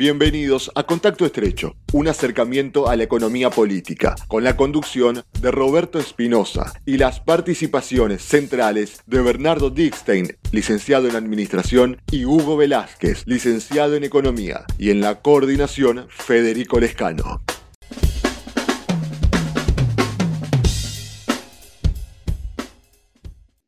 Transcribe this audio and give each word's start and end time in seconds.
Bienvenidos 0.00 0.72
a 0.76 0.84
Contacto 0.84 1.26
Estrecho, 1.26 1.74
un 1.92 2.08
acercamiento 2.08 2.88
a 2.88 2.96
la 2.96 3.02
economía 3.02 3.50
política, 3.50 4.14
con 4.28 4.42
la 4.42 4.56
conducción 4.56 5.24
de 5.42 5.50
Roberto 5.50 5.98
Espinosa 5.98 6.72
y 6.86 6.96
las 6.96 7.20
participaciones 7.20 8.22
centrales 8.22 9.02
de 9.06 9.20
Bernardo 9.20 9.68
Dickstein, 9.68 10.38
licenciado 10.52 11.06
en 11.06 11.16
Administración, 11.16 11.98
y 12.10 12.24
Hugo 12.24 12.56
Velázquez, 12.56 13.26
licenciado 13.26 13.94
en 13.94 14.04
Economía, 14.04 14.64
y 14.78 14.90
en 14.90 15.02
la 15.02 15.20
coordinación 15.20 16.06
Federico 16.08 16.80
Lescano. 16.80 17.42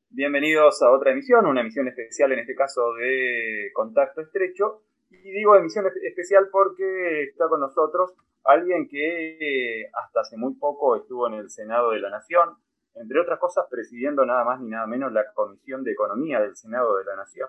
Bienvenidos 0.09 0.81
a 0.81 0.93
otra 0.93 1.13
emisión, 1.13 1.45
una 1.45 1.61
emisión 1.61 1.89
especial 1.89 2.33
en 2.33 2.39
este 2.39 2.55
caso 2.55 2.95
de 2.95 3.69
Contacto 3.75 4.23
Estrecho 4.23 4.85
y 5.13 5.31
digo 5.31 5.57
emisión 5.57 5.87
especial 6.03 6.49
porque 6.51 7.25
está 7.25 7.49
con 7.49 7.61
nosotros 7.61 8.15
alguien 8.45 8.89
que 8.89 9.87
hasta 9.93 10.21
hace 10.21 10.37
muy 10.37 10.55
poco 10.55 10.97
estuvo 10.97 11.27
en 11.29 11.35
el 11.35 11.51
Senado 11.51 11.91
de 11.91 12.01
la 12.01 12.11
Nación, 12.11 12.57
entre 12.95 13.21
otras 13.21 13.39
cosas 13.39 13.67
presidiendo 13.71 14.25
nada 14.27 14.45
más 14.45 14.61
ni 14.61 14.69
nada 14.69 14.87
menos 14.87 15.13
la 15.13 15.33
Comisión 15.33 15.85
de 15.85 15.93
Economía 15.93 16.41
del 16.41 16.57
Senado 16.57 16.97
de 16.97 17.05
la 17.05 17.17
Nación. 17.17 17.49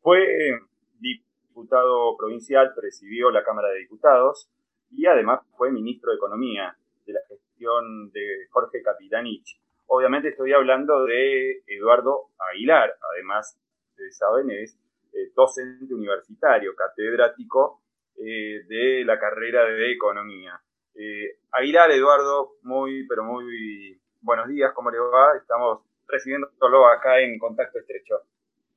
Fue 0.00 0.60
diputado 0.98 2.16
provincial, 2.16 2.72
presidió 2.74 3.30
la 3.30 3.44
Cámara 3.44 3.68
de 3.68 3.78
Diputados 3.78 4.50
y 4.90 5.06
además 5.06 5.40
fue 5.56 5.70
ministro 5.70 6.10
de 6.10 6.16
Economía 6.16 6.76
de 7.06 7.12
la 7.12 7.20
gestión 7.28 8.10
de 8.10 8.46
Jorge 8.50 8.82
Capitanich. 8.82 9.60
Obviamente 9.86 10.28
estoy 10.28 10.52
hablando 10.52 11.04
de 11.04 11.62
Eduardo 11.66 12.30
Aguilar, 12.50 12.94
además, 13.12 13.58
ustedes 13.90 14.16
saben, 14.16 14.50
es 14.50 14.78
eh, 15.12 15.30
docente 15.36 15.92
universitario, 15.92 16.74
catedrático 16.74 17.82
eh, 18.16 18.64
de 18.66 19.04
la 19.04 19.18
carrera 19.18 19.64
de 19.66 19.92
Economía. 19.92 20.58
Eh, 20.94 21.38
Aguilar, 21.52 21.90
Eduardo, 21.90 22.56
muy, 22.62 23.06
pero 23.06 23.24
muy 23.24 24.00
buenos 24.20 24.48
días, 24.48 24.72
¿cómo 24.74 24.90
le 24.90 24.98
va? 24.98 25.36
Estamos 25.36 25.80
recibiéndolo 26.06 26.86
acá 26.86 27.20
en 27.20 27.38
contacto 27.38 27.78
estrecho. 27.78 28.20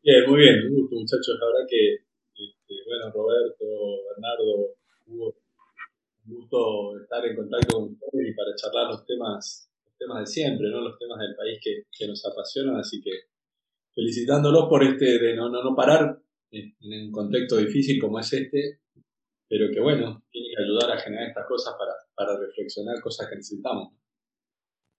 Bien, 0.03 0.23
muy 0.27 0.41
bien, 0.41 0.67
un 0.67 0.81
gusto 0.81 0.95
muchachos, 0.95 1.37
la 1.39 1.47
verdad 1.47 1.67
que, 1.69 1.95
este, 1.95 2.73
bueno, 2.85 3.11
Roberto, 3.13 3.65
Bernardo, 4.11 4.75
Hugo, 5.07 5.35
un 6.27 6.35
gusto 6.35 6.99
estar 7.01 7.25
en 7.25 7.35
contacto 7.35 7.75
con 7.75 7.83
ustedes 7.93 8.29
y 8.29 8.33
para 8.33 8.55
charlar 8.55 8.87
los 8.91 9.05
temas, 9.05 9.71
los 9.85 9.97
temas 9.97 10.19
de 10.19 10.25
siempre, 10.27 10.69
¿no? 10.69 10.81
los 10.81 10.97
temas 10.99 11.19
del 11.19 11.35
país 11.35 11.59
que, 11.63 11.83
que 11.97 12.07
nos 12.07 12.25
apasionan, 12.25 12.77
así 12.77 13.01
que 13.01 13.11
felicitándolos 13.93 14.67
por 14.67 14.83
este 14.83 15.17
de 15.17 15.35
no, 15.35 15.49
no, 15.49 15.63
no 15.63 15.75
parar 15.75 16.19
en 16.55 17.07
un 17.07 17.11
contexto 17.11 17.57
difícil 17.57 17.99
como 18.01 18.19
es 18.19 18.31
este, 18.33 18.79
pero 19.47 19.71
que 19.73 19.79
bueno, 19.79 20.23
tiene 20.31 20.47
que 20.55 20.63
ayudar 20.63 20.97
a 20.97 20.99
generar 20.99 21.27
estas 21.27 21.47
cosas 21.47 21.75
para, 21.77 21.93
para 22.15 22.39
reflexionar 22.39 22.99
cosas 23.01 23.29
que 23.29 23.35
necesitamos. 23.35 23.93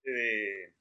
De, 0.03 0.73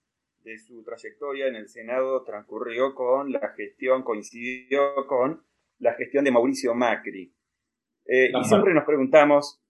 de, 0.45 0.59
su 0.59 0.85
trayectoria 0.85 1.49
en 1.49 1.57
el 1.57 1.69
Senado 1.69 2.23
transcurrió 2.23 2.95
con 2.95 3.33
la 3.33 3.53
gestión, 3.57 4.03
coincidió 4.03 4.95
con 5.09 5.45
la 5.79 5.95
gestión 5.95 6.25
de 6.25 6.31
Mauricio 6.31 6.75
Macri. 6.75 7.35
Eh, 8.07 8.31
y 8.33 8.45
siempre 8.45 8.73
nos 8.73 8.85
preguntamos 8.85 9.61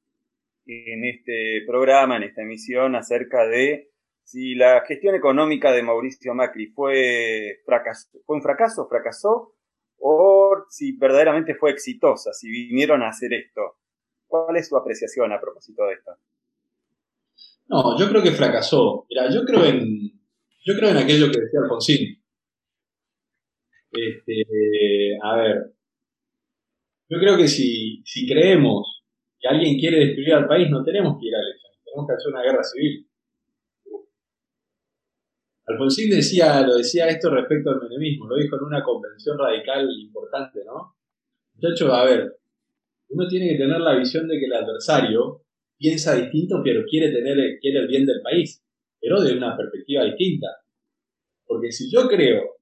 en 0.67 1.05
este 1.05 1.63
programa, 1.67 2.17
en 2.17 2.25
esta 2.25 2.43
emisión, 2.43 2.95
acerca 2.97 3.47
de 3.47 3.91
si 4.25 4.55
la 4.55 4.85
gestión 4.87 5.15
económica 5.15 5.73
de 5.73 5.83
Mauricio 5.83 6.35
Macri 6.35 6.67
fue, 6.67 7.61
fracaso, 7.65 8.11
fue 8.27 8.37
un 8.37 8.43
fracaso, 8.43 8.87
fracasó, 8.89 9.56
o 9.99 10.65
si 10.69 10.97
verdaderamente 10.97 11.55
fue 11.55 11.71
exitosa, 11.71 12.33
si 12.33 12.49
vinieron 12.51 13.03
a 13.03 13.09
hacer 13.09 13.33
esto. 13.33 13.79
¿Cuál 14.27 14.57
es 14.57 14.69
su 14.69 14.77
apreciación 14.77 15.33
a 15.33 15.41
propósito 15.41 15.85
de 15.87 15.95
esto? 15.95 16.13
No, 17.69 17.99
yo 17.99 18.09
creo 18.09 18.23
que 18.23 18.33
fracasó. 18.33 19.07
Mira, 19.09 19.31
yo 19.31 19.45
creo 19.45 19.65
en, 19.65 20.13
yo 20.65 20.75
creo 20.77 20.91
en 20.91 20.97
aquello 20.99 21.31
que 21.31 21.41
decía 21.41 21.61
Alfonsín. 21.63 22.23
Este, 23.93 25.19
a 25.23 25.37
ver, 25.37 25.73
yo 27.09 27.19
creo 27.19 27.37
que 27.37 27.49
si, 27.49 28.03
si 28.05 28.27
creemos 28.27 29.05
que 29.39 29.49
alguien 29.49 29.79
quiere 29.79 29.99
destruir 29.99 30.35
al 30.35 30.49
país, 30.49 30.69
no 30.71 30.83
tenemos 30.83 31.19
que 31.19 31.27
ir 31.29 31.35
a 31.35 31.39
elecciones, 31.39 31.79
tenemos 31.85 32.07
que 32.07 32.15
hacer 32.15 32.33
una 32.33 32.43
guerra 32.43 32.65
civil. 32.65 33.09
Alfonsín 35.67 36.11
decía, 36.11 36.61
lo 36.61 36.77
decía 36.77 37.09
esto 37.09 37.29
respecto 37.29 37.71
al 37.71 37.81
menemismo, 37.81 38.27
lo 38.27 38.37
dijo 38.37 38.57
en 38.57 38.63
una 38.63 38.85
convención 38.85 39.37
radical 39.37 39.89
importante, 39.99 40.61
¿no? 40.65 40.95
Muchachos, 41.55 41.91
a 41.93 42.05
ver, 42.05 42.37
uno 43.09 43.27
tiene 43.27 43.49
que 43.49 43.59
tener 43.59 43.81
la 43.81 43.97
visión 43.97 44.29
de 44.29 44.39
que 44.39 44.47
el 44.47 44.53
adversario 44.53 45.43
piensa 45.77 46.15
distinto, 46.15 46.61
pero 46.63 46.85
quiere 46.89 47.11
tener 47.11 47.59
quiere 47.61 47.81
el 47.81 47.89
bien 47.89 48.07
del 48.07 48.23
país, 48.23 48.63
pero 49.01 49.21
de 49.21 49.37
una 49.37 49.57
perspectiva 49.57 50.05
distinta. 50.05 50.47
Porque 51.45 51.73
si 51.73 51.91
yo 51.91 52.07
creo 52.07 52.59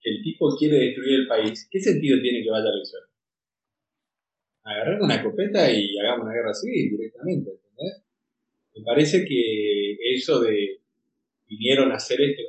que 0.00 0.10
el 0.10 0.22
tipo 0.22 0.56
quiere 0.56 0.78
destruir 0.78 1.20
el 1.20 1.28
país, 1.28 1.68
¿qué 1.70 1.78
sentido 1.78 2.20
tiene 2.22 2.42
que 2.42 2.50
vaya 2.50 2.64
a 2.64 2.68
la 2.68 2.74
elección? 2.74 3.02
Agarrar 4.64 5.00
una 5.02 5.14
escopeta 5.16 5.70
y 5.70 5.98
hagamos 5.98 6.24
una 6.24 6.34
guerra 6.34 6.54
civil 6.54 6.90
directamente, 6.90 7.50
¿entendés? 7.50 8.02
Me 8.74 8.82
parece 8.82 9.24
que 9.24 9.96
eso 10.14 10.40
de 10.40 10.85
vinieron 11.46 11.92
a 11.92 11.96
hacer 11.96 12.20
esto. 12.20 12.42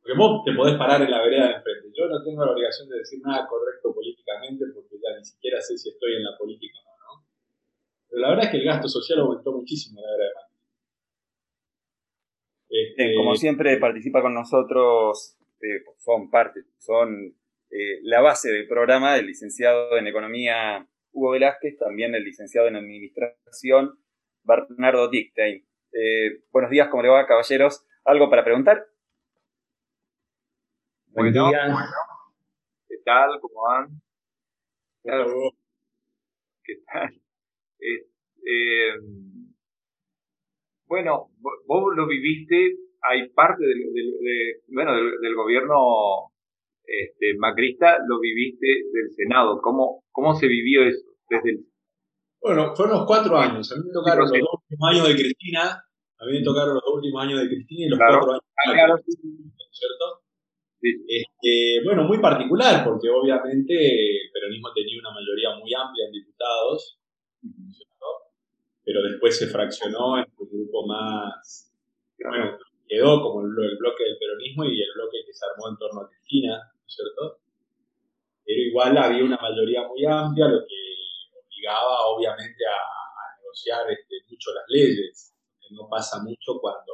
Porque 0.00 0.18
vos 0.18 0.44
te 0.44 0.52
podés 0.52 0.76
parar 0.76 1.00
en 1.00 1.10
la 1.10 1.22
vereda 1.22 1.48
de 1.48 1.54
enfrente. 1.54 1.88
Yo 1.96 2.06
no 2.08 2.22
tengo 2.22 2.44
la 2.44 2.52
obligación 2.52 2.88
de 2.88 2.98
decir 2.98 3.20
nada 3.24 3.46
correcto 3.46 3.94
políticamente 3.94 4.64
porque 4.74 4.96
ya 5.00 5.16
ni 5.16 5.24
siquiera 5.24 5.60
sé 5.60 5.78
si 5.78 5.88
estoy 5.88 6.16
en 6.16 6.24
la 6.24 6.36
política 6.36 6.78
o 6.78 6.84
no, 6.84 6.96
¿no? 6.98 7.26
Pero 8.10 8.20
la 8.20 8.28
verdad 8.30 8.44
es 8.44 8.50
que 8.50 8.56
el 8.58 8.64
gasto 8.64 8.88
social 8.88 9.20
aumentó 9.20 9.52
muchísimo 9.52 10.00
en 10.00 10.04
la 10.04 10.14
era 10.14 10.24
de 10.24 10.54
este, 12.74 13.14
Como 13.14 13.36
siempre 13.36 13.76
participa 13.78 14.20
con 14.20 14.34
nosotros, 14.34 15.38
eh, 15.60 15.84
son 15.98 16.28
parte, 16.28 16.62
son 16.78 17.34
eh, 17.70 18.00
la 18.02 18.20
base 18.20 18.50
del 18.50 18.66
programa, 18.66 19.16
el 19.16 19.26
licenciado 19.26 19.96
en 19.96 20.08
Economía 20.08 20.86
Hugo 21.12 21.30
Velázquez, 21.30 21.78
también 21.78 22.16
el 22.16 22.24
licenciado 22.24 22.66
en 22.66 22.76
Administración 22.76 23.98
Bernardo 24.42 25.08
Dickstein. 25.08 25.64
Eh, 25.92 26.40
buenos 26.50 26.70
días, 26.72 26.88
¿cómo 26.88 27.04
le 27.04 27.10
va, 27.10 27.26
caballeros? 27.26 27.84
¿Algo 28.04 28.28
para 28.28 28.44
preguntar? 28.44 28.86
Bueno, 31.06 31.44
bueno. 31.44 31.78
¿Qué 32.86 32.96
tal? 33.04 33.40
¿Cómo 33.40 33.62
van? 33.62 34.02
¿Qué 36.64 36.74
tal? 36.86 37.20
Eh, 38.46 38.92
bueno, 40.86 41.30
vos 41.66 41.96
lo 41.96 42.06
viviste, 42.06 42.76
hay 43.00 43.30
parte 43.30 43.64
del, 43.64 43.84
bueno, 44.68 44.94
del, 44.94 45.34
gobierno 45.34 46.30
este, 46.84 47.34
macrista, 47.38 47.98
lo 48.06 48.20
viviste 48.20 48.66
del 48.92 49.10
Senado. 49.16 49.62
¿Cómo, 49.62 50.04
¿Cómo 50.10 50.34
se 50.34 50.46
vivió 50.46 50.84
eso 50.84 51.06
desde 51.30 51.50
el... 51.50 51.66
Bueno, 52.42 52.74
fueron 52.76 52.98
los 52.98 53.06
cuatro 53.06 53.38
años. 53.38 53.72
A 53.72 53.76
mí 53.76 53.82
me 53.86 53.92
tocaron 53.92 54.28
los 54.28 54.30
dos 54.30 54.90
años 54.90 55.08
de 55.08 55.14
Cristina 55.14 55.83
a 56.24 56.26
mí 56.26 56.38
me 56.38 56.44
tocaron 56.44 56.74
los 56.74 56.84
últimos 56.88 57.22
años 57.22 57.40
de 57.40 57.48
Cristina 57.48 57.86
y 57.86 57.88
los 57.90 57.98
cuatro 57.98 58.32
años 58.32 58.42
de 58.66 58.72
claro. 58.72 58.96
¿cierto? 59.70 60.22
Este, 60.80 61.82
bueno, 61.84 62.04
muy 62.04 62.18
particular, 62.18 62.84
porque 62.84 63.08
obviamente 63.08 63.72
el 63.72 64.30
peronismo 64.32 64.68
tenía 64.74 65.00
una 65.00 65.12
mayoría 65.12 65.56
muy 65.56 65.72
amplia 65.72 66.06
en 66.06 66.12
diputados, 66.12 66.98
¿cierto? 67.40 68.06
pero 68.84 69.02
después 69.02 69.36
se 69.36 69.46
fraccionó 69.46 70.18
en 70.18 70.26
un 70.38 70.48
grupo 70.48 70.86
más, 70.86 71.72
bueno, 72.18 72.58
quedó 72.86 73.20
como 73.22 73.40
el, 73.40 73.76
bloque 73.78 74.04
del 74.04 74.18
peronismo 74.18 74.64
y 74.64 74.80
el 74.80 74.92
bloque 74.94 75.24
que 75.26 75.32
se 75.32 75.44
armó 75.46 75.70
en 75.70 75.78
torno 75.78 76.00
a 76.02 76.08
Cristina, 76.08 76.70
¿cierto? 76.86 77.40
Pero 78.44 78.60
igual 78.60 78.96
había 78.98 79.24
una 79.24 79.38
mayoría 79.38 79.88
muy 79.88 80.04
amplia, 80.04 80.48
lo 80.48 80.60
que 80.66 80.76
obligaba 81.32 82.04
obviamente 82.08 82.64
a, 82.66 82.76
a 82.76 83.40
negociar 83.40 83.90
este, 83.90 84.16
mucho 84.28 84.52
las 84.52 84.64
leyes 84.68 85.33
no 85.70 85.88
pasa 85.88 86.22
mucho 86.22 86.58
cuando... 86.60 86.92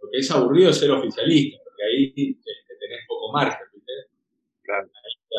Lo 0.00 0.10
que 0.10 0.18
es 0.18 0.30
aburrido 0.30 0.70
es 0.70 0.78
ser 0.78 0.90
oficialista, 0.92 1.58
porque 1.64 1.82
ahí 1.82 2.14
este, 2.14 2.74
tenés 2.78 3.02
poco 3.08 3.32
margen, 3.32 3.66
¿viste? 3.74 3.92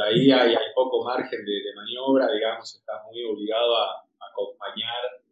Ahí, 0.04 0.32
hay, 0.32 0.56
hay, 0.56 0.70
poco 0.76 1.04
margen 1.04 1.46
de, 1.46 1.74
maniobra, 1.76 2.32
digamos, 2.32 2.76
estás 2.76 3.04
muy 3.06 3.24
obligado 3.24 3.78
a, 3.78 4.04
acompañar 4.20 5.24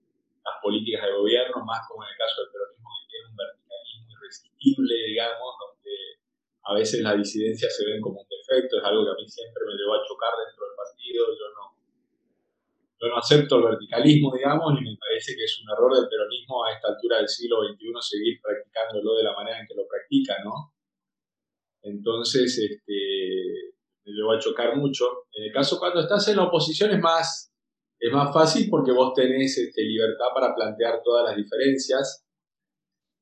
las 0.44 0.56
políticas 0.62 1.06
de 1.06 1.14
gobierno, 1.14 1.64
más 1.64 1.88
como 1.88 2.04
en 2.04 2.10
el 2.10 2.18
caso 2.18 2.42
del 2.42 2.52
peronismo, 2.52 2.90
que 3.04 3.08
tiene 3.12 3.28
un 3.30 3.36
verticalismo 3.36 4.08
irresistible, 4.16 4.96
digamos, 5.12 5.52
donde 5.60 5.96
a 6.64 6.74
veces 6.74 7.00
las 7.04 7.16
disidencias 7.16 7.72
se 7.76 7.86
ven 7.86 8.02
como 8.02 8.20
un 8.20 8.28
defecto, 8.28 8.80
es 8.80 8.84
algo 8.84 9.06
que 9.06 9.12
a 9.12 9.20
mí 9.20 9.28
siempre 9.28 9.64
me 9.68 9.76
llevó 9.76 9.96
a 9.96 10.04
chocar 10.08 10.34
dentro 10.40 10.66
del 10.68 10.76
partido, 10.76 11.24
yo 11.32 11.48
no, 11.56 11.77
yo 13.00 13.08
no 13.08 13.18
acepto 13.18 13.58
el 13.58 13.64
verticalismo, 13.64 14.34
digamos, 14.34 14.74
y 14.80 14.84
me 14.84 14.98
parece 14.98 15.36
que 15.36 15.44
es 15.44 15.62
un 15.62 15.70
error 15.72 15.94
del 15.94 16.10
peronismo 16.10 16.66
a 16.66 16.74
esta 16.74 16.90
altura 16.90 17.18
del 17.18 17.30
siglo 17.30 17.62
XXI 17.62 17.94
seguir 18.02 18.42
practicándolo 18.42 19.16
de 19.16 19.24
la 19.24 19.34
manera 19.34 19.60
en 19.60 19.68
que 19.68 19.76
lo 19.76 19.88
practica, 19.88 20.36
¿no? 20.44 20.74
Entonces, 21.84 22.58
este, 22.58 23.74
me 24.04 24.14
llevó 24.14 24.32
a 24.32 24.40
chocar 24.40 24.76
mucho. 24.76 25.28
En 25.34 25.46
el 25.46 25.52
caso 25.52 25.78
cuando 25.78 26.00
estás 26.00 26.28
en 26.28 26.38
la 26.38 26.44
oposición 26.44 26.92
es 26.92 27.00
más, 27.00 27.54
es 28.00 28.12
más 28.12 28.34
fácil 28.34 28.68
porque 28.70 28.92
vos 28.92 29.14
tenés 29.14 29.58
este, 29.58 29.84
libertad 29.84 30.28
para 30.34 30.56
plantear 30.56 31.02
todas 31.04 31.26
las 31.26 31.36
diferencias. 31.36 32.26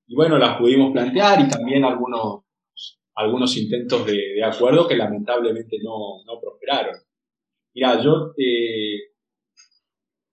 Y 0.07 0.15
bueno, 0.15 0.37
las 0.37 0.57
pudimos 0.57 0.93
plantear 0.93 1.41
y 1.41 1.49
también 1.49 1.83
algunos, 1.83 2.45
algunos 3.15 3.57
intentos 3.57 4.05
de, 4.05 4.43
acuerdo 4.43 4.87
que 4.87 4.95
lamentablemente 4.95 5.77
no, 5.83 6.23
no 6.25 6.39
prosperaron. 6.39 6.95
Mira, 7.73 8.01
yo, 8.01 8.33
eh, 8.37 9.14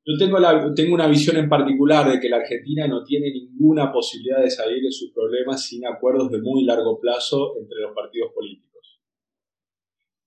yo 0.04 0.74
tengo, 0.74 0.94
una 0.94 1.06
visión 1.06 1.36
en 1.36 1.48
particular 1.48 2.10
de 2.10 2.20
que 2.20 2.28
la 2.28 2.38
Argentina 2.38 2.86
no 2.88 3.04
tiene 3.04 3.30
ninguna 3.30 3.92
posibilidad 3.92 4.42
de 4.42 4.50
salir 4.50 4.82
de 4.82 4.90
sus 4.90 5.12
problemas 5.12 5.66
sin 5.66 5.86
acuerdos 5.86 6.30
de 6.30 6.40
muy 6.40 6.64
largo 6.64 6.98
plazo 7.00 7.56
entre 7.60 7.80
los 7.80 7.94
partidos 7.94 8.32
políticos. 8.34 9.00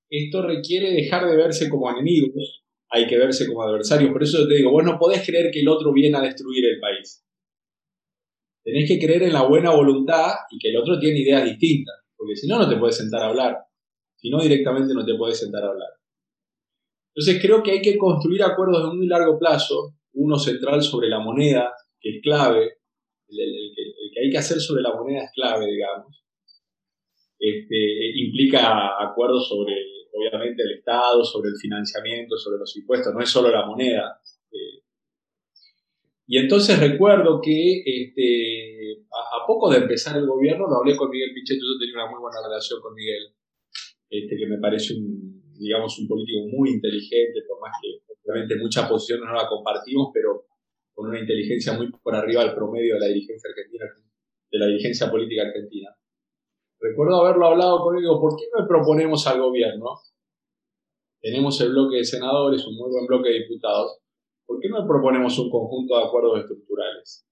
Esto 0.09 0.41
requiere 0.43 0.91
dejar 0.91 1.27
de 1.27 1.35
verse 1.35 1.69
como 1.69 1.89
enemigos 1.89 2.65
hay 2.95 3.07
que 3.07 3.17
verse 3.17 3.47
como 3.47 3.63
adversarios. 3.63 4.11
Por 4.11 4.23
eso 4.23 4.47
te 4.47 4.55
digo, 4.55 4.71
vos 4.71 4.83
no 4.83 4.97
podés 4.97 5.25
creer 5.25 5.51
que 5.51 5.61
el 5.61 5.67
otro 5.67 5.91
viene 5.91 6.17
a 6.17 6.21
destruir 6.21 6.65
el 6.65 6.79
país. 6.79 7.25
Tenés 8.63 8.87
que 8.87 8.99
creer 8.99 9.23
en 9.23 9.33
la 9.33 9.43
buena 9.43 9.71
voluntad 9.71 10.33
y 10.49 10.57
que 10.57 10.69
el 10.69 10.77
otro 10.77 10.97
tiene 10.99 11.19
ideas 11.19 11.43
distintas, 11.43 11.95
porque 12.15 12.35
si 12.35 12.47
no, 12.47 12.57
no 12.57 12.69
te 12.69 12.77
puedes 12.77 12.97
sentar 12.97 13.21
a 13.21 13.27
hablar. 13.27 13.57
Si 14.15 14.29
no, 14.29 14.41
directamente 14.41 14.93
no 14.93 15.05
te 15.05 15.15
puedes 15.15 15.39
sentar 15.39 15.63
a 15.63 15.67
hablar. 15.67 15.89
Entonces 17.15 17.41
creo 17.41 17.63
que 17.63 17.71
hay 17.71 17.81
que 17.81 17.97
construir 17.97 18.43
acuerdos 18.43 18.83
de 18.83 18.97
muy 18.97 19.07
largo 19.07 19.39
plazo, 19.39 19.95
uno 20.13 20.37
central 20.37 20.83
sobre 20.83 21.07
la 21.07 21.19
moneda, 21.19 21.73
que 21.99 22.17
es 22.17 22.21
clave, 22.21 22.77
el, 23.29 23.73
que 24.13 24.19
hay 24.21 24.29
que 24.29 24.37
hacer 24.37 24.59
sobre 24.59 24.81
la 24.81 24.93
moneda 24.93 25.23
es 25.23 25.31
clave, 25.33 25.65
digamos. 25.65 26.23
Este, 27.39 28.19
implica 28.19 29.01
acuerdos 29.01 29.47
sobre 29.47 29.73
obviamente 30.11 30.63
el 30.63 30.77
Estado, 30.77 31.23
sobre 31.23 31.49
el 31.49 31.57
financiamiento, 31.57 32.37
sobre 32.37 32.59
los 32.59 32.75
impuestos, 32.75 33.13
no 33.13 33.21
es 33.21 33.29
solo 33.29 33.49
la 33.49 33.65
moneda. 33.65 34.19
Eh. 34.51 34.83
y 36.27 36.37
entonces 36.37 36.79
recuerdo 36.79 37.41
que 37.41 37.83
este, 37.85 39.03
a, 39.11 39.45
poco 39.45 39.69
de 39.69 39.77
empezar 39.77 40.17
el 40.17 40.25
gobierno, 40.25 40.67
lo 40.67 40.77
hablé 40.77 40.95
con 40.95 41.09
Miguel 41.09 41.33
Pichetto, 41.33 41.63
yo 41.63 41.79
tenía 41.79 42.03
una 42.03 42.11
muy 42.11 42.19
buena 42.19 42.39
relación 42.45 42.81
con 42.81 42.93
Miguel, 42.93 43.33
este, 44.09 44.37
que 44.37 44.47
me 44.47 44.57
parece 44.57 44.95
un, 44.95 45.24
digamos, 45.57 45.97
un 45.99 46.07
político 46.07 46.47
muy 46.51 46.71
inteligente, 46.71 47.41
por 47.47 47.59
más 47.61 47.71
que 47.81 48.05
obviamente 48.25 48.55
muchas 48.57 48.89
posiciones 48.89 49.25
no 49.25 49.33
la 49.33 49.47
compartimos, 49.47 50.09
pero 50.13 50.45
con 50.93 51.09
una 51.09 51.19
inteligencia 51.19 51.73
muy 51.73 51.91
por 51.91 52.15
arriba 52.15 52.43
del 52.43 52.55
promedio 52.55 52.95
de 52.95 52.99
la 53.01 53.07
dirigencia 53.07 53.49
argentina, 53.49 53.85
de 54.51 54.59
la 54.59 54.67
dirigencia 54.67 55.11
política 55.11 55.43
argentina. 55.43 55.95
Recuerdo 56.79 57.21
haberlo 57.21 57.47
hablado 57.47 57.83
con 57.83 57.95
él, 57.95 58.01
digo, 58.01 58.19
¿por 58.19 58.35
qué 58.37 58.45
no 58.57 58.67
proponemos 58.67 59.25
al 59.27 59.41
gobierno? 59.41 59.99
Tenemos 61.21 61.59
el 61.61 61.69
bloque 61.71 61.97
de 61.97 62.05
senadores, 62.05 62.65
un 62.67 62.75
muy 62.75 62.91
buen 62.91 63.07
bloque 63.07 63.29
de 63.29 63.39
diputados. 63.39 63.99
¿Por 64.45 64.59
qué 64.59 64.69
no 64.69 64.85
proponemos 64.87 65.37
un 65.39 65.49
conjunto 65.49 65.97
de 65.97 66.03
acuerdos 66.03 66.41
estructurales? 66.41 67.25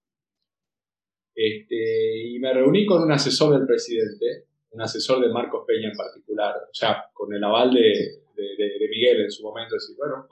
Este, 1.34 2.28
y 2.28 2.38
me 2.38 2.52
reuní 2.52 2.86
con 2.86 3.02
un 3.02 3.12
asesor 3.12 3.56
del 3.56 3.66
presidente, 3.66 4.46
un 4.74 4.82
asesor 4.82 5.20
de 5.20 5.32
Marcos 5.32 5.64
Peña 5.66 5.88
en 5.88 5.96
particular, 5.96 6.56
o 6.56 6.74
sea, 6.74 7.04
con 7.12 7.32
el 7.32 7.42
aval 7.42 7.72
de, 7.72 8.22
de, 8.34 8.88
Miguel 8.90 9.22
en 9.22 9.30
su 9.30 9.42
momento, 9.42 9.76
decir, 9.76 9.96
bueno, 9.96 10.26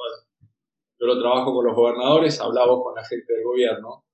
yo 0.99 1.07
lo 1.07 1.21
trabajo 1.21 1.55
con 1.55 1.67
los 1.67 1.75
gobernadores, 1.75 2.41
hablamos 2.41 2.83
con 2.83 2.95
la 2.95 3.05
gente 3.05 3.33
del 3.33 3.45
gobierno, 3.45 4.05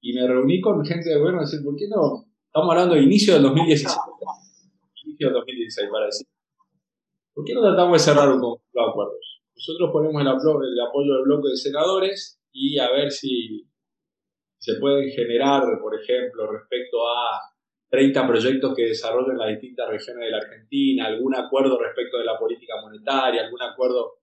y 0.00 0.12
me 0.14 0.26
reuní 0.26 0.60
con 0.60 0.84
gente 0.84 1.10
del 1.10 1.18
gobierno 1.18 1.40
decir, 1.40 1.62
¿por 1.62 1.76
qué 1.76 1.86
no 1.88 2.26
Estamos 2.56 2.72
hablando 2.72 2.94
de 2.94 3.02
inicio 3.02 3.34
del 3.34 3.42
2016. 3.42 3.94
Inicio 5.04 5.26
del 5.26 5.34
2016, 5.34 5.90
para 5.92 6.06
decir. 6.06 6.26
¿Por 7.34 7.44
qué 7.44 7.52
no 7.52 7.60
tratamos 7.60 7.92
de 7.92 7.98
cerrar 7.98 8.32
un 8.32 8.40
conjunto 8.40 8.64
de 8.72 8.80
acuerdos? 8.80 9.42
Nosotros 9.54 9.90
ponemos 9.92 10.22
el, 10.22 10.28
apoyo 10.28 11.12
del 11.16 11.24
bloque 11.24 11.50
de 11.50 11.56
senadores 11.58 12.40
y 12.52 12.78
a 12.78 12.90
ver 12.90 13.12
si 13.12 13.68
se 14.58 14.76
pueden 14.80 15.10
generar, 15.10 15.64
por 15.82 16.00
ejemplo, 16.00 16.50
respecto 16.50 17.06
a 17.06 17.40
30 17.88 18.26
proyectos 18.26 18.74
que 18.74 18.86
desarrollen 18.86 19.38
las 19.38 19.48
distintas 19.48 19.88
regiones 19.88 20.24
de 20.24 20.30
la 20.30 20.38
Argentina, 20.38 21.06
algún 21.06 21.34
acuerdo 21.34 21.78
respecto 21.78 22.18
de 22.18 22.24
la 22.24 22.38
política 22.38 22.74
monetaria, 22.82 23.44
algún 23.44 23.62
acuerdo... 23.62 24.18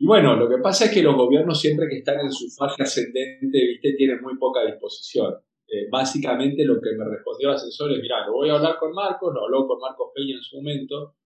Y 0.00 0.06
bueno, 0.06 0.36
lo 0.36 0.48
que 0.48 0.58
pasa 0.58 0.86
es 0.86 0.92
que 0.92 1.02
los 1.02 1.16
gobiernos 1.16 1.60
siempre 1.60 1.88
que 1.88 1.98
están 1.98 2.20
en 2.20 2.30
su 2.30 2.48
fase 2.50 2.82
ascendente, 2.82 3.58
viste, 3.66 3.94
tienen 3.96 4.22
muy 4.22 4.38
poca 4.38 4.64
disposición. 4.64 5.34
Eh, 5.66 5.86
básicamente 5.90 6.64
lo 6.64 6.80
que 6.80 6.92
me 6.96 7.04
respondió 7.04 7.50
el 7.50 7.56
asesor 7.56 7.92
es, 7.92 7.98
mira, 8.00 8.26
lo 8.26 8.32
voy 8.32 8.48
a 8.48 8.54
hablar 8.54 8.78
con 8.78 8.92
Marcos, 8.92 9.34
lo 9.34 9.44
habló 9.44 9.66
con 9.66 9.78
Marcos 9.80 10.12
Peña 10.14 10.36
en 10.36 10.42
su 10.42 10.56
momento, 10.56 11.16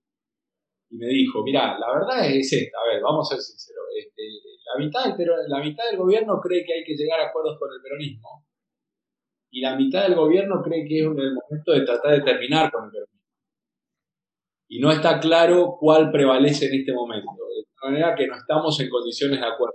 y 0.91 0.97
me 0.97 1.07
dijo, 1.07 1.45
mira, 1.45 1.79
la 1.79 1.87
verdad 1.93 2.29
es 2.29 2.53
esta, 2.53 2.77
a 2.83 2.93
ver, 2.93 3.01
vamos 3.01 3.31
a 3.31 3.37
ser 3.37 3.41
sinceros, 3.41 3.87
este, 3.97 4.23
la, 4.67 4.85
mitad 4.85 5.17
la 5.47 5.61
mitad 5.61 5.85
del 5.89 5.97
gobierno 5.97 6.41
cree 6.43 6.65
que 6.65 6.73
hay 6.75 6.85
que 6.85 6.97
llegar 6.97 7.21
a 7.21 7.29
acuerdos 7.29 7.57
con 7.59 7.71
el 7.73 7.81
peronismo, 7.81 8.45
y 9.53 9.61
la 9.61 9.77
mitad 9.77 10.05
del 10.05 10.15
gobierno 10.15 10.63
cree 10.63 10.85
que 10.87 11.01
es 11.01 11.05
el 11.05 11.35
momento 11.35 11.73
de 11.73 11.83
tratar 11.83 12.13
de 12.13 12.23
terminar 12.23 12.73
con 12.73 12.87
el 12.87 12.91
peronismo. 12.91 13.21
Y 14.67 14.81
no 14.81 14.91
está 14.91 15.21
claro 15.21 15.77
cuál 15.79 16.11
prevalece 16.11 16.67
en 16.67 16.81
este 16.81 16.95
momento, 16.95 17.31
de 17.31 17.91
manera 17.91 18.15
que 18.17 18.27
no 18.27 18.35
estamos 18.35 18.81
en 18.81 18.89
condiciones 18.89 19.41
de 19.41 19.47
acuerdo. 19.47 19.75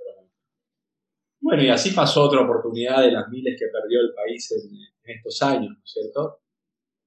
Bueno, 1.39 1.63
y 1.63 1.69
así 1.69 1.91
pasó 1.91 2.23
otra 2.23 2.41
oportunidad 2.41 3.03
de 3.03 3.11
las 3.11 3.29
miles 3.29 3.55
que 3.57 3.67
perdió 3.67 4.01
el 4.01 4.13
país 4.15 4.51
en, 4.51 5.15
estos 5.15 5.41
años, 5.43 5.69
¿no 5.69 5.83
es 5.85 5.91
cierto? 5.91 6.39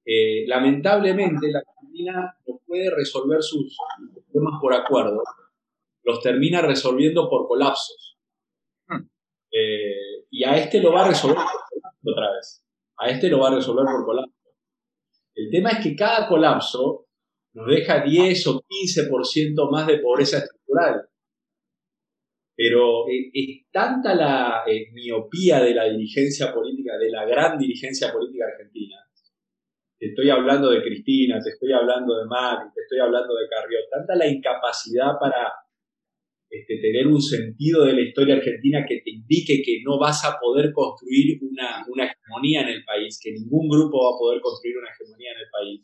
Eh, 0.05 0.47
lamentablemente, 0.47 1.51
la 1.51 1.59
Argentina 1.59 2.35
no 2.47 2.59
puede 2.65 2.89
resolver 2.89 3.43
sus 3.43 3.77
problemas 4.31 4.59
por 4.61 4.73
acuerdo, 4.73 5.21
los 6.03 6.21
termina 6.21 6.61
resolviendo 6.61 7.29
por 7.29 7.47
colapsos. 7.47 8.17
Hmm. 8.87 9.05
Eh, 9.51 10.25
y 10.31 10.43
a 10.45 10.57
este 10.57 10.81
lo 10.81 10.93
va 10.93 11.05
a 11.05 11.09
resolver 11.09 11.37
otra 12.03 12.31
vez. 12.33 12.65
A 12.97 13.09
este 13.09 13.29
lo 13.29 13.39
va 13.39 13.49
a 13.49 13.55
resolver 13.55 13.85
por 13.85 14.05
colapso. 14.05 14.31
El 15.35 15.49
tema 15.49 15.69
es 15.71 15.83
que 15.83 15.95
cada 15.95 16.27
colapso 16.27 17.07
nos 17.53 17.67
deja 17.67 18.03
10 18.03 18.47
o 18.47 18.61
15% 18.61 19.71
más 19.71 19.87
de 19.87 19.99
pobreza 19.99 20.37
estructural. 20.37 21.07
Pero 22.55 23.05
es 23.07 23.65
tanta 23.71 24.13
la 24.13 24.63
eh, 24.67 24.91
miopía 24.93 25.61
de 25.61 25.73
la 25.73 25.85
dirigencia 25.85 26.53
política, 26.53 26.97
de 26.97 27.09
la 27.09 27.25
gran 27.25 27.57
dirigencia 27.57 28.11
política 28.11 28.45
argentina. 28.45 28.97
Te 29.97 30.07
estoy 30.07 30.29
hablando 30.29 30.69
de 30.69 30.81
Cristina, 30.81 31.39
te 31.43 31.51
estoy 31.51 31.71
hablando 31.71 32.15
de 32.17 32.25
Macri, 32.25 32.69
te 32.73 32.81
estoy 32.81 32.99
hablando 32.99 33.35
de 33.35 33.47
Carrió. 33.47 33.79
Tanta 33.89 34.15
la 34.15 34.27
incapacidad 34.27 35.17
para 35.19 35.53
este, 36.51 36.79
tener 36.81 37.07
un 37.07 37.21
sentido 37.21 37.85
de 37.85 37.93
la 37.93 38.01
historia 38.01 38.35
argentina 38.35 38.85
que 38.85 38.99
te 38.99 39.09
indique 39.09 39.63
que 39.63 39.81
no 39.85 39.97
vas 39.97 40.25
a 40.25 40.37
poder 40.37 40.73
construir 40.73 41.39
una, 41.41 41.85
una 41.87 42.05
hegemonía 42.05 42.63
en 42.63 42.67
el 42.67 42.83
país, 42.83 43.17
que 43.23 43.31
ningún 43.31 43.69
grupo 43.69 44.03
va 44.03 44.15
a 44.15 44.19
poder 44.19 44.41
construir 44.41 44.75
una 44.77 44.89
hegemonía 44.89 45.31
en 45.31 45.39
el 45.39 45.49
país. 45.49 45.81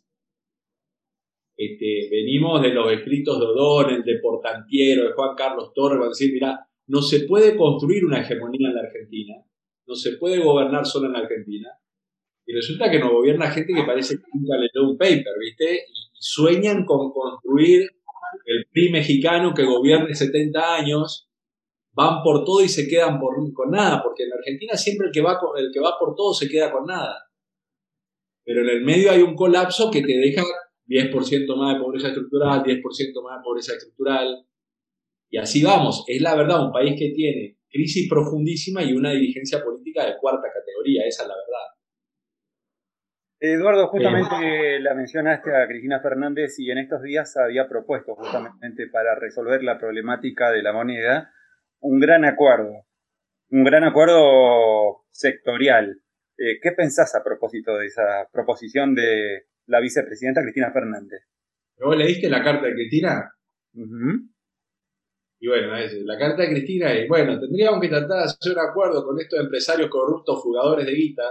Este, 1.55 2.09
venimos 2.11 2.61
de 2.61 2.73
los 2.73 2.91
escritos 2.91 3.39
de 3.39 3.45
O'Donnell, 3.45 4.03
de 4.03 4.19
Portantiero, 4.19 5.05
de 5.05 5.13
Juan 5.13 5.35
Carlos 5.37 5.71
Torres, 5.73 5.99
van 5.99 6.09
decir, 6.09 6.33
mira, 6.33 6.59
no 6.87 7.01
se 7.01 7.21
puede 7.21 7.55
construir 7.55 8.03
una 8.03 8.19
hegemonía 8.19 8.67
en 8.67 8.75
la 8.75 8.81
Argentina, 8.81 9.35
no 9.87 9.95
se 9.95 10.17
puede 10.17 10.39
gobernar 10.39 10.85
solo 10.85 11.07
en 11.07 11.13
la 11.13 11.19
Argentina. 11.19 11.69
Y 12.45 12.53
resulta 12.53 12.91
que 12.91 12.99
nos 12.99 13.11
gobierna 13.11 13.51
gente 13.51 13.73
que 13.73 13.83
parece 13.83 14.17
que 14.17 14.23
nunca 14.33 14.57
leyó 14.57 14.89
un 14.89 14.97
paper, 14.97 15.33
¿viste? 15.39 15.75
Y, 15.75 16.07
sueñan 16.19 16.83
con 16.85 17.11
construir 17.11 17.89
el 18.47 18.65
PRI 18.71 18.91
mexicano 18.91 19.53
que 19.53 19.65
gobierne 19.65 20.15
70 20.15 20.75
años, 20.75 21.29
van 21.91 22.23
por 22.23 22.45
todo 22.45 22.63
y 22.63 22.69
se 22.69 22.87
quedan 22.87 23.19
por, 23.19 23.35
con 23.53 23.71
nada, 23.71 24.01
porque 24.01 24.23
en 24.23 24.33
Argentina 24.33 24.77
siempre 24.77 25.07
el 25.07 25.13
que, 25.13 25.21
va, 25.21 25.37
el 25.57 25.69
que 25.73 25.79
va 25.79 25.97
por 25.99 26.15
todo 26.15 26.33
se 26.33 26.47
queda 26.47 26.71
con 26.71 26.85
nada. 26.85 27.29
Pero 28.45 28.61
en 28.61 28.69
el 28.69 28.83
medio 28.83 29.11
hay 29.11 29.21
un 29.21 29.35
colapso 29.35 29.91
que 29.91 30.01
te 30.01 30.17
deja 30.17 30.43
10% 30.87 31.55
más 31.57 31.73
de 31.75 31.81
pobreza 31.81 32.07
estructural, 32.07 32.63
10% 32.63 33.23
más 33.23 33.37
de 33.37 33.43
pobreza 33.43 33.73
estructural, 33.73 34.47
y 35.29 35.37
así 35.37 35.61
vamos, 35.61 36.05
es 36.07 36.21
la 36.21 36.35
verdad, 36.35 36.65
un 36.65 36.71
país 36.71 36.95
que 36.97 37.09
tiene 37.09 37.57
crisis 37.69 38.07
profundísima 38.09 38.81
y 38.81 38.93
una 38.93 39.11
dirigencia 39.11 39.61
política 39.61 40.05
de 40.05 40.17
cuarta 40.21 40.47
categoría, 40.53 41.05
esa 41.05 41.23
es 41.23 41.27
la 41.27 41.35
verdad. 41.35 41.76
Eduardo, 43.39 43.87
justamente 43.87 44.79
la 44.79 44.95
mencionaste 44.95 45.55
a 45.55 45.67
Cristina 45.67 45.99
Fernández 45.99 46.57
y 46.57 46.71
en 46.71 46.79
estos 46.79 47.03
días 47.03 47.37
había 47.37 47.67
propuesto 47.67 48.15
justamente 48.15 48.87
para 48.87 49.13
resolver 49.15 49.63
la 49.63 49.77
problemática 49.77 50.49
de 50.51 50.63
la 50.63 50.73
moneda 50.73 51.31
un 51.79 51.99
gran 51.99 52.25
acuerdo, 52.25 52.85
un 53.49 53.63
gran 53.63 53.83
acuerdo 53.83 55.05
sectorial. 55.11 56.01
Eh, 56.37 56.59
¿Qué 56.61 56.71
pensás 56.71 57.15
a 57.15 57.23
propósito 57.23 57.77
de 57.77 57.87
esa 57.87 58.27
proposición 58.31 58.95
de 58.95 59.45
la 59.67 59.79
vicepresidenta 59.79 60.41
Cristina 60.41 60.71
Fernández? 60.71 61.21
¿Vos 61.79 61.95
leíste 61.95 62.29
la 62.29 62.43
carta 62.43 62.65
de 62.67 62.73
Cristina? 62.73 63.31
Y 65.39 65.47
bueno, 65.47 65.67
la 65.77 66.17
carta 66.17 66.41
de 66.41 66.49
Cristina 66.49 66.91
es, 66.91 67.07
bueno, 67.07 67.39
tendríamos 67.39 67.79
que 67.79 67.89
tratar 67.89 68.17
de 68.17 68.23
hacer 68.23 68.53
un 68.53 68.59
acuerdo 68.59 69.05
con 69.05 69.19
estos 69.19 69.39
empresarios 69.39 69.89
corruptos 69.89 70.39
jugadores 70.39 70.87
de 70.87 70.93
guita. 70.93 71.23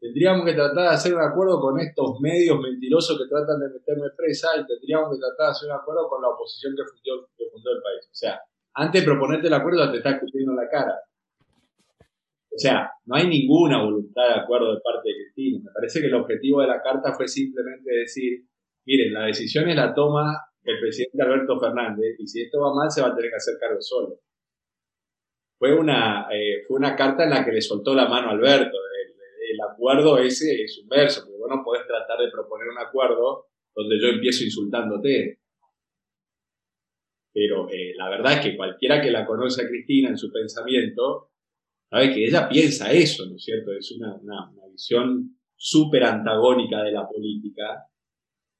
Tendríamos 0.00 0.46
que 0.46 0.54
tratar 0.54 0.88
de 0.88 0.94
hacer 0.96 1.14
un 1.14 1.20
acuerdo 1.20 1.60
con 1.60 1.78
estos 1.78 2.18
medios 2.20 2.58
mentirosos 2.58 3.18
que 3.18 3.28
tratan 3.28 3.60
de 3.60 3.68
meterme 3.68 4.08
presa 4.16 4.48
y 4.56 4.66
tendríamos 4.66 5.12
que 5.12 5.20
tratar 5.20 5.46
de 5.46 5.50
hacer 5.52 5.68
un 5.68 5.76
acuerdo 5.76 6.08
con 6.08 6.22
la 6.22 6.28
oposición 6.28 6.74
que 6.74 6.82
fundó, 6.88 7.70
el 7.70 7.82
país. 7.82 8.08
O 8.10 8.14
sea, 8.14 8.40
antes 8.74 9.02
de 9.02 9.06
proponerte 9.06 9.48
el 9.48 9.54
acuerdo 9.54 9.90
te 9.92 9.98
está 9.98 10.12
escupiendo 10.12 10.54
la 10.54 10.68
cara. 10.70 10.96
O 12.52 12.58
sea, 12.58 12.90
no 13.04 13.16
hay 13.16 13.28
ninguna 13.28 13.84
voluntad 13.84 14.26
de 14.34 14.40
acuerdo 14.40 14.74
de 14.74 14.80
parte 14.80 15.10
de 15.10 15.14
Cristina. 15.16 15.60
Me 15.64 15.70
parece 15.72 16.00
que 16.00 16.06
el 16.06 16.14
objetivo 16.14 16.62
de 16.62 16.68
la 16.68 16.80
carta 16.80 17.12
fue 17.12 17.28
simplemente 17.28 17.92
decir, 17.92 18.46
miren, 18.86 19.12
la 19.12 19.26
decisión 19.26 19.68
es 19.68 19.76
la 19.76 19.92
toma 19.92 20.34
el 20.64 20.80
presidente 20.80 21.22
Alberto 21.22 21.58
Fernández 21.58 22.16
y 22.18 22.26
si 22.26 22.42
esto 22.42 22.60
va 22.60 22.74
mal 22.74 22.90
se 22.90 23.02
va 23.02 23.08
a 23.08 23.14
tener 23.14 23.30
que 23.30 23.36
hacer 23.36 23.54
cargo 23.58 23.80
solo. 23.80 24.20
Fue 25.58 25.74
una, 25.74 26.28
eh, 26.32 26.64
fue 26.66 26.78
una 26.78 26.96
carta 26.96 27.24
en 27.24 27.30
la 27.30 27.44
que 27.44 27.52
le 27.52 27.60
soltó 27.60 27.94
la 27.94 28.08
mano 28.08 28.28
a 28.28 28.32
Alberto. 28.32 28.76
Acuerdo 29.80 30.18
ese 30.18 30.62
es 30.62 30.78
un 30.78 30.88
verso, 30.88 31.22
porque 31.22 31.38
vos 31.38 31.48
no 31.48 31.64
podés 31.64 31.86
tratar 31.86 32.18
de 32.18 32.30
proponer 32.30 32.68
un 32.68 32.78
acuerdo 32.78 33.46
donde 33.74 33.98
yo 33.98 34.08
empiezo 34.08 34.44
insultándote. 34.44 35.40
Pero 37.32 37.66
eh, 37.70 37.94
la 37.96 38.10
verdad 38.10 38.34
es 38.34 38.40
que 38.40 38.56
cualquiera 38.58 39.00
que 39.00 39.10
la 39.10 39.24
conoce 39.24 39.64
a 39.64 39.68
Cristina 39.68 40.10
en 40.10 40.18
su 40.18 40.30
pensamiento, 40.30 41.30
sabe 41.88 42.12
que 42.12 42.26
ella 42.26 42.46
piensa 42.46 42.92
eso, 42.92 43.24
¿no 43.24 43.36
es 43.36 43.42
cierto? 43.42 43.72
Es 43.72 43.90
una, 43.92 44.52
visión 44.70 45.38
súper 45.56 46.04
antagónica 46.04 46.82
de 46.82 46.92
la 46.92 47.08
política 47.08 47.86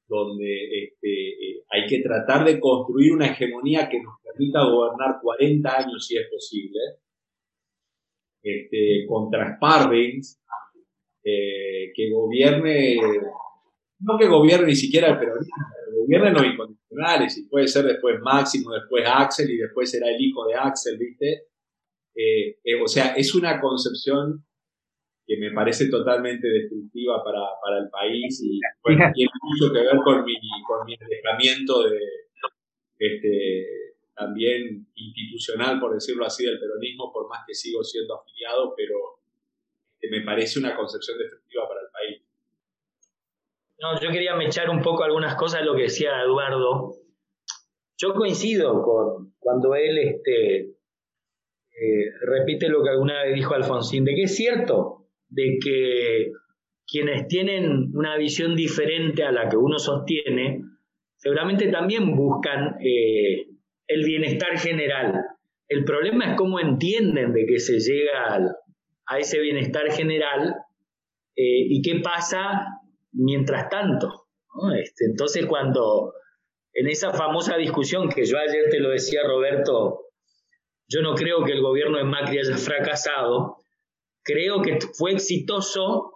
donde 0.07 0.85
este, 0.85 1.29
eh, 1.29 1.63
hay 1.69 1.85
que 1.85 2.01
tratar 2.01 2.45
de 2.45 2.59
construir 2.59 3.13
una 3.13 3.27
hegemonía 3.27 3.87
que 3.87 4.01
nos 4.01 4.15
permita 4.23 4.63
gobernar 4.63 5.19
40 5.21 5.77
años 5.77 6.05
si 6.05 6.17
es 6.17 6.27
posible, 6.31 6.79
este, 8.43 9.05
contra 9.07 9.55
Sparrings, 9.55 10.41
eh, 11.23 11.91
que 11.93 12.09
gobierne, 12.09 12.97
no 13.99 14.17
que 14.17 14.27
gobierne 14.27 14.67
ni 14.67 14.75
siquiera 14.75 15.09
el 15.09 15.19
peronismo, 15.19 15.55
que 15.85 15.99
gobierne 15.99 16.31
los 16.31 16.45
incondicionales, 16.45 17.37
y 17.37 17.47
puede 17.47 17.67
ser 17.67 17.85
después 17.85 18.19
Máximo, 18.21 18.71
después 18.71 19.03
Axel, 19.07 19.49
y 19.51 19.57
después 19.57 19.89
será 19.89 20.09
el 20.09 20.21
hijo 20.21 20.45
de 20.47 20.55
Axel, 20.55 20.97
¿viste? 20.97 21.47
Eh, 22.15 22.81
o 22.81 22.87
sea, 22.87 23.13
es 23.13 23.33
una 23.35 23.59
concepción 23.61 24.45
que 25.25 25.37
me 25.37 25.51
parece 25.51 25.89
totalmente 25.89 26.47
destructiva 26.47 27.23
para, 27.23 27.41
para 27.63 27.77
el 27.79 27.89
país 27.89 28.41
y 28.43 28.59
tiene 29.13 29.31
mucho 29.41 29.71
que 29.71 29.79
ver 29.79 29.97
con 30.03 30.25
mi, 30.25 30.35
con 30.67 30.85
mi 30.85 30.95
alejamiento 30.99 31.83
de, 31.83 31.99
este, 33.01 33.67
también 34.13 34.87
institucional, 34.93 35.79
por 35.79 35.93
decirlo 35.93 36.25
así, 36.25 36.45
del 36.45 36.59
peronismo, 36.59 37.11
por 37.11 37.27
más 37.29 37.41
que 37.47 37.55
sigo 37.55 37.83
siendo 37.83 38.19
afiliado, 38.19 38.73
pero 38.75 38.95
me 40.09 40.21
parece 40.21 40.59
una 40.59 40.75
concepción 40.75 41.17
destructiva 41.17 41.67
para 41.67 41.81
el 41.81 41.87
país. 41.91 42.23
No, 43.79 43.99
yo 43.99 44.11
quería 44.11 44.35
mechar 44.35 44.69
un 44.69 44.81
poco 44.81 45.03
algunas 45.03 45.35
cosas 45.35 45.61
de 45.61 45.65
lo 45.65 45.75
que 45.75 45.83
decía 45.83 46.21
Eduardo. 46.21 46.93
Yo 47.97 48.13
coincido 48.13 48.81
con 48.81 49.33
cuando 49.39 49.75
él 49.75 49.97
este, 49.97 50.59
eh, 50.59 52.11
repite 52.21 52.69
lo 52.69 52.83
que 52.83 52.89
alguna 52.89 53.23
vez 53.23 53.35
dijo 53.35 53.55
Alfonsín, 53.55 54.05
de 54.05 54.13
que 54.13 54.23
es 54.23 54.35
cierto, 54.35 55.07
de 55.29 55.57
que 55.63 56.31
quienes 56.85 57.27
tienen 57.27 57.91
una 57.95 58.17
visión 58.17 58.55
diferente 58.55 59.23
a 59.23 59.31
la 59.31 59.49
que 59.49 59.57
uno 59.57 59.79
sostiene, 59.79 60.61
seguramente 61.15 61.69
también 61.69 62.15
buscan 62.15 62.75
eh, 62.81 63.47
el 63.87 64.03
bienestar 64.03 64.59
general. 64.59 65.25
El 65.67 65.85
problema 65.85 66.31
es 66.31 66.35
cómo 66.35 66.59
entienden 66.59 67.33
de 67.33 67.45
que 67.45 67.59
se 67.59 67.79
llega 67.79 68.37
a 69.11 69.19
ese 69.19 69.39
bienestar 69.39 69.91
general 69.91 70.55
eh, 71.35 71.65
y 71.69 71.81
qué 71.81 71.99
pasa 71.99 72.65
mientras 73.11 73.69
tanto. 73.69 74.27
Este, 74.79 75.05
entonces, 75.05 75.45
cuando 75.45 76.13
en 76.73 76.87
esa 76.87 77.11
famosa 77.11 77.57
discusión 77.57 78.09
que 78.09 78.25
yo 78.25 78.37
ayer 78.37 78.69
te 78.69 78.79
lo 78.79 78.89
decía 78.89 79.21
Roberto, 79.27 80.05
yo 80.87 81.01
no 81.01 81.15
creo 81.15 81.43
que 81.43 81.51
el 81.51 81.61
gobierno 81.61 81.97
de 81.97 82.05
Macri 82.05 82.39
haya 82.39 82.57
fracasado, 82.57 83.57
creo 84.23 84.61
que 84.61 84.79
fue 84.97 85.11
exitoso 85.11 86.13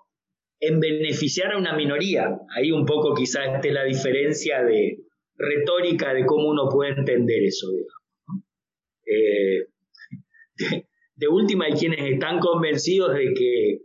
en 0.60 0.80
beneficiar 0.80 1.54
a 1.54 1.58
una 1.58 1.76
minoría. 1.76 2.30
Ahí 2.56 2.72
un 2.72 2.86
poco 2.86 3.14
quizás 3.14 3.56
esté 3.56 3.72
la 3.72 3.84
diferencia 3.84 4.64
de 4.64 5.00
retórica 5.38 6.14
de 6.14 6.26
cómo 6.26 6.50
uno 6.50 6.70
puede 6.70 6.92
entender 6.92 7.44
eso. 7.44 7.68
Eh, 9.06 9.68
de, 11.16 11.28
última 11.28 11.66
hay 11.66 11.74
quienes 11.74 12.02
están 12.02 12.40
convencidos 12.40 13.14
de 13.14 13.34
que, 13.34 13.80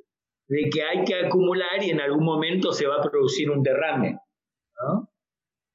de 0.48 0.70
que 0.70 0.82
hay 0.82 1.04
que 1.04 1.14
acumular 1.14 1.82
y 1.82 1.90
en 1.90 2.00
algún 2.00 2.24
momento 2.24 2.72
se 2.72 2.86
va 2.86 2.96
a 2.96 3.02
producir 3.02 3.50
un 3.50 3.62
derrame. 3.62 4.18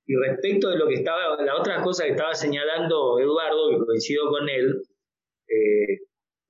Y 0.08 0.16
respecto 0.16 0.70
de 0.70 0.78
lo 0.78 0.88
que 0.88 0.96
estaba, 0.96 1.42
la 1.44 1.60
otra 1.60 1.82
cosa 1.82 2.04
que 2.04 2.12
estaba 2.12 2.34
señalando 2.36 3.20
Eduardo, 3.20 3.70
que 3.72 3.86
coincido 3.86 4.30
con 4.30 4.48
él, 4.50 4.84
eh, 5.48 6.00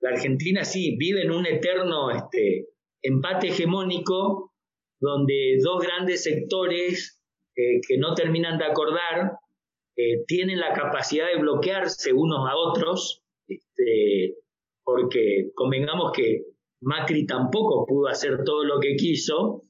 la 0.02 0.12
Argentina 0.12 0.64
sí 0.64 0.98
vive 0.98 1.24
en 1.24 1.32
un 1.32 1.46
eterno 1.46 2.12
este, 2.12 2.68
empate 3.02 3.48
hegemónico 3.48 4.54
donde 5.00 5.58
dos 5.64 5.84
grandes 5.84 6.24
sectores 6.24 7.22
eh, 7.56 7.80
que 7.88 7.98
no 7.98 8.14
terminan 8.14 8.58
de 8.58 8.66
acordar 8.66 9.38
eh, 9.98 10.26
tienen 10.28 10.60
la 10.60 10.74
capacidad 10.74 11.28
de 11.28 11.40
bloquearse 11.40 12.12
unos 12.12 12.50
a 12.50 12.56
otros, 12.56 13.24
este, 13.48 14.36
porque 14.86 15.52
convengamos 15.56 16.12
que 16.14 16.44
Macri 16.82 17.26
tampoco 17.26 17.86
pudo 17.86 18.08
hacer 18.08 18.44
todo 18.46 18.64
lo 18.64 18.80
que 18.80 18.96
quiso, 18.96 19.64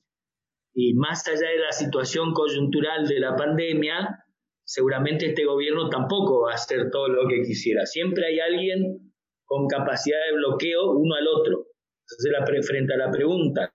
y 0.73 0.93
más 0.93 1.25
allá 1.27 1.49
de 1.49 1.59
la 1.59 1.71
situación 1.71 2.33
coyuntural 2.33 3.07
de 3.07 3.19
la 3.21 3.35
pandemia, 3.35 4.25
seguramente 4.65 5.27
este 5.27 5.45
gobierno 5.45 5.89
tampoco 5.89 6.41
va 6.41 6.51
a 6.51 6.55
hacer 6.55 6.89
todo 6.91 7.07
lo 7.07 7.27
que 7.29 7.41
quisiera. 7.43 7.85
Siempre 7.85 8.27
hay 8.27 8.39
alguien 8.39 9.13
con 9.45 9.67
capacidad 9.67 10.17
de 10.29 10.35
bloqueo 10.35 10.91
uno 10.91 11.15
al 11.15 11.27
otro. 11.27 11.67
Entonces, 12.01 12.31
la 12.31 12.45
frente 12.61 12.93
a 12.93 12.97
la 12.97 13.09
pregunta, 13.09 13.71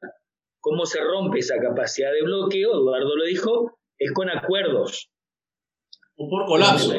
¿cómo 0.60 0.84
se 0.84 1.00
rompe 1.00 1.38
esa 1.38 1.58
capacidad 1.58 2.12
de 2.12 2.22
bloqueo? 2.22 2.74
Eduardo 2.74 3.16
lo 3.16 3.24
dijo, 3.24 3.78
es 3.98 4.12
con 4.12 4.28
acuerdos. 4.28 5.10
O 6.16 6.28
por 6.28 6.44
colapso, 6.44 6.92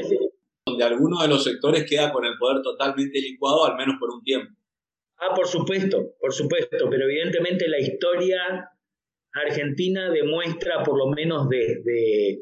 donde 0.71 0.83
alguno 0.83 1.21
de 1.21 1.27
los 1.27 1.43
sectores 1.43 1.85
queda 1.87 2.11
con 2.11 2.25
el 2.25 2.37
poder 2.37 2.61
totalmente 2.61 3.19
licuado, 3.19 3.65
al 3.65 3.77
menos 3.77 3.95
por 3.99 4.09
un 4.09 4.23
tiempo. 4.23 4.53
Ah, 5.17 5.35
por 5.35 5.47
supuesto, 5.47 6.15
por 6.19 6.33
supuesto, 6.33 6.89
pero 6.89 7.05
evidentemente 7.05 7.67
la 7.67 7.79
historia 7.79 8.71
argentina 9.33 10.09
demuestra, 10.09 10.83
por 10.83 10.97
lo 10.97 11.07
menos 11.07 11.47
desde 11.47 12.39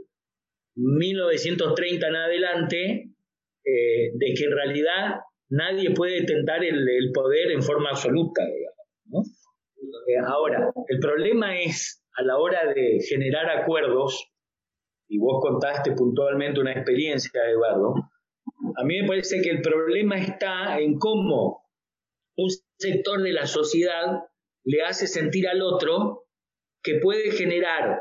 1930 0.76 2.08
en 2.08 2.16
adelante, 2.16 3.12
eh, 3.66 4.12
de 4.14 4.34
que 4.34 4.46
en 4.46 4.52
realidad 4.52 5.20
nadie 5.50 5.92
puede 5.92 6.24
tentar 6.24 6.64
el, 6.64 7.12
poder 7.14 7.52
en 7.52 7.62
forma 7.62 7.90
absoluta, 7.90 8.44
digamos. 8.46 9.28
Eh, 10.08 10.18
ahora, 10.26 10.72
el 10.88 11.00
problema 11.00 11.60
es 11.60 12.04
a 12.18 12.24
la 12.24 12.38
hora 12.38 12.74
de 12.74 13.00
generar 13.08 13.50
acuerdos, 13.50 14.32
y 15.10 15.18
vos 15.18 15.40
contaste 15.42 15.92
puntualmente 15.94 16.62
una 16.62 16.72
experiencia, 16.72 17.42
Eduardo, 17.50 17.96
a 18.78 18.84
mí 18.84 19.02
me 19.02 19.08
parece 19.08 19.42
que 19.42 19.50
el 19.50 19.62
problema 19.62 20.18
está 20.18 20.80
en 20.80 20.98
cómo 20.98 21.64
un 22.38 22.50
sector 22.78 23.22
de 23.22 23.34
la 23.34 23.48
sociedad 23.48 24.24
le 24.64 24.84
hace 24.84 25.08
sentir 25.08 25.48
al 25.48 25.62
otro 25.62 26.28
que 26.84 26.96
puede 26.96 27.32
generar 27.32 28.00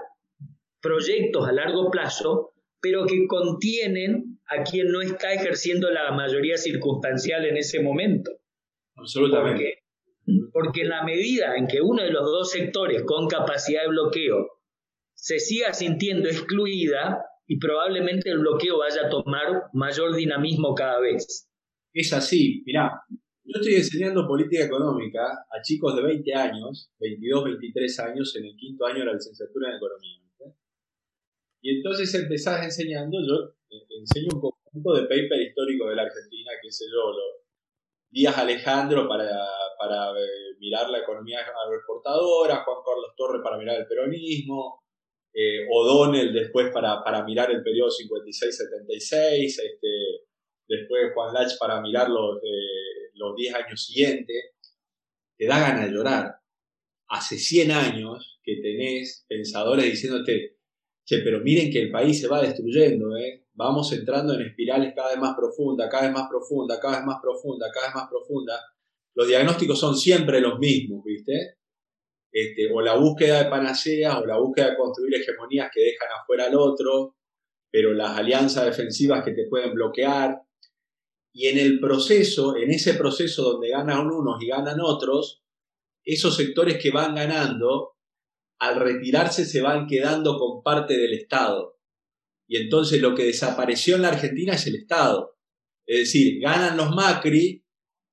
proyectos 0.80 1.48
a 1.48 1.52
largo 1.52 1.90
plazo, 1.90 2.52
pero 2.80 3.06
que 3.06 3.26
contienen 3.26 4.40
a 4.46 4.62
quien 4.62 4.88
no 4.88 5.00
está 5.00 5.32
ejerciendo 5.32 5.90
la 5.90 6.12
mayoría 6.12 6.56
circunstancial 6.56 7.44
en 7.44 7.56
ese 7.56 7.80
momento. 7.80 8.30
Absolutamente. 8.96 9.82
Porque, 10.52 10.82
en 10.82 10.90
la 10.90 11.04
medida 11.04 11.56
en 11.56 11.66
que 11.66 11.80
uno 11.80 12.02
de 12.02 12.10
los 12.10 12.24
dos 12.24 12.50
sectores 12.50 13.02
con 13.04 13.28
capacidad 13.28 13.82
de 13.82 13.88
bloqueo 13.88 14.60
se 15.14 15.38
siga 15.38 15.72
sintiendo 15.72 16.28
excluida 16.28 17.24
y 17.48 17.58
probablemente 17.58 18.30
el 18.30 18.38
bloqueo 18.40 18.78
vaya 18.78 19.06
a 19.06 19.08
tomar 19.08 19.70
mayor 19.72 20.14
dinamismo 20.14 20.74
cada 20.74 21.00
vez. 21.00 21.48
Es 21.94 22.12
así, 22.12 22.62
mirá, 22.66 22.92
yo 23.10 23.60
estoy 23.60 23.76
enseñando 23.76 24.28
política 24.28 24.66
económica 24.66 25.22
a 25.24 25.62
chicos 25.62 25.96
de 25.96 26.02
20 26.02 26.34
años, 26.34 26.92
22, 27.00 27.44
23 27.44 28.00
años 28.00 28.36
en 28.36 28.44
el 28.44 28.54
quinto 28.54 28.84
año 28.84 29.00
de 29.00 29.06
la 29.06 29.14
licenciatura 29.14 29.70
en 29.70 29.76
economía. 29.76 30.18
Y 31.60 31.76
entonces 31.76 32.14
empezás 32.14 32.62
enseñando, 32.62 33.18
yo 33.26 33.54
enseño 33.98 34.28
un 34.34 34.40
conjunto 34.40 34.94
de 34.94 35.02
paper 35.02 35.40
histórico 35.40 35.88
de 35.88 35.96
la 35.96 36.02
Argentina, 36.02 36.52
que 36.62 36.70
sé 36.70 36.84
yo, 36.84 37.10
lo, 37.10 37.38
Díaz 38.10 38.38
Alejandro 38.38 39.08
para, 39.08 39.28
para 39.78 40.10
eh, 40.12 40.56
mirar 40.60 40.88
la 40.88 41.00
economía 41.00 41.40
agroexportadora, 41.40 42.64
Juan 42.64 42.78
Carlos 42.84 43.12
Torres 43.16 43.42
para 43.42 43.58
mirar 43.58 43.80
el 43.80 43.86
peronismo, 43.86 44.82
eh, 45.32 45.66
O'Donnell 45.70 46.32
después 46.32 46.70
para, 46.72 47.02
para, 47.04 47.24
mirar 47.24 47.50
el 47.50 47.62
periodo 47.62 47.90
56-76, 47.90 49.44
este, 49.44 49.88
después 50.68 51.12
Juan 51.14 51.34
Lach 51.34 51.58
para 51.58 51.80
mirar 51.80 52.08
los, 52.08 52.38
eh, 52.38 53.10
los 53.14 53.36
10 53.36 53.54
años 53.54 53.84
siguientes, 53.84 54.52
te 55.36 55.46
da 55.46 55.60
ganas 55.60 55.86
de 55.86 55.92
llorar. 55.92 56.34
Hace 57.08 57.38
100 57.38 57.70
años 57.70 58.40
que 58.42 58.56
tenés 58.62 59.24
pensadores 59.28 59.84
diciéndote, 59.84 60.56
pero 61.08 61.40
miren 61.40 61.70
que 61.70 61.80
el 61.80 61.90
país 61.90 62.20
se 62.20 62.28
va 62.28 62.42
destruyendo, 62.42 63.16
¿eh? 63.16 63.46
vamos 63.54 63.92
entrando 63.92 64.34
en 64.34 64.42
espirales 64.42 64.92
cada 64.94 65.10
vez 65.10 65.18
más 65.18 65.34
profundas, 65.34 65.88
cada 65.90 66.04
vez 66.04 66.12
más 66.12 66.28
profundas, 66.30 66.78
cada 66.80 66.98
vez 66.98 67.06
más 67.06 67.18
profundas, 67.20 67.70
cada 67.72 67.86
vez 67.86 67.94
más 67.94 68.08
profundas, 68.08 68.60
los 69.14 69.26
diagnósticos 69.26 69.80
son 69.80 69.96
siempre 69.96 70.40
los 70.40 70.58
mismos, 70.60 71.02
¿viste? 71.04 71.57
Este, 72.30 72.70
o 72.72 72.80
la 72.82 72.94
búsqueda 72.94 73.44
de 73.44 73.50
panaceas 73.50 74.16
o 74.16 74.26
la 74.26 74.38
búsqueda 74.38 74.70
de 74.70 74.76
construir 74.76 75.14
hegemonías 75.14 75.70
que 75.72 75.80
dejan 75.80 76.08
afuera 76.20 76.46
al 76.46 76.54
otro, 76.56 77.16
pero 77.70 77.94
las 77.94 78.18
alianzas 78.18 78.66
defensivas 78.66 79.24
que 79.24 79.32
te 79.32 79.46
pueden 79.48 79.72
bloquear. 79.74 80.42
Y 81.32 81.48
en 81.48 81.58
el 81.58 81.80
proceso, 81.80 82.56
en 82.56 82.70
ese 82.70 82.94
proceso 82.94 83.42
donde 83.42 83.70
ganan 83.70 84.06
unos 84.06 84.42
y 84.42 84.48
ganan 84.48 84.80
otros, 84.80 85.42
esos 86.04 86.36
sectores 86.36 86.78
que 86.82 86.90
van 86.90 87.14
ganando, 87.14 87.96
al 88.60 88.80
retirarse 88.80 89.44
se 89.44 89.60
van 89.60 89.86
quedando 89.86 90.38
con 90.38 90.62
parte 90.62 90.96
del 90.96 91.14
Estado. 91.14 91.78
Y 92.48 92.56
entonces 92.56 93.00
lo 93.00 93.14
que 93.14 93.24
desapareció 93.24 93.96
en 93.96 94.02
la 94.02 94.08
Argentina 94.08 94.54
es 94.54 94.66
el 94.66 94.76
Estado. 94.76 95.36
Es 95.86 96.00
decir, 96.00 96.40
ganan 96.40 96.76
los 96.76 96.90
Macri 96.90 97.64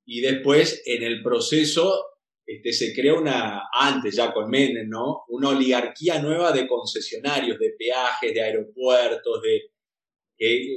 y 0.05 0.21
después 0.21 0.83
en 0.85 1.03
el 1.03 1.23
proceso 1.23 2.14
este, 2.45 2.73
se 2.73 2.93
crea 2.93 3.15
una, 3.15 3.63
antes 3.73 4.15
ya 4.15 4.31
con 4.31 4.49
Menem, 4.49 4.87
¿no? 4.87 5.23
Una 5.29 5.49
oligarquía 5.49 6.21
nueva 6.21 6.51
de 6.51 6.67
concesionarios, 6.67 7.57
de 7.57 7.75
peajes, 7.77 8.33
de 8.33 8.41
aeropuertos, 8.41 9.41
de... 9.41 9.61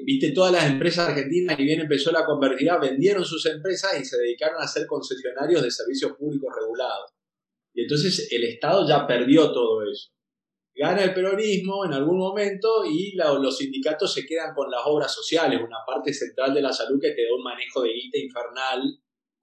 Viste, 0.04 0.30
todas 0.30 0.52
las 0.52 0.70
empresas 0.70 1.08
argentinas, 1.08 1.58
y 1.58 1.64
bien 1.64 1.80
empezó 1.80 2.12
la 2.12 2.24
convertirá, 2.24 2.78
vendieron 2.78 3.24
sus 3.24 3.44
empresas 3.46 4.00
y 4.00 4.04
se 4.04 4.16
dedicaron 4.16 4.62
a 4.62 4.68
ser 4.68 4.86
concesionarios 4.86 5.62
de 5.62 5.70
servicios 5.70 6.12
públicos 6.12 6.54
regulados. 6.58 7.12
Y 7.74 7.82
entonces 7.82 8.28
el 8.30 8.44
Estado 8.44 8.86
ya 8.88 9.06
perdió 9.06 9.52
todo 9.52 9.82
eso. 9.82 10.10
Gana 10.74 11.02
el 11.02 11.12
peronismo 11.12 11.84
en 11.84 11.92
algún 11.92 12.18
momento 12.18 12.84
y 12.84 13.16
los 13.16 13.58
sindicatos 13.58 14.14
se 14.14 14.24
quedan 14.24 14.54
con 14.54 14.70
las 14.70 14.82
obras 14.84 15.12
sociales, 15.12 15.60
una 15.60 15.78
parte 15.84 16.14
central 16.14 16.54
de 16.54 16.62
la 16.62 16.72
salud 16.72 17.00
que 17.00 17.10
te 17.10 17.24
da 17.24 17.34
un 17.36 17.42
manejo 17.42 17.82
de 17.82 17.92
guita 17.92 18.18
infernal 18.18 19.00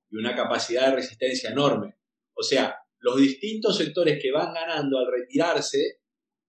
y 0.10 0.16
una 0.16 0.34
capacidad 0.34 0.90
de 0.90 0.96
resistencia 0.96 1.50
enorme. 1.50 1.98
O 2.36 2.44
sea, 2.44 2.76
los 3.00 3.18
distintos 3.18 3.78
sectores 3.78 4.20
que 4.22 4.32
van 4.32 4.54
ganando 4.54 5.00
al 5.00 5.08
retirarse 5.12 6.00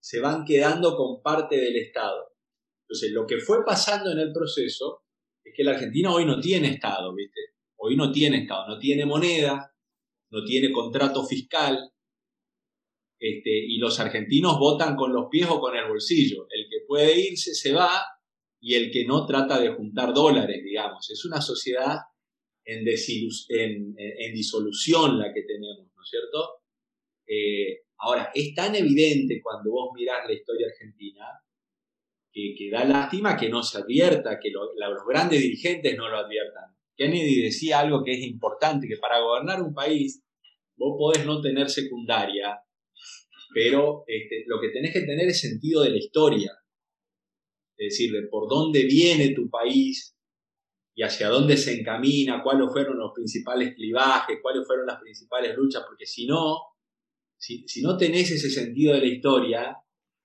se 0.01 0.21
van 0.21 0.45
quedando 0.45 0.97
con 0.97 1.23
parte 1.23 1.57
del 1.57 1.77
Estado. 1.77 2.35
Entonces, 2.83 3.13
lo 3.13 3.27
que 3.27 3.39
fue 3.39 3.65
pasando 3.65 4.13
en 4.13 4.19
el 4.19 4.33
proceso 4.33 5.03
es 5.45 5.53
que 5.57 5.65
la 5.65 5.73
Argentina 5.73 6.13
hoy 6.13 6.25
no 6.25 6.41
tiene 6.41 6.69
Estado, 6.69 7.15
¿viste? 7.15 7.41
Hoy 7.77 7.97
no 7.97 8.13
tiene 8.13 8.43
Estado, 8.43 8.69
no 8.69 8.79
tiene 8.79 9.05
moneda, 9.05 9.75
no 10.31 10.45
tiene 10.45 10.73
contrato 10.73 11.25
fiscal, 11.27 11.93
este, 13.19 13.51
y 13.51 13.79
los 13.79 13.99
argentinos 13.99 14.59
votan 14.59 14.95
con 14.95 15.13
los 15.13 15.27
pies 15.31 15.49
o 15.49 15.59
con 15.59 15.75
el 15.77 15.89
bolsillo. 15.89 16.47
El 16.51 16.69
que 16.69 16.85
puede 16.87 17.19
irse 17.19 17.55
se 17.55 17.73
va 17.73 18.05
y 18.61 18.75
el 18.75 18.91
que 18.91 19.05
no 19.07 19.27
trata 19.27 19.59
de 19.59 19.75
juntar 19.75 20.13
dólares, 20.13 20.63
digamos. 20.63 21.09
Es 21.11 21.25
una 21.25 21.41
sociedad 21.41 21.99
en, 22.67 23.95
en, 23.99 24.35
disolución 24.35 25.19
la 25.19 25.33
que 25.33 25.43
tenemos, 25.43 25.87
¿no 25.95 26.03
es 26.03 26.11
cierto? 26.11 26.63
Eh, 27.27 27.85
ahora, 27.99 28.31
es 28.35 28.55
tan 28.55 28.75
evidente 28.75 29.41
cuando 29.43 29.71
vos 29.71 29.91
mirás 29.95 30.27
la 30.27 30.35
historia 30.35 30.67
argentina 30.67 31.25
que, 32.33 32.55
que 32.59 32.71
da 32.71 32.85
lástima 32.85 33.37
que 33.37 33.49
no 33.49 33.63
se 33.63 33.79
advierta, 33.79 34.39
que 34.41 34.51
los 34.51 34.69
grandes 35.09 35.41
dirigentes 35.41 35.97
no 35.97 36.09
lo 36.09 36.19
adviertan. 36.19 36.77
Kennedy 36.97 37.43
decía 37.43 37.81
algo 37.81 38.03
que 38.03 38.13
es 38.13 38.23
importante, 38.23 38.89
que 38.89 38.97
para 38.97 39.21
gobernar 39.21 39.63
un 39.63 39.75
país 39.75 40.23
vos 40.77 40.97
podés 40.99 41.27
no 41.27 41.41
tener 41.41 41.69
secundaria, 41.69 42.59
pero 43.55 44.05
este, 44.07 44.45
lo 44.47 44.61
que 44.61 44.69
tenés 44.69 44.93
que 44.93 45.03
tener 45.03 45.29
es 45.29 45.41
sentido 45.41 45.83
de 45.83 45.91
la 45.91 45.99
historia. 45.99 46.53
Es 47.77 47.93
decir, 47.93 48.13
de 48.13 48.27
por 48.29 48.49
dónde 48.49 48.85
viene 48.85 49.35
tu 49.35 49.51
país, 49.51 50.16
y 50.99 51.03
hacia 51.03 51.29
dónde 51.29 51.59
se 51.59 51.79
encamina, 51.79 52.43
cuáles 52.43 52.73
fueron 52.73 52.99
los 52.99 53.13
principales 53.13 53.75
clivajes, 53.75 54.39
cuáles 54.41 54.67
fueron 54.67 54.87
las 54.87 54.99
principales 54.99 55.55
luchas, 55.55 55.85
porque 55.87 56.07
si 56.07 56.27
no, 56.27 56.57
si, 57.37 57.67
no 57.83 57.99
tenés 57.99 58.31
ese 58.31 58.49
sentido 58.49 58.95
de 58.95 59.01
la 59.01 59.07
historia, 59.07 59.77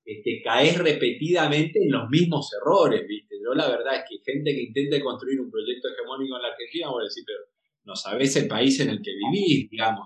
este, 0.06 0.42
caes 0.42 0.78
repetidamente 0.78 1.84
en 1.84 1.92
los 1.92 2.10
mismos 2.10 2.50
errores, 2.54 3.06
¿viste? 3.06 3.36
Yo 3.44 3.54
la 3.54 3.68
verdad 3.68 3.98
es 3.98 4.04
que 4.10 4.32
gente 4.32 4.56
que 4.56 4.62
intente 4.62 5.02
construir 5.02 5.42
un 5.42 5.52
proyecto 5.52 5.90
hegemónico 5.90 6.38
en 6.38 6.42
la 6.42 6.48
Argentina, 6.48 6.90
voy 6.90 7.02
a 7.02 7.04
decir, 7.04 7.26
pero 7.28 7.40
no 7.84 7.94
sabés 7.94 8.38
el 8.38 8.48
país 8.48 8.80
en 8.80 8.92
el 8.92 9.02
que 9.02 9.12
vivís, 9.12 9.70
digamos. 9.70 10.06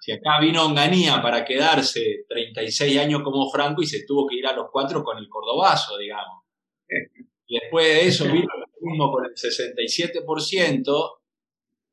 Si 0.00 0.10
acá 0.10 0.40
vino 0.40 0.66
Onganía 0.66 1.22
para 1.22 1.44
quedarse 1.44 2.24
36 2.28 2.98
años 2.98 3.22
como 3.22 3.48
Franco 3.52 3.82
y 3.82 3.86
se 3.86 4.04
tuvo 4.04 4.26
que 4.26 4.34
ir 4.34 4.46
a 4.48 4.52
los 4.52 4.66
cuatro 4.72 5.04
con 5.04 5.16
el 5.16 5.28
cordobazo, 5.28 5.96
digamos. 5.96 6.42
Después 7.48 7.86
de 7.86 8.08
eso 8.08 8.24
vino 8.24 8.48
con 9.12 9.24
el 9.24 9.32
67%, 9.32 11.18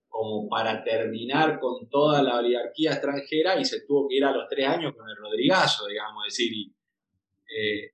como 0.08 0.48
para 0.48 0.84
terminar 0.84 1.60
con 1.60 1.90
toda 1.90 2.22
la 2.22 2.38
oligarquía 2.38 2.92
extranjera 2.92 3.60
y 3.60 3.66
se 3.66 3.82
tuvo 3.86 4.08
que 4.08 4.18
ir 4.18 4.24
a 4.24 4.32
los 4.32 4.48
tres 4.48 4.68
años 4.68 4.94
con 4.96 5.10
el 5.10 5.16
Rodrigazo, 5.16 5.88
digamos, 5.88 6.26
decir, 6.26 6.52
eh, 7.48 7.90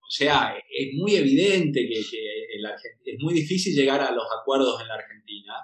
o 0.00 0.10
sea, 0.10 0.56
es 0.56 0.88
muy 0.94 1.14
evidente 1.14 1.88
que, 1.88 2.00
es 2.00 3.18
muy 3.20 3.32
difícil 3.32 3.74
llegar 3.74 4.00
a 4.00 4.10
los 4.10 4.26
acuerdos 4.40 4.80
en 4.82 4.88
la 4.88 4.94
Argentina, 4.94 5.54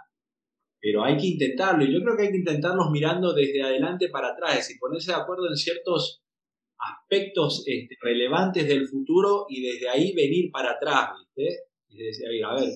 pero 0.81 1.03
hay 1.05 1.17
que 1.17 1.27
intentarlo, 1.27 1.85
y 1.85 1.93
yo 1.93 2.01
creo 2.01 2.17
que 2.17 2.23
hay 2.23 2.31
que 2.31 2.39
intentarlos 2.39 2.91
mirando 2.93 3.33
desde 3.35 3.63
adelante 3.63 4.09
para 4.09 4.29
atrás, 4.29 4.71
y 4.71 4.79
ponerse 4.79 5.11
de 5.11 5.19
acuerdo 5.19 5.49
en 5.49 5.57
ciertos 5.57 6.23
aspectos 6.79 7.65
este, 7.67 7.97
relevantes 8.01 8.67
del 8.69 8.87
futuro 8.87 9.47
y 9.49 9.63
desde 9.63 9.89
ahí 9.89 10.15
venir 10.15 10.51
para 10.53 10.73
atrás, 10.73 11.11
¿viste? 11.19 11.68
Y 11.89 11.99
decía, 11.99 12.29
a 12.49 12.55
ver, 12.55 12.71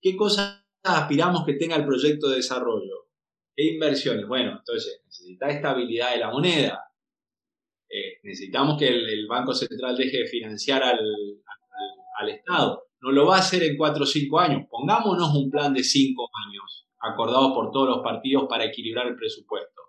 ¿qué 0.00 0.16
cosas 0.16 0.64
aspiramos 0.82 1.44
que 1.44 1.54
tenga 1.54 1.76
el 1.76 1.84
proyecto 1.84 2.28
de 2.28 2.36
desarrollo? 2.36 3.08
¿Qué 3.54 3.72
inversiones? 3.72 4.26
Bueno, 4.26 4.58
entonces 4.58 5.02
necesita 5.04 5.48
estabilidad 5.48 6.12
de 6.12 6.18
la 6.18 6.30
moneda. 6.30 6.84
Eh, 7.88 8.18
necesitamos 8.22 8.78
que 8.78 8.88
el, 8.88 9.26
Banco 9.26 9.52
Central 9.54 9.96
deje 9.96 10.18
de 10.18 10.26
financiar 10.26 10.82
al, 10.82 11.00
al, 12.20 12.28
Estado. 12.28 12.84
No 13.00 13.12
lo 13.12 13.26
va 13.26 13.36
a 13.36 13.40
hacer 13.40 13.62
en 13.62 13.76
cuatro 13.76 14.04
o 14.04 14.06
cinco 14.06 14.38
años. 14.38 14.66
Pongámonos 14.70 15.34
un 15.34 15.50
plan 15.50 15.72
de 15.72 15.82
cinco 15.82 16.28
años 16.46 16.86
acordado 17.00 17.54
por 17.54 17.70
todos 17.70 17.88
los 17.88 17.98
partidos 18.02 18.46
para 18.48 18.64
equilibrar 18.64 19.06
el 19.06 19.16
presupuesto. 19.16 19.82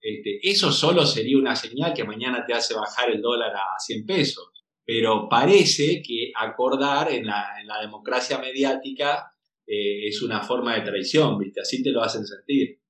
Este, 0.00 0.40
eso 0.42 0.72
solo 0.72 1.04
sería 1.04 1.38
una 1.38 1.54
señal 1.54 1.92
que 1.92 2.04
mañana 2.04 2.44
te 2.46 2.54
hace 2.54 2.74
bajar 2.74 3.10
el 3.10 3.20
dólar 3.20 3.54
a 3.54 3.78
100 3.78 4.06
pesos 4.06 4.59
pero 4.92 5.28
parece 5.28 6.02
que 6.02 6.32
acordar 6.34 7.12
en 7.12 7.24
la, 7.24 7.46
democracia 7.80 8.38
mediática 8.38 9.32
eh, 9.64 10.08
es 10.08 10.20
una 10.20 10.42
forma 10.42 10.74
de 10.74 10.80
traición, 10.80 11.38
¿viste? 11.38 11.60
Así 11.60 11.80
te 11.80 11.90
lo 11.90 12.02
hacen 12.02 12.26
sentir. 12.26 12.80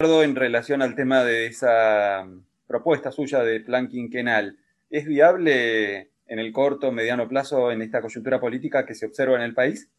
En 0.00 0.34
relación 0.34 0.82
al 0.82 0.96
tema 0.96 1.22
de 1.22 1.46
esa 1.46 2.28
propuesta 2.66 3.12
suya 3.12 3.44
de 3.44 3.60
plan 3.60 3.86
quinquenal, 3.86 4.58
¿es 4.90 5.06
viable 5.06 6.10
en 6.26 6.40
el 6.40 6.50
corto, 6.50 6.90
mediano 6.90 7.28
plazo 7.28 7.70
en 7.70 7.82
esta 7.82 8.02
coyuntura 8.02 8.40
política 8.40 8.84
que 8.84 8.96
se 8.96 9.06
observa 9.06 9.36
en 9.36 9.42
el 9.42 9.54
país? 9.54 9.92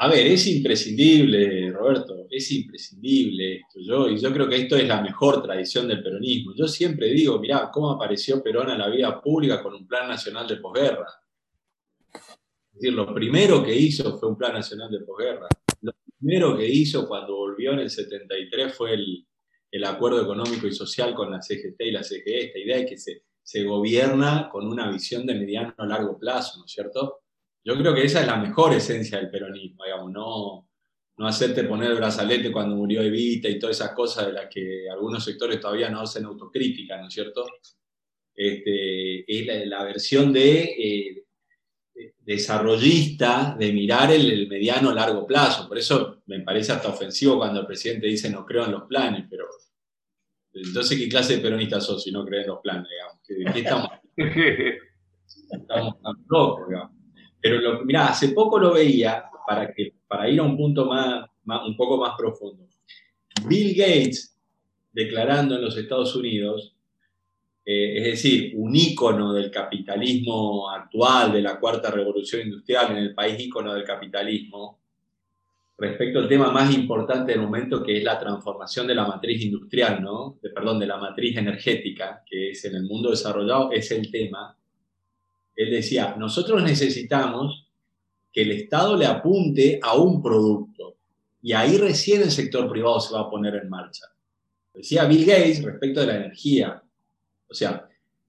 A 0.00 0.06
ver, 0.06 0.28
es 0.28 0.46
imprescindible, 0.46 1.72
Roberto, 1.72 2.28
es 2.30 2.52
imprescindible 2.52 3.56
esto. 3.56 3.80
Yo, 3.80 4.08
y 4.08 4.16
yo 4.16 4.32
creo 4.32 4.48
que 4.48 4.54
esto 4.54 4.76
es 4.76 4.86
la 4.86 5.02
mejor 5.02 5.42
tradición 5.42 5.88
del 5.88 6.04
peronismo. 6.04 6.52
Yo 6.54 6.68
siempre 6.68 7.08
digo, 7.08 7.40
mirá, 7.40 7.68
cómo 7.72 7.90
apareció 7.90 8.40
Perón 8.40 8.70
en 8.70 8.78
la 8.78 8.88
vida 8.88 9.20
pública 9.20 9.60
con 9.60 9.74
un 9.74 9.88
plan 9.88 10.08
nacional 10.08 10.46
de 10.46 10.58
posguerra. 10.58 11.06
Es 12.14 12.74
decir, 12.74 12.92
lo 12.92 13.12
primero 13.12 13.64
que 13.64 13.74
hizo 13.74 14.16
fue 14.20 14.28
un 14.28 14.38
plan 14.38 14.52
nacional 14.52 14.88
de 14.88 15.00
posguerra. 15.00 15.48
Lo 15.80 15.92
primero 16.16 16.56
que 16.56 16.68
hizo 16.68 17.08
cuando 17.08 17.34
volvió 17.34 17.72
en 17.72 17.80
el 17.80 17.90
73 17.90 18.72
fue 18.72 18.94
el, 18.94 19.84
acuerdo 19.84 20.22
económico 20.22 20.68
y 20.68 20.72
social 20.72 21.12
con 21.12 21.32
la 21.32 21.42
CGT 21.42 21.80
y 21.80 21.90
la 21.90 22.04
CGE, 22.04 22.46
esta 22.46 22.58
idea 22.60 22.76
de 22.76 22.86
que 22.86 22.98
se, 22.98 23.24
se 23.42 23.64
gobierna 23.64 24.48
con 24.48 24.68
una 24.68 24.88
visión 24.92 25.26
de 25.26 25.34
mediano 25.34 25.74
a 25.76 25.86
largo 25.86 26.16
plazo, 26.20 26.60
¿no 26.60 26.66
es 26.66 26.70
cierto? 26.70 27.22
Yo 27.68 27.76
creo 27.76 27.94
que 27.94 28.04
esa 28.04 28.22
es 28.22 28.26
la 28.26 28.36
mejor 28.36 28.72
esencia 28.72 29.18
del 29.18 29.28
peronismo, 29.28 29.84
digamos, 29.84 30.10
no, 30.10 30.70
no 31.18 31.26
hacerte 31.26 31.64
poner 31.64 31.90
el 31.90 31.98
brazalete 31.98 32.50
cuando 32.50 32.74
murió 32.74 33.02
Evita 33.02 33.46
y 33.46 33.58
todas 33.58 33.76
esas 33.76 33.92
cosas 33.92 34.28
de 34.28 34.32
las 34.32 34.46
que 34.48 34.88
algunos 34.90 35.22
sectores 35.22 35.60
todavía 35.60 35.90
no 35.90 36.00
hacen 36.00 36.24
autocrítica, 36.24 36.98
¿no 36.98 37.08
es 37.08 37.12
cierto? 37.12 37.44
Este, 38.34 39.30
es 39.30 39.66
la, 39.66 39.84
versión 39.84 40.34
eh, 40.34 41.24
de, 41.94 42.14
desarrollista 42.20 43.54
de 43.58 43.70
mirar 43.70 44.12
el, 44.12 44.30
el, 44.30 44.48
mediano 44.48 44.90
largo 44.94 45.26
plazo. 45.26 45.68
Por 45.68 45.76
eso 45.76 46.22
me 46.24 46.40
parece 46.40 46.72
hasta 46.72 46.88
ofensivo 46.88 47.36
cuando 47.36 47.60
el 47.60 47.66
presidente 47.66 48.06
dice 48.06 48.30
no 48.30 48.46
creo 48.46 48.64
en 48.64 48.72
los 48.72 48.84
planes, 48.84 49.26
pero 49.28 49.44
entonces 50.54 50.98
¿qué 50.98 51.06
clase 51.06 51.36
de 51.36 51.42
peronista 51.42 51.82
sos 51.82 52.02
si 52.02 52.12
no 52.12 52.24
crees 52.24 52.44
en 52.44 52.50
los 52.50 52.60
planes, 52.60 52.86
digamos? 52.88 53.52
qué 53.52 53.60
estamos? 53.60 53.90
estamos 55.52 56.00
tan 56.00 56.14
locos, 56.30 56.66
digamos. 56.66 56.97
Pero 57.48 57.62
lo, 57.62 57.82
mirá, 57.82 58.08
hace 58.08 58.28
poco 58.28 58.58
lo 58.58 58.74
veía, 58.74 59.24
para, 59.46 59.72
que, 59.72 59.94
para 60.06 60.28
ir 60.28 60.38
a 60.38 60.42
un 60.42 60.54
punto 60.54 60.84
más, 60.84 61.24
un 61.66 61.74
poco 61.78 61.96
más 61.96 62.14
profundo. 62.14 62.66
Bill 63.46 63.74
Gates, 63.74 64.36
declarando 64.92 65.56
en 65.56 65.62
los 65.62 65.74
Estados 65.78 66.14
Unidos, 66.14 66.76
eh, 67.64 67.96
es 67.96 68.04
decir, 68.04 68.52
un 68.54 68.76
ícono 68.76 69.32
del 69.32 69.50
capitalismo 69.50 70.68
actual, 70.68 71.32
de 71.32 71.40
la 71.40 71.58
cuarta 71.58 71.90
revolución 71.90 72.42
industrial 72.42 72.90
en 72.90 72.98
el 72.98 73.14
país 73.14 73.40
ícono 73.40 73.72
del 73.72 73.84
capitalismo, 73.84 74.80
respecto 75.78 76.18
al 76.18 76.28
tema 76.28 76.50
más 76.50 76.74
importante 76.74 77.32
del 77.32 77.40
momento, 77.40 77.82
que 77.82 77.96
es 77.96 78.04
la 78.04 78.18
transformación 78.18 78.86
de 78.86 78.94
la 78.94 79.06
matriz 79.06 79.42
industrial, 79.42 80.02
¿no? 80.02 80.38
De, 80.42 80.50
perdón, 80.50 80.78
de 80.80 80.86
la 80.86 80.98
matriz 80.98 81.34
energética, 81.38 82.22
que 82.28 82.50
es 82.50 82.62
en 82.66 82.74
el 82.74 82.82
mundo 82.82 83.08
desarrollado, 83.08 83.72
es 83.72 83.90
el 83.90 84.10
tema. 84.10 84.54
Él 85.58 85.72
decía, 85.72 86.14
nosotros 86.16 86.62
necesitamos 86.62 87.66
que 88.32 88.42
el 88.42 88.52
Estado 88.52 88.96
le 88.96 89.06
apunte 89.06 89.80
a 89.82 89.96
un 89.96 90.22
producto 90.22 90.98
y 91.42 91.52
ahí 91.52 91.76
recién 91.76 92.22
el 92.22 92.30
sector 92.30 92.70
privado 92.70 93.00
se 93.00 93.12
va 93.12 93.22
a 93.22 93.30
poner 93.30 93.56
en 93.56 93.68
marcha. 93.68 94.04
Decía 94.72 95.04
Bill 95.06 95.26
Gates 95.26 95.64
respecto 95.64 96.00
de 96.00 96.06
la 96.06 96.16
energía. 96.16 96.80
O 97.48 97.52
sea, 97.52 97.88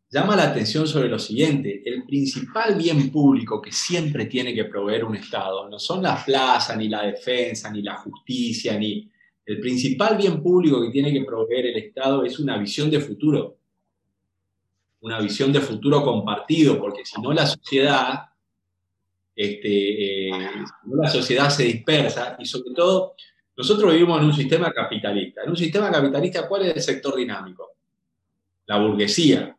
llama 0.09 0.35
la 0.35 0.49
atención 0.49 0.87
sobre 0.87 1.07
lo 1.07 1.19
siguiente, 1.19 1.83
el 1.85 2.03
principal 2.03 2.73
bien 2.75 3.11
público 3.11 3.61
que 3.61 3.71
siempre 3.71 4.25
tiene 4.25 4.55
que 4.55 4.65
proveer 4.65 5.05
un 5.05 5.15
Estado 5.15 5.69
no 5.69 5.77
son 5.77 6.01
las 6.01 6.23
plazas, 6.23 6.75
ni 6.77 6.89
la 6.89 7.03
defensa, 7.03 7.71
ni 7.71 7.83
la 7.83 7.97
justicia, 7.97 8.75
ni... 8.77 9.07
El 9.45 9.59
principal 9.59 10.17
bien 10.17 10.41
público 10.41 10.81
que 10.81 10.89
tiene 10.89 11.13
que 11.13 11.23
proveer 11.23 11.67
el 11.67 11.77
Estado 11.77 12.23
es 12.23 12.39
una 12.39 12.57
visión 12.57 12.89
de 12.89 12.99
futuro, 12.99 13.58
una 15.01 15.19
visión 15.19 15.51
de 15.53 15.61
futuro 15.61 16.03
compartido, 16.03 16.79
porque 16.79 17.05
si 17.05 17.21
no 17.21 17.31
la 17.31 17.45
sociedad, 17.45 18.25
este, 19.35 20.27
eh, 20.27 20.31
si 20.31 20.89
no 20.89 21.01
la 21.01 21.09
sociedad 21.09 21.49
se 21.49 21.63
dispersa 21.63 22.35
y 22.39 22.45
sobre 22.45 22.73
todo 22.73 23.15
nosotros 23.55 23.91
vivimos 23.91 24.19
en 24.19 24.25
un 24.25 24.33
sistema 24.33 24.71
capitalista. 24.71 25.43
En 25.43 25.49
un 25.49 25.57
sistema 25.57 25.91
capitalista, 25.91 26.47
¿cuál 26.47 26.67
es 26.67 26.75
el 26.75 26.81
sector 26.81 27.15
dinámico? 27.17 27.73
La 28.67 28.77
burguesía. 28.77 29.53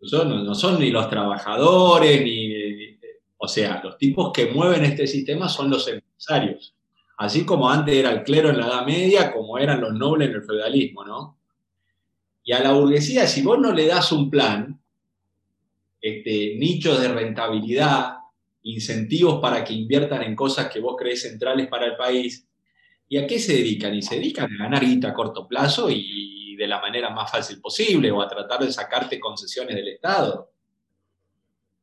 No 0.00 0.54
son, 0.54 0.78
ni 0.78 0.90
los 0.90 1.08
trabajadores, 1.08 2.22
ni, 2.22 2.98
O 3.38 3.48
sea, 3.48 3.80
los 3.82 3.98
tipos 3.98 4.32
que 4.32 4.46
mueven 4.46 4.84
este 4.84 5.08
sistema 5.08 5.48
son 5.48 5.70
los 5.70 5.88
empresarios. 5.88 6.74
Así 7.18 7.44
como 7.44 7.68
antes 7.68 7.96
era 7.96 8.10
el 8.10 8.22
clero 8.22 8.50
en 8.50 8.58
la 8.58 8.66
Edad 8.66 8.86
Media, 8.86 9.32
como 9.32 9.58
eran 9.58 9.80
los 9.80 9.92
nobles 9.92 10.28
en 10.28 10.36
el 10.36 10.42
feudalismo, 10.44 11.04
¿no? 11.04 11.38
Y 12.44 12.52
a 12.52 12.60
la 12.60 12.72
burguesía, 12.72 13.26
si 13.26 13.42
vos 13.42 13.58
no 13.58 13.72
le 13.72 13.86
das 13.86 14.12
un 14.12 14.30
plan, 14.30 14.80
este, 16.00 16.56
nichos 16.58 17.00
de 17.00 17.08
rentabilidad, 17.08 18.16
incentivos 18.62 19.40
para 19.40 19.64
que 19.64 19.72
inviertan 19.72 20.22
en 20.22 20.34
cosas 20.34 20.68
que 20.68 20.80
vos 20.80 20.96
crees 20.98 21.22
centrales 21.22 21.68
para 21.68 21.86
el 21.86 21.96
país, 21.96 22.46
¿Y 23.12 23.18
a 23.18 23.26
qué 23.26 23.38
se 23.38 23.52
dedican? 23.52 23.94
Y 23.94 24.00
se 24.00 24.14
dedican 24.14 24.50
a 24.54 24.64
ganar 24.64 24.82
guita 24.82 25.10
a 25.10 25.12
corto 25.12 25.46
plazo 25.46 25.90
y 25.90 26.56
de 26.56 26.66
la 26.66 26.80
manera 26.80 27.10
más 27.10 27.30
fácil 27.30 27.60
posible 27.60 28.10
o 28.10 28.22
a 28.22 28.26
tratar 28.26 28.64
de 28.64 28.72
sacarte 28.72 29.20
concesiones 29.20 29.76
del 29.76 29.88
Estado. 29.88 30.50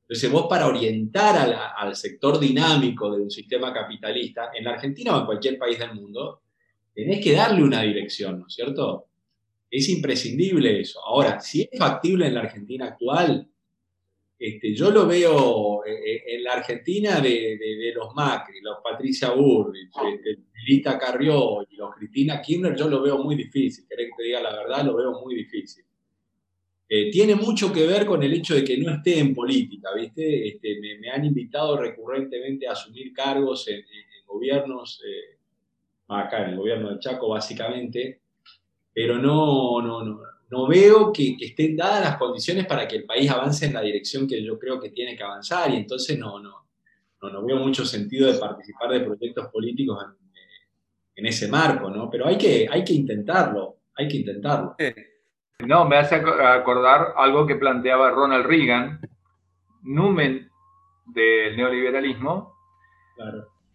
Entonces 0.02 0.32
vos 0.32 0.48
para 0.50 0.66
orientar 0.66 1.56
al 1.78 1.96
sector 1.96 2.40
dinámico 2.40 3.16
de 3.16 3.22
un 3.22 3.30
sistema 3.30 3.72
capitalista, 3.72 4.50
en 4.56 4.64
la 4.64 4.72
Argentina 4.72 5.16
o 5.16 5.20
en 5.20 5.26
cualquier 5.28 5.60
país 5.60 5.78
del 5.78 5.94
mundo, 5.94 6.42
tenés 6.96 7.24
que 7.24 7.34
darle 7.34 7.62
una 7.62 7.84
dirección, 7.84 8.40
¿no 8.40 8.48
es 8.48 8.56
cierto? 8.56 9.10
Es 9.70 9.90
imprescindible 9.90 10.80
eso. 10.80 11.00
Ahora, 11.06 11.40
si 11.40 11.62
es 11.62 11.78
factible 11.78 12.28
en 12.28 12.34
la 12.34 12.42
Argentina 12.42 12.88
actual, 12.88 13.48
este, 14.40 14.74
yo 14.74 14.90
lo 14.90 15.06
veo 15.06 15.86
eh, 15.86 15.92
eh, 15.92 16.24
en 16.28 16.44
la 16.44 16.54
Argentina 16.54 17.20
de, 17.20 17.92
los 17.94 18.16
Macri, 18.16 18.62
los 18.62 18.78
Patricia 18.82 19.32
Burrich, 19.32 19.92
de 20.24 20.40
Lita 20.66 20.98
Carrió 20.98 21.68
y 21.70 21.76
los 21.76 21.94
Cristina 21.96 22.42
Kirchner, 22.42 22.74
yo 22.74 22.88
lo 22.88 23.02
veo 23.02 23.18
muy 23.18 23.36
difícil. 23.36 23.86
Querés 23.88 24.08
que 24.08 24.14
te 24.18 24.24
diga 24.24 24.42
la 24.42 24.56
verdad, 24.56 24.86
lo 24.86 24.96
veo 24.96 25.20
muy 25.20 25.36
difícil. 25.36 25.84
Eh, 26.88 27.12
tiene 27.12 27.36
mucho 27.36 27.72
que 27.74 27.86
ver 27.86 28.06
con 28.06 28.24
el 28.24 28.32
hecho 28.34 28.56
de 28.56 28.64
que 28.64 28.78
no 28.78 28.92
esté 28.92 29.20
en 29.20 29.36
política, 29.36 29.90
¿viste? 29.94 30.48
Este, 30.48 30.80
me, 30.80 31.10
han 31.10 31.26
invitado 31.26 31.78
recurrentemente 31.78 32.66
a 32.66 32.72
asumir 32.72 33.12
cargos 33.14 33.68
en, 33.68 33.84
gobiernos, 34.26 35.02
acá 36.08 36.44
en 36.46 36.52
el 36.52 36.58
gobierno 36.58 36.92
de 36.92 37.00
Chaco 37.00 37.30
básicamente, 37.30 38.22
pero 38.94 39.18
no, 39.18 39.82
no, 39.82 40.04
no, 40.04 40.22
no 40.50 40.68
veo 40.68 41.14
que, 41.14 41.38
estén 41.40 41.78
dadas 41.78 42.02
las 42.02 42.18
condiciones 42.18 42.66
para 42.66 42.88
que 42.88 42.98
el 42.98 43.06
país 43.06 43.30
avance 43.30 43.66
en 43.66 43.74
la 43.74 43.82
dirección 43.82 44.28
que 44.28 44.44
yo 44.44 44.58
creo 44.58 44.80
que 44.80 44.90
tiene 44.90 45.16
que 45.16 45.24
avanzar 45.24 45.70
y 45.72 45.78
entonces 45.78 46.18
no, 46.18 46.40
no, 46.40 46.66
no, 47.22 47.46
veo 47.46 47.58
mucho 47.58 47.86
sentido 47.86 48.32
de 48.32 48.40
participar 48.40 48.90
de 48.90 49.02
proyectos 49.02 49.48
políticos 49.48 50.04
en, 51.16 51.26
ese 51.26 51.50
marco, 51.50 51.90
¿no? 51.90 52.10
Pero 52.10 52.28
hay 52.28 52.38
que, 52.38 52.68
hay 52.72 52.82
que 52.82 52.94
intentarlo, 52.94 53.80
hay 53.94 54.08
que 54.08 54.18
intentarlo. 54.18 54.76
No, 55.68 55.84
me 55.84 55.98
hace 55.98 56.16
acordar 56.16 57.14
algo 57.18 57.46
que 57.46 57.58
planteaba 57.58 58.10
Ronald 58.12 58.46
Reagan, 58.46 59.02
numen 59.84 60.50
del 61.06 61.58
neoliberalismo, 61.58 62.56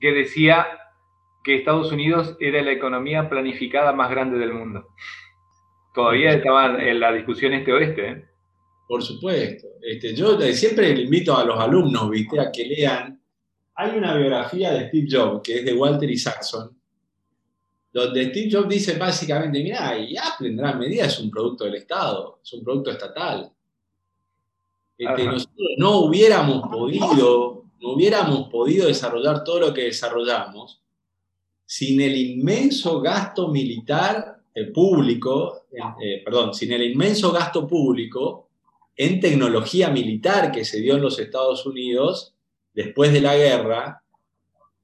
que 0.00 0.12
decía 0.12 0.66
que 1.44 1.56
Estados 1.56 1.92
Unidos 1.92 2.36
era 2.40 2.62
la 2.62 2.72
economía 2.72 3.28
planificada 3.28 3.92
más 3.92 4.10
grande 4.10 4.38
del 4.38 4.54
mundo. 4.54 4.88
Todavía 5.94 6.32
estaban 6.32 6.80
en 6.80 6.98
la 6.98 7.12
discusión 7.12 7.52
este-oeste. 7.52 8.08
¿eh? 8.08 8.24
Por 8.88 9.02
supuesto. 9.02 9.68
Este, 9.82 10.14
yo 10.14 10.40
siempre 10.40 10.94
le 10.94 11.02
invito 11.02 11.36
a 11.36 11.44
los 11.44 11.60
alumnos, 11.60 12.10
¿viste? 12.10 12.40
A 12.40 12.50
que 12.50 12.64
lean. 12.64 13.20
Hay 13.74 13.96
una 13.96 14.16
biografía 14.16 14.72
de 14.72 14.88
Steve 14.88 15.06
Jobs, 15.10 15.42
que 15.42 15.56
es 15.56 15.64
de 15.64 15.74
Walter 15.74 16.10
Isaacson, 16.10 16.76
donde 17.92 18.30
Steve 18.30 18.48
Jobs 18.50 18.68
dice 18.68 18.96
básicamente, 18.96 19.62
mira, 19.62 19.98
y 19.98 20.16
Apple 20.16 20.48
en 20.48 20.56
gran 20.56 20.78
medida 20.78 21.04
es 21.04 21.18
un 21.20 21.30
producto 21.30 21.64
del 21.64 21.74
Estado, 21.74 22.40
es 22.42 22.52
un 22.54 22.64
producto 22.64 22.90
estatal. 22.90 23.52
Este, 24.96 25.24
nosotros 25.24 25.68
no 25.76 25.98
hubiéramos 26.00 26.68
podido, 26.68 27.64
no 27.80 27.90
hubiéramos 27.90 28.48
podido 28.48 28.86
desarrollar 28.86 29.44
todo 29.44 29.60
lo 29.60 29.74
que 29.74 29.82
desarrollamos 29.82 30.83
sin 31.64 32.00
el 32.00 32.16
inmenso 32.16 33.00
gasto 33.00 33.48
militar 33.48 34.34
público, 34.72 35.66
eh, 36.00 36.22
perdón, 36.24 36.54
sin 36.54 36.72
el 36.72 36.82
inmenso 36.82 37.32
gasto 37.32 37.66
público 37.66 38.48
en 38.96 39.18
tecnología 39.18 39.90
militar 39.90 40.52
que 40.52 40.64
se 40.64 40.80
dio 40.80 40.94
en 40.94 41.02
los 41.02 41.18
Estados 41.18 41.66
Unidos 41.66 42.34
después 42.72 43.12
de 43.12 43.20
la 43.20 43.36
guerra, 43.36 44.02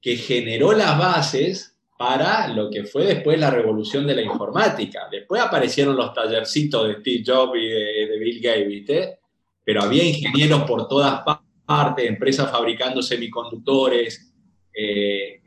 que 0.01 0.16
generó 0.16 0.73
las 0.73 0.99
bases 0.99 1.77
para 1.97 2.49
lo 2.49 2.71
que 2.71 2.85
fue 2.85 3.05
después 3.05 3.38
la 3.38 3.51
revolución 3.51 4.07
de 4.07 4.14
la 4.14 4.23
informática. 4.23 5.07
Después 5.11 5.43
aparecieron 5.43 5.97
los 5.97 6.14
tallercitos 6.14 6.88
de 6.88 6.95
Steve 7.01 7.23
Jobs 7.27 7.59
y 7.61 7.69
de, 7.69 8.19
Bill 8.19 8.40
Gates, 8.40 9.19
Pero 9.62 9.83
había 9.83 10.03
ingenieros 10.03 10.62
por 10.62 10.88
todas 10.88 11.23
partes, 11.66 12.09
empresas 12.09 12.51
fabricando 12.51 13.03
semiconductores. 13.03 14.33
Eh, 14.75 15.39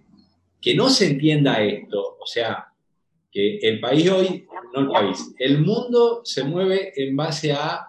que 0.63 0.73
no 0.75 0.89
se 0.89 1.07
entienda 1.07 1.61
esto, 1.61 2.17
o 2.17 2.25
sea, 2.25 2.73
que 3.29 3.57
el 3.57 3.81
país 3.81 4.09
hoy, 4.09 4.47
no 4.73 4.79
el 4.79 4.87
país, 4.87 5.35
el 5.37 5.59
mundo 5.59 6.21
se 6.23 6.45
mueve 6.45 6.93
en 6.95 7.17
base 7.17 7.51
a, 7.51 7.85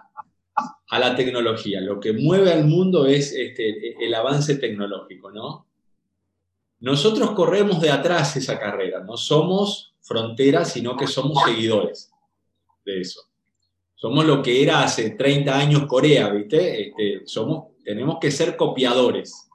a 0.89 0.99
la 0.99 1.15
tecnología. 1.15 1.79
Lo 1.79 2.01
que 2.01 2.11
mueve 2.11 2.51
al 2.51 2.65
mundo 2.65 3.05
es 3.05 3.31
este, 3.31 3.95
el 4.05 4.13
avance 4.13 4.57
tecnológico, 4.57 5.31
¿no? 5.31 5.67
Nosotros 6.81 7.31
corremos 7.31 7.79
de 7.79 7.91
atrás 7.91 8.35
esa 8.35 8.59
carrera, 8.59 9.01
no 9.05 9.15
somos 9.15 9.95
fronteras, 10.01 10.73
sino 10.73 10.97
que 10.97 11.07
somos 11.07 11.41
seguidores 11.45 12.11
de 12.83 12.99
eso. 12.99 13.21
Somos 13.95 14.25
lo 14.25 14.43
que 14.43 14.61
era 14.61 14.83
hace 14.83 15.11
30 15.11 15.57
años 15.57 15.85
Corea, 15.87 16.29
¿viste? 16.29 16.89
Este, 16.89 17.21
somos, 17.25 17.67
tenemos 17.85 18.17
que 18.19 18.31
ser 18.31 18.57
copiadores 18.57 19.45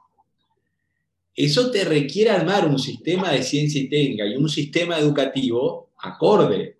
eso 1.35 1.71
te 1.71 1.83
requiere 1.85 2.29
armar 2.29 2.67
un 2.67 2.77
sistema 2.77 3.31
de 3.31 3.43
ciencia 3.43 3.81
y 3.81 3.89
técnica 3.89 4.25
y 4.25 4.35
un 4.35 4.49
sistema 4.49 4.97
educativo 4.97 5.91
acorde. 5.99 6.75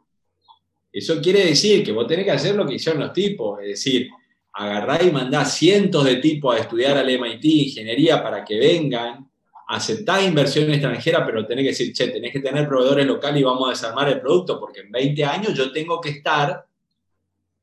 Eso 0.91 1.21
quiere 1.21 1.45
decir 1.45 1.83
que 1.83 1.91
vos 1.91 2.05
tenés 2.05 2.25
que 2.25 2.31
hacer 2.31 2.55
lo 2.55 2.65
que 2.65 2.75
hicieron 2.75 3.01
los 3.01 3.13
tipos, 3.13 3.61
es 3.61 3.67
decir, 3.67 4.09
agarrar 4.53 5.05
y 5.05 5.11
mandar 5.11 5.45
cientos 5.45 6.03
de 6.03 6.17
tipos 6.17 6.55
a 6.55 6.59
estudiar 6.59 6.97
al 6.97 7.09
MIT 7.09 7.45
ingeniería 7.45 8.21
para 8.21 8.43
que 8.43 8.59
vengan, 8.59 9.29
aceptar 9.69 10.21
inversión 10.21 10.69
extranjera, 10.69 11.25
pero 11.25 11.45
tenés 11.45 11.63
que 11.63 11.69
decir, 11.69 11.93
che, 11.93 12.09
tenés 12.09 12.33
que 12.33 12.41
tener 12.41 12.67
proveedores 12.67 13.07
locales 13.07 13.39
y 13.39 13.45
vamos 13.45 13.67
a 13.67 13.71
desarmar 13.71 14.09
el 14.09 14.19
producto, 14.19 14.59
porque 14.59 14.81
en 14.81 14.91
20 14.91 15.23
años 15.23 15.53
yo 15.53 15.71
tengo 15.71 16.01
que 16.01 16.09
estar 16.09 16.65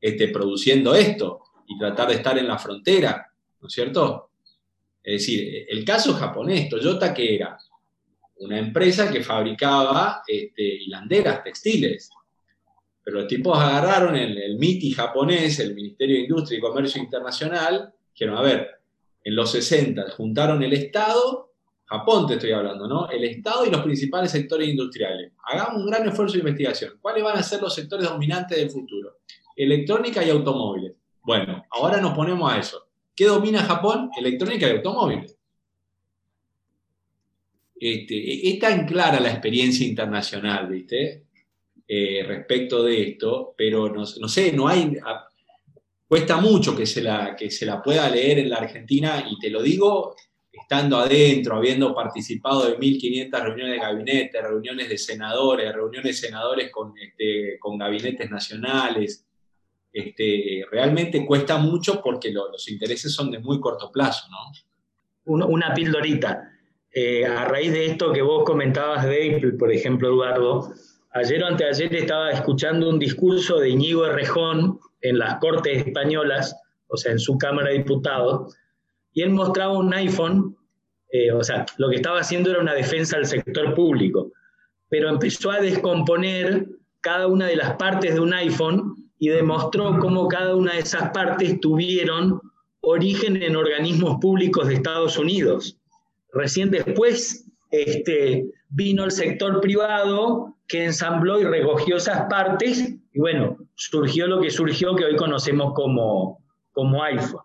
este, 0.01 0.29
produciendo 0.29 0.95
esto 0.95 1.43
y 1.67 1.79
tratar 1.79 2.09
de 2.09 2.15
estar 2.15 2.39
en 2.39 2.49
la 2.49 2.59
frontera, 2.59 3.31
¿no 3.61 3.69
es 3.69 3.75
cierto? 3.75 4.28
Es 5.09 5.23
decir, 5.23 5.65
el 5.71 5.87
caso 5.87 6.13
japonés, 6.13 6.69
Toyota, 6.69 7.15
que 7.15 7.37
era 7.37 7.57
una 8.41 8.59
empresa 8.59 9.11
que 9.11 9.23
fabricaba 9.23 10.23
este, 10.27 10.63
hilanderas 10.63 11.43
textiles. 11.43 12.11
Pero 13.03 13.21
los 13.21 13.27
tipos 13.27 13.59
agarraron 13.59 14.17
el, 14.17 14.37
el 14.37 14.59
MITI 14.59 14.93
japonés, 14.93 15.61
el 15.61 15.75
Ministerio 15.75 16.17
de 16.17 16.23
Industria 16.25 16.59
y 16.59 16.61
Comercio 16.61 17.03
Internacional, 17.03 17.91
dijeron, 18.13 18.37
a 18.37 18.43
ver, 18.43 18.69
en 19.25 19.35
los 19.35 19.51
60 19.51 20.11
juntaron 20.11 20.63
el 20.63 20.75
Estado, 20.75 21.55
Japón 21.87 22.27
te 22.27 22.35
estoy 22.35 22.53
hablando, 22.53 22.87
¿no? 22.87 23.09
El 23.09 23.25
Estado 23.25 23.65
y 23.65 23.71
los 23.71 23.81
principales 23.81 24.31
sectores 24.31 24.69
industriales. 24.69 25.33
Hagamos 25.43 25.81
un 25.81 25.87
gran 25.87 26.07
esfuerzo 26.07 26.35
de 26.35 26.41
investigación. 26.41 26.99
¿Cuáles 27.01 27.25
van 27.25 27.39
a 27.39 27.43
ser 27.43 27.63
los 27.63 27.75
sectores 27.75 28.07
dominantes 28.07 28.59
del 28.59 28.69
futuro? 28.69 29.21
Electrónica 29.57 30.23
y 30.23 30.29
automóviles. 30.29 30.93
Bueno, 31.23 31.65
ahora 31.71 31.99
nos 31.99 32.13
ponemos 32.13 32.53
a 32.53 32.59
eso. 32.59 32.88
¿Qué 33.19 33.25
domina 33.25 33.65
Japón? 33.65 34.13
Electrónica 34.17 34.69
y 34.69 34.77
automóviles. 34.77 35.37
Este, 37.75 38.49
es 38.49 38.61
tan 38.61 38.87
clara 38.87 39.19
la 39.19 39.33
experiencia 39.33 39.85
internacional, 39.85 40.69
¿viste? 40.69 41.25
Eh, 41.89 42.23
respecto 42.25 42.85
de 42.85 43.11
esto, 43.11 43.55
pero 43.57 43.93
no, 43.93 44.07
sé, 44.07 44.53
no 44.53 44.69
hay, 44.69 44.97
cuesta 46.07 46.37
mucho 46.37 46.77
que 46.77 46.87
se, 46.87 47.03
la, 47.03 47.35
que 47.35 47.51
se 47.51 47.67
la 47.67 47.83
pueda 47.83 48.09
leer 48.09 48.39
en 48.39 48.51
la 48.51 48.59
Argentina 48.59 49.27
y 49.29 49.37
te 49.41 49.51
lo 49.51 49.63
digo 49.63 50.15
estando 50.53 50.99
adentro, 50.99 51.57
habiendo 51.57 51.93
participado 51.93 52.69
de 52.69 52.79
1.500 52.79 53.43
reuniones 53.43 53.73
de 53.73 53.81
gabinete, 53.81 54.43
reuniones 54.43 54.89
de 54.89 54.97
senadores, 54.97 55.75
reuniones 55.75 56.21
de 56.21 56.29
senadores 56.29 56.71
con, 56.71 56.97
este, 56.97 57.59
con 57.59 57.79
gabinetes 57.79 58.31
nacionales, 58.31 59.28
este, 59.93 60.65
realmente 60.71 61.25
cuesta 61.27 61.59
mucho 61.59 62.01
porque 62.03 62.31
los 62.31 62.69
intereses 62.69 63.13
son 63.13 63.31
de 63.31 63.39
muy 63.39 63.61
corto 63.61 63.91
plazo, 63.91 64.27
¿no? 64.31 65.47
Una, 65.47 65.75
pildorita. 65.75 66.51
Eh, 66.91 67.25
a 67.27 67.45
raíz 67.45 67.73
de 67.73 67.87
esto 67.87 68.13
que 68.13 68.23
vos 68.23 68.45
comentabas 68.45 69.05
de 69.05 69.55
por 69.59 69.71
ejemplo, 69.71 70.09
Eduardo, 70.09 70.73
ayer 71.13 71.43
o 71.43 71.47
anteayer 71.47 71.95
estaba 71.95 72.31
escuchando 72.31 72.89
un 72.89 72.99
discurso 72.99 73.59
de 73.59 73.69
Íñigo 73.71 74.07
Errejón 74.07 74.81
en 75.03 75.19
las 75.19 75.37
Cortes 75.37 75.87
Españolas, 75.87 76.57
o 76.89 76.97
sea, 76.97 77.13
en 77.13 77.19
su 77.19 77.37
Cámara 77.37 77.69
de 77.69 77.79
Diputados, 77.79 78.57
y 79.13 79.23
él 79.23 79.31
mostraba 79.31 79.77
un 79.77 79.93
iPhone, 79.93 80.57
eh, 81.13 81.31
o 81.31 81.43
sea, 81.43 81.67
lo 81.77 81.91
que 81.91 81.97
estaba 81.97 82.21
haciendo 82.21 82.51
era 82.51 82.61
una 82.61 82.75
defensa 82.75 83.17
del 83.17 83.27
sector 83.27 83.75
público, 83.75 84.33
pero 84.89 85.11
empezó 85.11 85.51
a 85.51 85.61
descomponer 85.61 86.69
cada 87.01 87.27
una 87.27 87.47
de 87.47 87.57
las 87.57 87.75
partes 87.77 88.15
de 88.15 88.21
un 88.21 88.33
iPhone 88.33 89.08
y 89.19 89.29
demostró 89.29 89.99
cómo 89.99 90.29
cada 90.29 90.55
una 90.55 90.75
de 90.75 90.81
esas 90.81 91.11
partes 91.11 91.61
tuvieron 91.61 92.41
origen 92.81 93.43
en 93.43 93.57
organismos 93.57 94.19
públicos 94.21 94.69
de 94.69 94.75
Estados 94.75 95.19
Unidos. 95.19 95.77
Recién 96.33 96.71
después 96.71 97.47
este, 97.71 98.47
vino 98.69 99.05
el 99.05 99.11
sector 99.11 99.61
privado 99.61 100.57
que 100.67 100.85
ensambló 100.85 101.41
y 101.41 101.45
recogió 101.45 101.97
esas 101.97 102.29
partes 102.29 102.95
y 103.13 103.21
bueno, 103.21 103.57
surgió 103.75 104.27
lo 104.27 104.41
que 104.41 104.51
surgió 104.51 104.95
que 104.95 105.05
hoy 105.05 105.17
conocemos 105.17 105.73
como, 105.75 106.45
como 106.73 107.03
iPhone. 107.03 107.43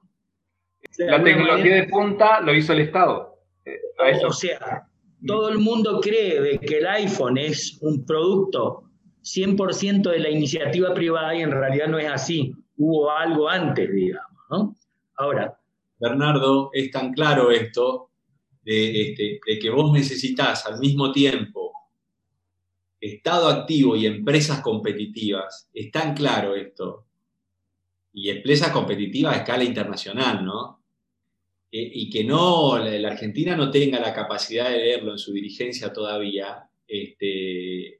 La 0.98 1.24
tecnología 1.24 1.76
de 1.76 1.84
punta 1.86 2.42
lo 2.42 2.54
hizo 2.54 2.74
el 2.74 2.82
Estado. 2.82 3.38
Eh, 3.66 3.80
o 4.26 4.32
sea, 4.32 4.88
todo 5.26 5.50
el 5.50 5.58
mundo 5.58 6.00
cree 6.02 6.42
de 6.42 6.60
que 6.60 6.80
el 6.80 6.88
iPhone 6.88 7.38
es 7.38 7.80
un 7.82 8.06
producto 8.06 8.84
100% 9.24 10.12
de 10.12 10.20
la 10.20 10.30
iniciativa 10.30 10.94
privada 10.94 11.36
y 11.36 11.42
en 11.42 11.52
realidad 11.52 11.88
no 11.88 11.98
es 11.98 12.10
así. 12.10 12.54
Hubo 12.78 13.10
algo 13.12 13.50
antes, 13.50 13.92
digamos, 13.92 14.42
¿no? 14.50 14.76
Ahora. 15.16 15.58
Bernardo, 16.00 16.70
es 16.74 16.92
tan 16.92 17.14
claro 17.14 17.50
esto 17.52 18.10
de, 18.64 19.02
este, 19.02 19.40
de 19.46 19.60
que 19.60 19.70
vos 19.70 19.92
necesitas 19.94 20.66
al 20.66 20.80
mismo 20.80 21.12
tiempo 21.12 21.64
Estado 23.04 23.50
activo 23.50 23.98
y 23.98 24.06
empresas 24.06 24.62
competitivas. 24.62 25.70
Es 25.74 25.92
tan 25.92 26.14
claro 26.14 26.56
esto. 26.56 27.06
Y 28.14 28.30
empresas 28.30 28.70
competitivas 28.70 29.36
a 29.36 29.40
escala 29.40 29.66
internacional, 29.66 30.46
¿no? 30.46 30.82
Y 31.70 32.10
que 32.10 32.24
no, 32.24 32.78
la, 32.78 33.10
Argentina 33.10 33.58
no 33.58 33.70
tenga 33.70 34.00
la 34.00 34.14
capacidad 34.14 34.70
de 34.70 34.78
leerlo 34.78 35.12
en 35.12 35.18
su 35.18 35.34
dirigencia 35.34 35.92
todavía, 35.92 36.70
este, 36.88 38.00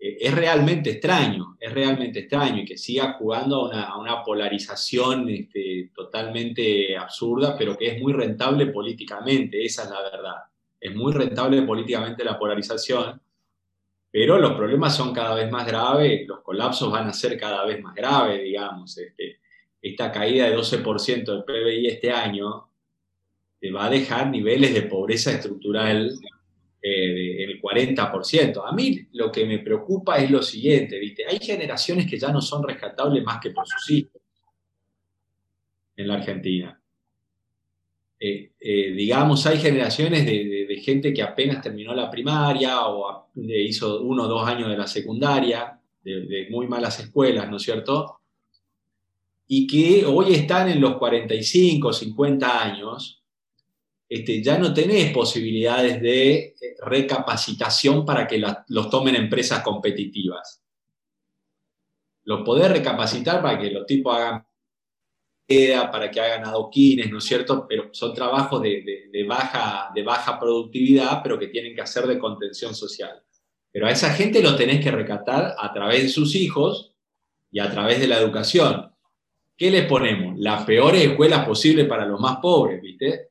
eh, 0.00 0.16
es 0.18 0.34
realmente 0.34 0.90
extraño, 0.90 1.56
es 1.60 1.72
realmente 1.72 2.20
extraño 2.20 2.62
y 2.62 2.64
que 2.64 2.78
siga 2.78 3.12
jugando 3.18 3.70
a 3.70 3.98
una, 3.98 4.22
polarización 4.24 5.28
este, 5.28 5.90
totalmente 5.94 6.96
absurda, 6.96 7.56
pero 7.58 7.76
que 7.76 7.88
es 7.88 8.00
muy 8.00 8.14
rentable 8.14 8.66
políticamente, 8.66 9.62
esa 9.62 9.84
es 9.84 9.90
la 9.90 10.00
verdad. 10.02 10.36
Es 10.80 10.94
muy 10.94 11.12
rentable 11.12 11.60
políticamente 11.62 12.24
la 12.24 12.38
polarización, 12.38 13.20
pero 14.10 14.38
los 14.38 14.54
problemas 14.54 14.96
son 14.96 15.12
cada 15.12 15.34
vez 15.34 15.50
más 15.50 15.66
graves, 15.66 16.26
los 16.26 16.40
colapsos 16.40 16.90
van 16.90 17.08
a 17.08 17.12
ser 17.12 17.38
cada 17.38 17.66
vez 17.66 17.82
más 17.82 17.94
graves, 17.94 18.42
digamos. 18.42 18.96
Este, 18.96 19.38
esta 19.82 20.10
caída 20.10 20.48
de 20.48 20.56
12% 20.56 21.24
del 21.24 21.44
PBI 21.44 21.86
este 21.86 22.10
año 22.10 22.68
te 23.60 23.70
va 23.70 23.86
a 23.86 23.90
dejar 23.90 24.28
niveles 24.28 24.72
de 24.72 24.82
pobreza 24.82 25.32
estructural 25.32 26.18
eh, 26.82 27.44
el 27.44 27.60
40%. 27.60 28.62
A 28.66 28.72
mí 28.72 29.06
lo 29.12 29.30
que 29.30 29.44
me 29.44 29.58
preocupa 29.58 30.16
es 30.16 30.30
lo 30.30 30.42
siguiente, 30.42 30.98
¿viste? 30.98 31.26
Hay 31.26 31.38
generaciones 31.38 32.08
que 32.08 32.18
ya 32.18 32.32
no 32.32 32.40
son 32.40 32.66
rescatables 32.66 33.22
más 33.22 33.38
que 33.38 33.50
por 33.50 33.66
sus 33.66 33.90
hijos 33.90 34.22
en 35.94 36.08
la 36.08 36.14
Argentina. 36.14 36.80
Eh, 38.18 38.52
eh, 38.58 38.92
digamos, 38.92 39.46
hay 39.46 39.58
generaciones 39.58 40.24
de, 40.24 40.80
gente 40.82 41.12
que 41.12 41.22
apenas 41.22 41.60
terminó 41.60 41.94
la 41.94 42.10
primaria 42.10 42.86
o 42.86 43.28
hizo 43.34 44.00
uno 44.00 44.22
o 44.22 44.28
dos 44.28 44.48
años 44.48 44.70
de 44.70 44.78
la 44.78 44.86
secundaria, 44.86 45.78
de, 46.02 46.22
de 46.22 46.48
muy 46.48 46.66
malas 46.66 46.98
escuelas, 47.00 47.50
¿no 47.50 47.58
es 47.58 47.62
cierto? 47.62 48.20
Y 49.46 49.66
que 49.66 50.06
hoy 50.06 50.32
están 50.32 50.70
en 50.70 50.80
los 50.80 50.96
45, 50.96 51.92
50 51.92 52.62
años 52.62 53.19
este, 54.10 54.42
ya 54.42 54.58
no 54.58 54.74
tenés 54.74 55.12
posibilidades 55.12 56.02
de 56.02 56.32
eh, 56.34 56.56
recapacitación 56.84 58.04
para 58.04 58.26
que 58.26 58.42
los 58.66 58.90
tomen 58.90 59.14
empresas 59.14 59.62
competitivas. 59.62 60.60
Los 62.24 62.42
podés 62.42 62.72
recapacitar 62.72 63.40
para 63.40 63.56
que 63.56 63.70
los 63.70 63.86
tipos 63.86 64.16
hagan 64.16 64.44
para 65.90 66.08
que 66.12 66.20
hagan 66.20 66.44
adoquines, 66.44 67.10
¿no 67.10 67.18
es 67.18 67.24
cierto? 67.24 67.66
Pero 67.68 67.88
son 67.90 68.14
trabajos 68.14 68.62
de, 68.62 69.24
baja, 69.26 69.90
de 69.92 70.04
baja 70.04 70.38
productividad, 70.38 71.24
pero 71.24 71.40
que 71.40 71.48
tienen 71.48 71.74
que 71.74 71.80
hacer 71.80 72.06
de 72.06 72.20
contención 72.20 72.72
social. 72.72 73.20
Pero 73.72 73.88
a 73.88 73.90
esa 73.90 74.12
gente 74.12 74.44
lo 74.44 74.54
tenés 74.54 74.80
que 74.80 74.92
recatar 74.92 75.56
a 75.58 75.72
través 75.72 76.04
de 76.04 76.08
sus 76.08 76.36
hijos 76.36 76.94
y 77.50 77.58
a 77.58 77.68
través 77.68 77.98
de 77.98 78.06
la 78.06 78.18
educación. 78.18 78.92
¿Qué 79.56 79.72
les 79.72 79.86
ponemos? 79.86 80.38
Las 80.38 80.64
peores 80.64 81.02
escuelas 81.02 81.44
posibles 81.44 81.88
para 81.88 82.06
los 82.06 82.20
más 82.20 82.36
pobres, 82.36 82.80
¿viste? 82.80 83.29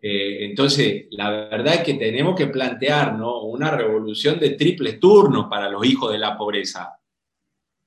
Eh, 0.00 0.44
entonces, 0.44 1.06
la 1.10 1.30
verdad 1.30 1.74
es 1.74 1.80
que 1.82 1.94
tenemos 1.94 2.36
que 2.36 2.46
plantear 2.46 3.14
una 3.20 3.70
revolución 3.70 4.38
de 4.38 4.50
triples 4.50 5.00
turnos 5.00 5.46
para 5.48 5.68
los 5.68 5.84
hijos 5.84 6.12
de 6.12 6.18
la 6.18 6.36
pobreza. 6.36 6.96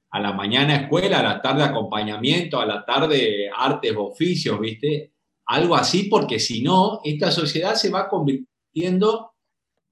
A 0.10 0.20
la 0.20 0.34
mañana 0.34 0.76
escuela, 0.76 1.20
a 1.20 1.24
la 1.24 1.42
tarde 1.42 1.64
acompañamiento, 1.64 2.60
a 2.60 2.66
la 2.66 2.84
tarde 2.84 3.50
artes 3.56 3.94
oficios, 3.96 4.60
¿viste? 4.60 5.14
Algo 5.46 5.76
así, 5.76 6.04
porque 6.04 6.38
si 6.38 6.62
no, 6.62 7.00
esta 7.04 7.32
sociedad 7.32 7.76
se 7.76 7.90
va 7.90 8.10
convirtiendo 8.10 9.32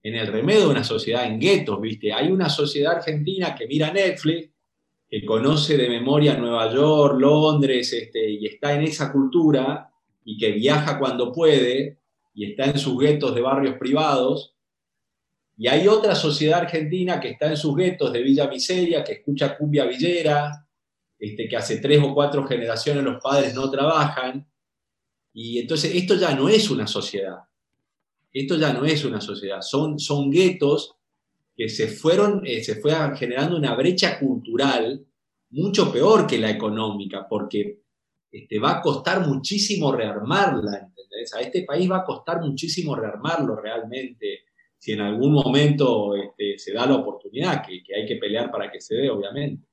en 0.04 0.16
el 0.16 0.28
remedio 0.28 0.62
de 0.62 0.72
una 0.72 0.84
sociedad 0.84 1.26
en 1.26 1.40
guetos, 1.40 1.80
¿viste? 1.80 2.12
Hay 2.12 2.32
una 2.32 2.50
sociedad 2.50 2.98
argentina 2.98 3.56
que 3.56 3.68
mira 3.68 3.92
Netflix, 3.94 4.50
que 5.10 5.26
conoce 5.26 5.78
de 5.78 5.90
memoria 5.90 6.38
Nueva 6.38 6.72
York, 6.72 7.16
Londres, 7.18 7.92
este, 7.94 8.30
y 8.30 8.46
está 8.46 8.76
en 8.76 8.84
esa 8.84 9.12
cultura 9.12 9.90
y 10.24 10.38
que 10.38 10.52
viaja 10.52 11.00
cuando 11.00 11.32
puede, 11.32 11.99
y 12.34 12.52
está 12.52 12.66
en 12.66 12.78
sus 12.78 12.98
guetos 13.00 13.34
de 13.36 13.42
barrios 13.42 13.78
privados, 13.78 14.56
y 15.58 15.68
hay 15.68 15.88
otra 15.88 16.16
sociedad 16.16 16.62
argentina 16.62 17.20
que 17.20 17.32
está 17.32 17.48
en 17.48 17.58
sus 17.58 17.76
guetos 17.76 18.14
de 18.14 18.24
Villa 18.24 18.48
Miseria, 18.48 19.04
que 19.04 19.14
escucha 19.14 19.58
cumbia 19.58 19.86
villera, 19.86 20.66
este, 21.20 21.50
que 21.50 21.58
hace 21.58 21.78
tres 21.80 22.00
o 22.02 22.14
cuatro 22.14 22.48
generaciones 22.48 23.04
los 23.04 23.22
padres 23.22 23.54
no 23.54 23.70
trabajan, 23.70 24.50
y 25.34 25.60
entonces 25.60 25.94
esto 25.94 26.16
ya 26.16 26.34
no 26.34 26.48
es 26.48 26.70
una 26.70 26.88
sociedad, 26.88 27.40
esto 28.32 28.58
ya 28.58 28.72
no 28.72 28.86
es 28.86 29.04
una 29.04 29.20
sociedad, 29.20 29.62
son, 29.62 30.00
son 30.00 30.32
guetos 30.32 30.96
que 31.56 31.68
se 31.68 31.90
fueron, 31.90 32.42
eh, 32.46 32.64
se 32.64 32.76
fue 32.76 32.94
generando 33.18 33.58
una 33.58 33.76
brecha 33.76 34.18
cultural 34.18 35.06
mucho 35.52 35.92
peor 35.92 36.26
que 36.26 36.38
la 36.38 36.50
económica, 36.50 37.28
porque 37.28 37.82
este, 38.32 38.60
va 38.60 38.78
a 38.78 38.82
costar 38.82 39.28
muchísimo 39.28 39.92
rearmarla, 39.92 40.92
a 41.36 41.42
este 41.42 41.64
país 41.64 41.90
va 41.90 41.98
a 41.98 42.06
costar 42.06 42.42
muchísimo 42.42 42.96
rearmarlo 42.96 43.56
realmente, 43.56 44.46
si 44.78 44.94
en 44.94 45.02
algún 45.02 45.34
momento 45.34 46.16
este, 46.16 46.58
se 46.58 46.74
da 46.74 46.86
la 46.86 46.96
oportunidad, 46.96 47.62
que, 47.66 47.84
hay 47.94 48.06
que 48.06 48.16
pelear 48.16 48.50
para 48.50 48.72
que 48.72 48.80
se 48.80 48.96
dé, 48.96 49.10
obviamente. 49.10 49.64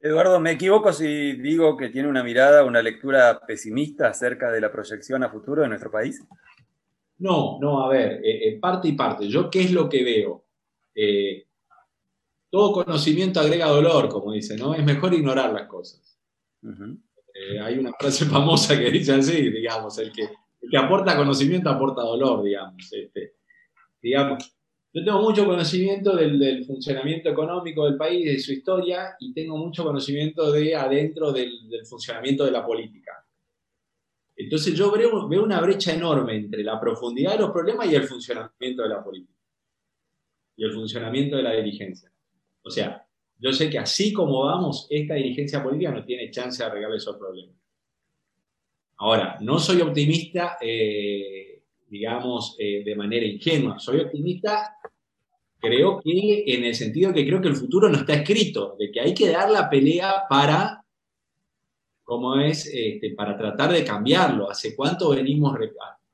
Eduardo, 0.00 0.38
¿me 0.38 0.52
equivoco 0.52 0.92
si 0.92 1.32
digo 1.32 1.76
que 1.76 1.88
tiene 1.88 2.08
una 2.08 2.22
mirada, 2.22 2.64
una 2.64 2.80
lectura 2.80 3.40
pesimista 3.46 4.08
acerca 4.08 4.52
de 4.52 4.60
la 4.60 4.70
proyección 4.70 5.24
a 5.24 5.28
futuro 5.28 5.62
de 5.62 5.68
nuestro 5.68 5.90
país? 5.90 6.22
No, 7.18 7.58
no, 7.60 7.84
a 7.84 7.88
ver, 7.88 8.20
eh, 8.24 8.48
eh, 8.48 8.58
parte 8.60 8.86
y 8.88 8.92
parte. 8.92 9.28
Yo, 9.28 9.50
¿qué 9.50 9.62
es 9.62 9.72
lo 9.72 9.88
que 9.88 10.04
veo? 10.04 10.44
Eh, 10.94 11.46
todo 12.48 12.72
conocimiento 12.72 13.40
agrega 13.40 13.66
dolor, 13.66 14.08
como 14.08 14.32
dice, 14.32 14.56
¿no? 14.56 14.72
Es 14.74 14.84
mejor 14.84 15.12
ignorar 15.14 15.52
las 15.52 15.66
cosas. 15.66 16.16
hay 17.60 17.78
una 17.78 17.92
frase 17.98 18.24
famosa 18.26 18.78
que 18.78 18.90
dice 18.90 19.14
así, 19.14 19.50
digamos, 19.50 19.98
el 19.98 20.12
que, 20.12 20.28
que 20.60 20.76
aporta 20.76 21.16
conocimiento 21.16 21.70
aporta 21.70 22.02
dolor, 22.02 22.42
digamos. 22.42 22.92
Este. 22.92 23.34
Yo 24.00 25.04
tengo 25.04 25.20
mucho 25.20 25.44
conocimiento 25.44 26.16
del, 26.16 26.64
funcionamiento 26.64 27.28
económico 27.28 27.84
del 27.84 27.96
país, 27.96 28.24
de 28.24 28.38
su 28.38 28.52
historia, 28.52 29.16
y 29.20 29.32
tengo 29.34 29.56
mucho 29.56 29.84
conocimiento 29.84 30.50
de 30.50 30.74
adentro 30.74 31.32
del, 31.32 31.86
funcionamiento 31.88 32.44
de 32.44 32.50
la 32.50 32.64
política. 32.64 33.12
Entonces 34.34 34.74
yo 34.74 34.90
veo, 34.90 35.28
veo, 35.28 35.42
una 35.42 35.60
brecha 35.60 35.92
enorme 35.92 36.36
entre 36.36 36.62
la 36.62 36.80
profundidad 36.80 37.32
de 37.32 37.40
los 37.40 37.50
problemas 37.50 37.90
y 37.90 37.96
el 37.96 38.04
funcionamiento 38.04 38.82
de 38.82 38.88
la 38.88 39.02
política. 39.02 39.38
Y 40.56 40.64
el 40.64 40.72
funcionamiento 40.72 41.36
de 41.36 41.42
la 41.42 41.52
dirigencia. 41.52 42.10
O 42.62 42.70
sea, 42.70 43.06
yo 43.38 43.52
sé 43.52 43.68
que 43.68 43.78
así 43.78 44.12
como 44.12 44.44
vamos, 44.44 44.86
esta 44.90 45.14
dirigencia 45.14 45.62
política 45.62 45.92
no 45.92 46.04
tiene 46.04 46.30
chance 46.30 46.62
de 46.62 46.68
arreglar 46.68 46.94
esos 46.94 47.16
problemas. 47.16 47.57
Ahora, 48.98 49.38
no 49.40 49.58
soy 49.60 49.80
optimista, 49.80 50.58
eh, 50.60 51.62
digamos, 51.88 52.56
eh, 52.58 52.82
de 52.84 52.96
manera 52.96 53.24
ingenua. 53.24 53.78
Soy 53.78 54.00
optimista, 54.00 54.76
creo 55.60 56.00
que 56.00 56.44
en 56.46 56.64
el 56.64 56.74
sentido 56.74 57.12
que 57.12 57.24
creo 57.24 57.40
que 57.40 57.48
el 57.48 57.56
futuro 57.56 57.88
no 57.88 57.98
está 57.98 58.14
escrito, 58.14 58.76
de 58.78 58.90
que 58.90 59.00
hay 59.00 59.14
que 59.14 59.30
dar 59.30 59.50
la 59.50 59.70
pelea 59.70 60.24
para, 60.28 60.84
¿cómo 62.02 62.40
es? 62.40 62.66
Este, 62.66 63.14
para 63.14 63.36
tratar 63.38 63.72
de 63.72 63.84
cambiarlo. 63.84 64.50
¿Hace 64.50 64.74
cuánto 64.74 65.10
venimos, 65.10 65.56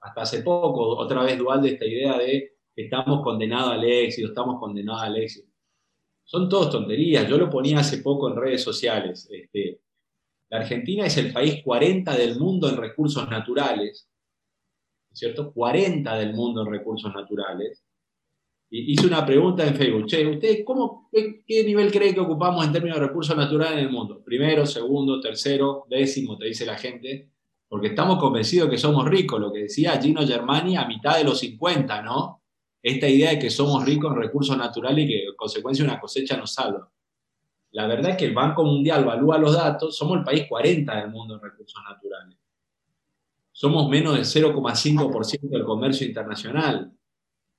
hasta 0.00 0.20
hace 0.20 0.42
poco, 0.42 0.96
otra 0.98 1.22
vez 1.22 1.38
dual 1.38 1.62
de 1.62 1.70
esta 1.70 1.86
idea 1.86 2.18
de 2.18 2.52
estamos 2.76 3.22
condenados 3.22 3.72
al 3.72 3.84
éxito, 3.84 4.28
estamos 4.28 4.60
condenados 4.60 5.02
al 5.02 5.16
éxito? 5.16 5.48
Son 6.22 6.48
todas 6.50 6.70
tonterías. 6.70 7.28
Yo 7.28 7.38
lo 7.38 7.48
ponía 7.48 7.78
hace 7.78 7.98
poco 7.98 8.28
en 8.28 8.36
redes 8.36 8.62
sociales. 8.62 9.28
Este, 9.30 9.80
la 10.54 10.60
Argentina 10.60 11.04
es 11.04 11.16
el 11.16 11.32
país 11.32 11.64
40 11.64 12.16
del 12.16 12.38
mundo 12.38 12.68
en 12.68 12.76
recursos 12.76 13.28
naturales, 13.28 14.08
¿cierto? 15.12 15.52
40 15.52 16.14
del 16.14 16.32
mundo 16.32 16.62
en 16.62 16.70
recursos 16.70 17.12
naturales. 17.12 17.82
Y 18.70 18.92
hice 18.92 19.04
una 19.08 19.26
pregunta 19.26 19.66
en 19.66 19.74
Facebook, 19.74 20.06
che, 20.06 20.24
¿usted 20.24 20.62
cómo, 20.64 21.08
qué, 21.10 21.64
nivel 21.64 21.90
cree 21.90 22.14
que 22.14 22.20
ocupamos 22.20 22.64
en 22.64 22.70
términos 22.70 23.00
de 23.00 23.06
recursos 23.08 23.36
naturales 23.36 23.78
en 23.78 23.86
el 23.86 23.90
mundo? 23.90 24.22
Primero, 24.24 24.64
segundo, 24.64 25.20
tercero, 25.20 25.86
décimo, 25.90 26.38
te 26.38 26.46
dice 26.46 26.64
la 26.64 26.78
gente, 26.78 27.30
porque 27.68 27.88
estamos 27.88 28.20
convencidos 28.20 28.70
que 28.70 28.78
somos 28.78 29.08
ricos, 29.08 29.40
lo 29.40 29.52
que 29.52 29.62
decía 29.62 30.00
Gino 30.00 30.24
Germani 30.24 30.76
a 30.76 30.86
mitad 30.86 31.18
de 31.18 31.24
los 31.24 31.40
50, 31.40 32.00
¿no? 32.02 32.42
Esta 32.80 33.08
idea 33.08 33.30
de 33.30 33.40
que 33.40 33.50
somos 33.50 33.84
ricos 33.84 34.12
en 34.12 34.22
recursos 34.22 34.56
naturales 34.56 35.04
y 35.04 35.08
que 35.08 35.24
en 35.24 35.34
consecuencia 35.34 35.84
una 35.84 35.98
cosecha 35.98 36.36
nos 36.36 36.54
salva. 36.54 36.88
La 37.74 37.88
verdad 37.88 38.12
es 38.12 38.16
que 38.16 38.26
el 38.26 38.34
Banco 38.34 38.62
Mundial 38.62 39.02
evalúa 39.02 39.36
los 39.36 39.52
datos, 39.52 39.96
somos 39.96 40.18
el 40.18 40.24
país 40.24 40.46
40 40.48 40.94
del 40.94 41.10
mundo 41.10 41.34
en 41.34 41.40
recursos 41.40 41.82
naturales. 41.82 42.38
Somos 43.50 43.88
menos 43.88 44.14
del 44.14 44.24
0,5% 44.24 45.48
del 45.48 45.64
comercio 45.64 46.06
internacional, 46.06 46.92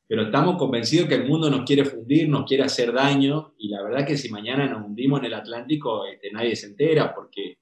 pero 0.07 0.23
estamos 0.23 0.55
convencidos 0.57 1.09
que 1.09 1.15
el 1.15 1.27
mundo 1.27 1.49
nos 1.49 1.65
quiere 1.65 1.83
fundir, 1.83 2.29
nos 2.29 2.45
quiere 2.45 2.63
hacer 2.63 2.93
daño, 2.93 3.55
y 3.57 3.67
la 3.67 3.83
verdad 3.83 4.01
es 4.01 4.05
que 4.05 4.17
si 4.17 4.29
mañana 4.29 4.69
nos 4.69 4.85
hundimos 4.85 5.19
en 5.19 5.25
el 5.25 5.33
Atlántico, 5.33 6.05
este, 6.05 6.31
nadie 6.31 6.55
se 6.55 6.67
entera 6.67 7.13
porque 7.13 7.57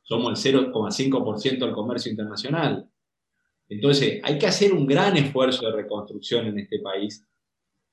somos 0.00 0.46
el 0.46 0.54
0,5% 0.54 1.58
del 1.58 1.72
comercio 1.72 2.10
internacional. 2.10 2.88
Entonces, 3.68 4.22
hay 4.24 4.38
que 4.38 4.46
hacer 4.46 4.72
un 4.72 4.86
gran 4.86 5.14
esfuerzo 5.18 5.66
de 5.66 5.76
reconstrucción 5.76 6.46
en 6.46 6.58
este 6.58 6.78
país, 6.78 7.28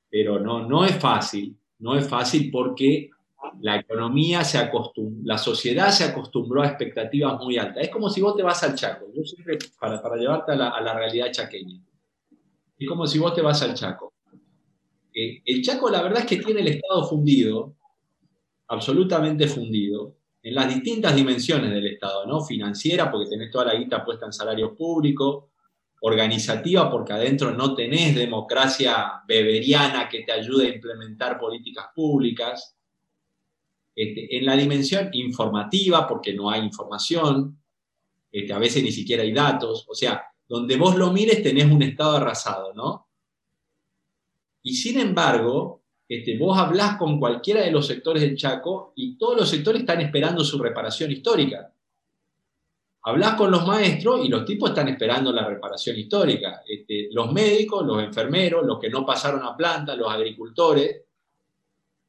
pero 0.10 0.40
no, 0.40 0.66
no 0.66 0.86
es 0.86 0.96
fácil, 0.96 1.60
no 1.80 1.98
es 1.98 2.08
fácil 2.08 2.50
porque 2.50 3.10
la 3.62 3.78
economía 3.80 4.44
se 4.44 4.58
acostumbró, 4.58 5.22
la 5.26 5.38
sociedad 5.38 5.90
se 5.92 6.04
acostumbró 6.04 6.62
a 6.62 6.68
expectativas 6.68 7.38
muy 7.40 7.58
altas. 7.58 7.84
Es 7.84 7.90
como 7.90 8.10
si 8.10 8.22
vos 8.22 8.36
te 8.36 8.44
vas 8.44 8.64
al 8.64 8.76
Chaco, 8.76 9.06
yo 9.14 9.24
siempre, 9.24 9.58
para, 9.80 10.02
para 10.02 10.18
llevarte 10.18 10.52
a 10.52 10.56
la, 10.56 10.94
realidad 10.94 11.32
chaqueña. 11.32 11.82
Es 12.78 12.88
como 12.88 13.08
si 13.08 13.20
vos 13.20 13.34
te 13.34 13.42
vas 13.42 13.62
al 13.62 13.74
Chaco. 13.74 14.14
Eh, 15.14 15.42
el 15.46 15.62
Chaco 15.62 15.90
la 15.90 16.02
verdad 16.02 16.20
es 16.20 16.26
que 16.26 16.38
tiene 16.38 16.62
el 16.62 16.68
Estado 16.68 17.08
fundido, 17.08 17.76
absolutamente 18.68 19.48
fundido, 19.48 20.18
en 20.44 20.54
las 20.54 20.74
distintas 20.74 21.16
dimensiones 21.16 21.72
del 21.72 21.88
Estado, 21.88 22.26
¿no? 22.28 22.42
Financiera, 22.42 23.12
porque 23.12 23.30
tenés 23.30 23.50
toda 23.52 23.66
la 23.66 23.76
guita 23.76 24.06
puesta 24.06 24.28
en 24.28 24.34
salarios 24.34 24.78
públicos, 24.78 25.46
organizativa, 26.02 26.90
porque 26.92 27.14
adentro 27.14 27.52
no 27.52 27.74
tenés 27.74 28.16
democracia 28.16 29.24
beberiana 29.28 30.08
que 30.08 30.22
te 30.22 30.32
ayude 30.32 30.68
a 30.68 30.76
implementar 30.76 31.40
políticas 31.40 31.88
públicas, 31.96 32.75
este, 33.96 34.38
en 34.38 34.46
la 34.46 34.58
dimensión 34.58 35.10
informativa, 35.14 36.06
porque 36.06 36.34
no 36.34 36.50
hay 36.50 36.62
información, 36.62 37.58
este, 38.32 38.52
a 38.52 38.60
veces 38.60 38.84
ni 38.84 38.92
siquiera 38.92 39.24
hay 39.24 39.32
datos, 39.32 39.86
o 39.88 39.96
sea, 39.96 40.22
donde 40.48 40.76
vos 40.76 40.98
lo 40.98 41.14
mires 41.14 41.42
tenés 41.42 41.72
un 41.72 41.82
estado 41.82 42.18
arrasado, 42.18 42.74
¿no? 42.74 43.08
Y 44.64 44.76
sin 44.76 45.00
embargo, 45.00 45.84
este, 46.10 46.38
vos 46.38 46.58
hablás 46.58 46.98
con 46.98 47.20
cualquiera 47.20 47.62
de 47.62 47.72
los 47.72 47.88
sectores 47.88 48.22
del 48.22 48.36
Chaco 48.36 48.92
y 48.96 49.18
todos 49.18 49.38
los 49.38 49.50
sectores 49.50 49.82
están 49.82 50.02
esperando 50.02 50.44
su 50.44 50.60
reparación 50.60 51.12
histórica. 51.12 51.72
Hablás 53.04 53.36
con 53.36 53.52
los 53.52 53.66
maestros 53.66 54.26
y 54.26 54.28
los 54.28 54.44
tipos 54.46 54.72
están 54.72 54.90
esperando 54.90 55.32
la 55.32 55.48
reparación 55.48 55.96
histórica. 55.96 56.64
los 57.12 57.32
médicos, 57.32 57.86
los 57.86 58.04
enfermeros, 58.04 58.66
los 58.66 58.80
que 58.80 58.90
no 58.90 59.06
pasaron 59.06 59.44
a 59.44 59.56
planta, 59.56 59.96
los 59.96 60.12
agricultores, 60.12 61.05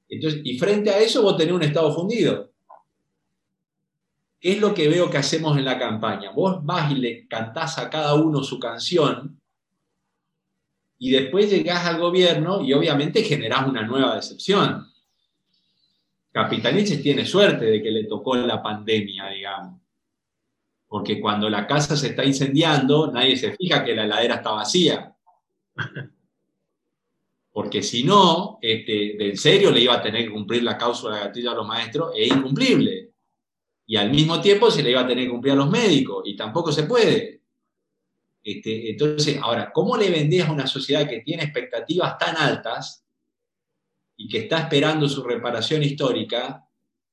entonces, 0.08 0.40
y 0.44 0.58
frente 0.58 0.90
a 0.90 0.98
eso 0.98 1.22
vos 1.22 1.36
tenés 1.36 1.54
un 1.54 1.62
Estado 1.62 1.92
fundido. 1.92 2.52
¿Qué 4.40 4.52
es 4.52 4.60
lo 4.60 4.74
que 4.74 4.88
veo 4.88 5.10
que 5.10 5.18
hacemos 5.18 5.56
en 5.56 5.64
la 5.64 5.78
campaña? 5.78 6.30
Vos 6.30 6.64
vas 6.64 6.92
y 6.92 6.96
le 6.96 7.26
cantás 7.26 7.78
a 7.78 7.90
cada 7.90 8.14
uno 8.14 8.42
su 8.42 8.58
canción 8.60 9.40
y 10.98 11.10
después 11.10 11.50
llegás 11.50 11.86
al 11.86 11.98
gobierno 11.98 12.62
y 12.62 12.72
obviamente 12.72 13.22
generás 13.22 13.66
una 13.66 13.82
nueva 13.82 14.14
decepción. 14.14 14.86
Capitaniches 16.30 17.02
tiene 17.02 17.24
suerte 17.24 17.64
de 17.64 17.82
que 17.82 17.90
le 17.90 18.04
tocó 18.04 18.36
la 18.36 18.62
pandemia, 18.62 19.28
digamos. 19.28 19.80
Porque 20.86 21.20
cuando 21.20 21.50
la 21.50 21.66
casa 21.66 21.96
se 21.96 22.08
está 22.08 22.24
incendiando, 22.24 23.10
nadie 23.10 23.36
se 23.36 23.52
fija 23.56 23.84
que 23.84 23.94
la 23.94 24.04
heladera 24.04 24.36
está 24.36 24.52
vacía 24.52 25.14
porque 27.56 27.82
si 27.82 28.04
no, 28.04 28.58
este, 28.60 29.30
en 29.30 29.34
serio 29.38 29.70
le 29.70 29.80
iba 29.80 29.94
a 29.94 30.02
tener 30.02 30.26
que 30.26 30.30
cumplir 30.30 30.62
la 30.62 30.76
cláusula 30.76 31.16
de 31.16 31.20
gatillo 31.22 31.52
a 31.52 31.54
los 31.54 31.66
maestros, 31.66 32.12
es 32.14 32.28
incumplible. 32.28 33.12
Y 33.86 33.96
al 33.96 34.10
mismo 34.10 34.42
tiempo 34.42 34.70
se 34.70 34.82
le 34.82 34.90
iba 34.90 35.00
a 35.00 35.06
tener 35.06 35.24
que 35.24 35.30
cumplir 35.30 35.54
a 35.54 35.56
los 35.56 35.70
médicos, 35.70 36.22
y 36.26 36.36
tampoco 36.36 36.70
se 36.70 36.82
puede. 36.82 37.40
Este, 38.44 38.90
entonces, 38.90 39.38
ahora, 39.40 39.72
¿cómo 39.72 39.96
le 39.96 40.10
vendés 40.10 40.44
a 40.44 40.52
una 40.52 40.66
sociedad 40.66 41.08
que 41.08 41.20
tiene 41.20 41.44
expectativas 41.44 42.18
tan 42.18 42.36
altas 42.36 43.02
y 44.18 44.28
que 44.28 44.40
está 44.40 44.58
esperando 44.58 45.08
su 45.08 45.22
reparación 45.22 45.82
histórica 45.82 46.62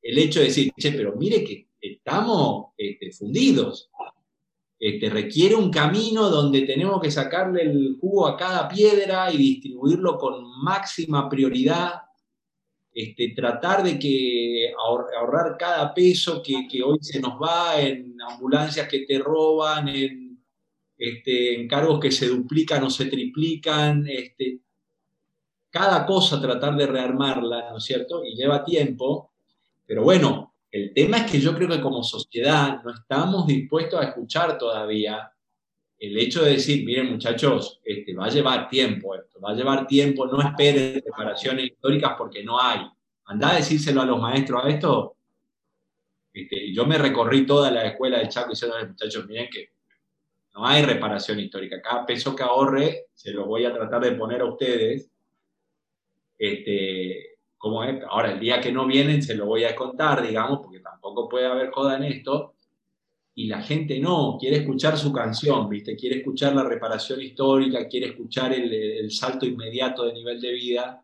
el 0.02 0.18
hecho 0.18 0.42
de 0.42 0.48
decir, 0.48 0.74
che, 0.78 0.92
pero 0.92 1.16
mire 1.16 1.42
que 1.46 1.70
estamos 1.80 2.74
este, 2.76 3.14
fundidos, 3.14 3.90
este, 4.86 5.10
requiere 5.10 5.56
un 5.56 5.72
camino 5.72 6.30
donde 6.30 6.64
tenemos 6.64 7.02
que 7.02 7.10
sacarle 7.10 7.62
el 7.62 7.96
jugo 8.02 8.28
a 8.28 8.36
cada 8.36 8.68
piedra 8.68 9.32
y 9.32 9.38
distribuirlo 9.38 10.18
con 10.18 10.44
máxima 10.62 11.30
prioridad, 11.30 12.02
este, 12.94 13.30
tratar 13.30 13.82
de 13.82 13.98
que 13.98 14.74
ahorrar 14.78 15.56
cada 15.58 15.94
peso 15.94 16.44
que, 16.44 16.84
hoy 16.84 16.98
se 17.00 17.22
nos 17.22 17.42
va 17.42 17.80
en 17.80 18.18
ambulancias 18.30 18.90
que 18.90 19.06
te 19.06 19.20
roban, 19.20 19.88
en, 19.88 20.44
este, 20.98 21.66
que 22.02 22.12
se 22.12 22.28
duplican 22.28 22.84
o 22.84 22.90
se 22.90 23.06
triplican, 23.06 24.06
este, 24.06 24.60
cada 25.70 26.06
cosa 26.06 26.42
tratar 26.42 26.76
de 26.76 26.88
rearmarla, 26.88 27.70
¿no 27.72 27.78
es 27.78 27.86
cierto? 27.86 28.22
Y 28.26 28.36
lleva 28.36 28.66
tiempo, 28.66 29.32
pero 29.86 30.04
bueno, 30.04 30.53
el 30.74 30.92
tema 30.92 31.18
es 31.18 31.32
que 31.32 31.40
yo 31.40 31.54
creo 31.54 31.70
que 31.70 31.80
como 31.80 32.04
sociedad 32.04 32.82
no 32.84 32.92
estamos 32.92 33.46
dispuestos 33.46 34.02
a 34.02 34.06
escuchar 34.06 34.58
todavía 34.58 35.32
el 36.00 36.18
hecho 36.18 36.44
de 36.44 36.54
decir, 36.54 36.84
miren 36.84 37.12
muchachos, 37.12 37.80
este, 37.86 38.16
va 38.16 38.26
a 38.26 38.30
llevar 38.30 38.68
tiempo 38.70 39.14
esto, 39.14 39.40
va 39.40 39.52
a 39.52 39.54
llevar 39.54 39.86
tiempo, 39.86 40.26
no 40.26 40.42
esperen 40.42 40.96
reparaciones 41.06 41.66
históricas 41.66 42.14
porque 42.18 42.44
no 42.44 42.60
hay. 42.60 42.88
Andá 43.26 43.52
a 43.52 43.56
decírselo 43.58 44.02
a 44.02 44.06
los 44.06 44.20
maestros 44.20 44.66
a 44.66 44.70
esto. 44.70 45.16
Este, 46.34 46.74
yo 46.74 46.88
me 46.88 46.98
recorrí 46.98 47.46
toda 47.46 47.70
la 47.70 47.86
escuela 47.86 48.18
de 48.18 48.30
Chaco 48.30 48.48
y 48.48 48.54
diciendo, 48.54 48.76
muchachos, 48.88 49.28
miren 49.28 49.50
que 49.52 49.70
no 50.56 50.66
hay 50.66 50.82
reparación 50.82 51.40
histórica. 51.40 51.80
Cada 51.84 52.04
peso 52.04 52.36
que 52.36 52.42
ahorre 52.42 53.06
se 53.14 53.32
lo 53.32 53.46
voy 53.46 53.66
a 53.66 53.74
tratar 53.74 54.02
de 54.02 54.14
poner 54.14 54.42
a 54.42 54.46
ustedes. 54.46 55.08
Este, 56.36 57.33
Ahora, 57.64 58.34
el 58.34 58.40
día 58.42 58.60
que 58.60 58.74
no 58.74 58.86
vienen 58.86 59.24
se 59.24 59.36
lo 59.36 59.46
voy 59.46 59.64
a 59.64 59.74
contar, 59.74 60.26
digamos, 60.26 60.60
porque 60.62 60.82
tampoco 60.82 61.30
puede 61.30 61.46
haber 61.46 61.72
joda 61.72 61.96
en 61.96 62.04
esto. 62.04 62.56
Y 63.36 63.48
la 63.48 63.62
gente 63.62 64.00
no, 64.00 64.38
quiere 64.38 64.58
escuchar 64.58 64.98
su 64.98 65.14
canción, 65.14 65.70
¿viste? 65.70 65.96
Quiere 65.96 66.18
escuchar 66.18 66.54
la 66.54 66.64
reparación 66.64 67.22
histórica, 67.22 67.88
quiere 67.88 68.08
escuchar 68.08 68.52
el, 68.54 69.10
salto 69.12 69.46
inmediato 69.46 70.06
de 70.06 70.14
nivel 70.14 70.42
de 70.42 70.52
vida, 70.52 71.04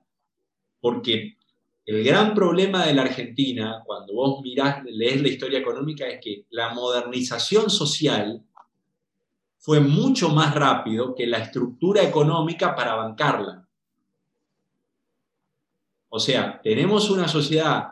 porque 0.81 1.37
el 1.85 2.03
gran 2.03 2.35
problema 2.35 2.85
de 2.85 2.93
la 2.93 3.03
Argentina, 3.03 3.81
cuando 3.85 4.13
vos 4.13 4.41
mirás, 4.43 4.83
lees 4.83 5.21
la 5.21 5.29
historia 5.29 5.59
económica, 5.59 6.07
es 6.07 6.19
que 6.21 6.45
la 6.49 6.73
modernización 6.73 7.69
social 7.69 8.43
fue 9.57 9.79
mucho 9.79 10.29
más 10.29 10.53
rápido 10.53 11.15
que 11.15 11.25
la 11.25 11.37
estructura 11.37 12.03
económica 12.03 12.75
para 12.75 12.95
bancarla. 12.95 13.68
O 16.09 16.19
sea, 16.19 16.59
tenemos 16.61 17.09
una 17.09 17.27
sociedad 17.27 17.91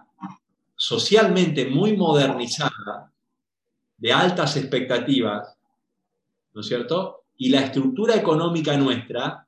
socialmente 0.76 1.66
muy 1.66 1.96
modernizada, 1.96 3.12
de 3.98 4.14
altas 4.14 4.56
expectativas, 4.58 5.58
¿no 6.54 6.62
es 6.62 6.68
cierto? 6.68 7.24
Y 7.38 7.50
la 7.50 7.62
estructura 7.62 8.16
económica 8.16 8.78
nuestra 8.78 9.48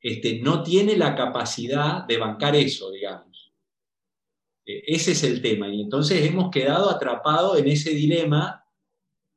este, 0.00 0.40
no 0.40 0.62
tiene 0.62 0.96
la 0.96 1.14
capacidad 1.14 2.04
de 2.06 2.18
bancar 2.18 2.54
eso, 2.54 2.90
digamos. 2.90 3.52
E, 4.64 4.82
ese 4.86 5.12
es 5.12 5.24
el 5.24 5.42
tema. 5.42 5.68
Y 5.68 5.82
entonces 5.82 6.24
hemos 6.24 6.50
quedado 6.50 6.88
atrapados 6.90 7.58
en 7.58 7.68
ese 7.68 7.90
dilema 7.90 8.64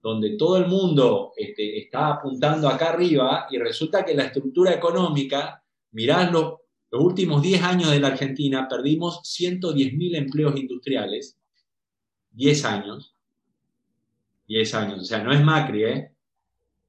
donde 0.02 0.36
todo 0.38 0.58
el 0.58 0.68
mundo 0.68 1.34
este, 1.36 1.80
está 1.80 2.08
apuntando 2.08 2.68
acá 2.68 2.90
arriba 2.90 3.48
y 3.50 3.58
resulta 3.58 4.04
que 4.04 4.16
la 4.16 4.26
estructura 4.26 4.74
económica, 4.74 5.64
mirad 5.92 6.32
los 6.32 6.61
últimos 7.00 7.42
10 7.42 7.64
años 7.64 7.92
de 7.92 8.00
la 8.00 8.10
Argentina 8.10 8.68
perdimos 8.68 9.22
110.000 9.24 10.18
empleos 10.18 10.56
industriales. 10.58 11.38
10 12.32 12.66
años. 12.66 13.16
10 14.48 14.74
años. 14.76 15.00
O 15.00 15.06
sea, 15.06 15.24
no 15.24 15.32
es 15.32 15.44
Macri, 15.44 15.84
¿eh? 15.84 16.12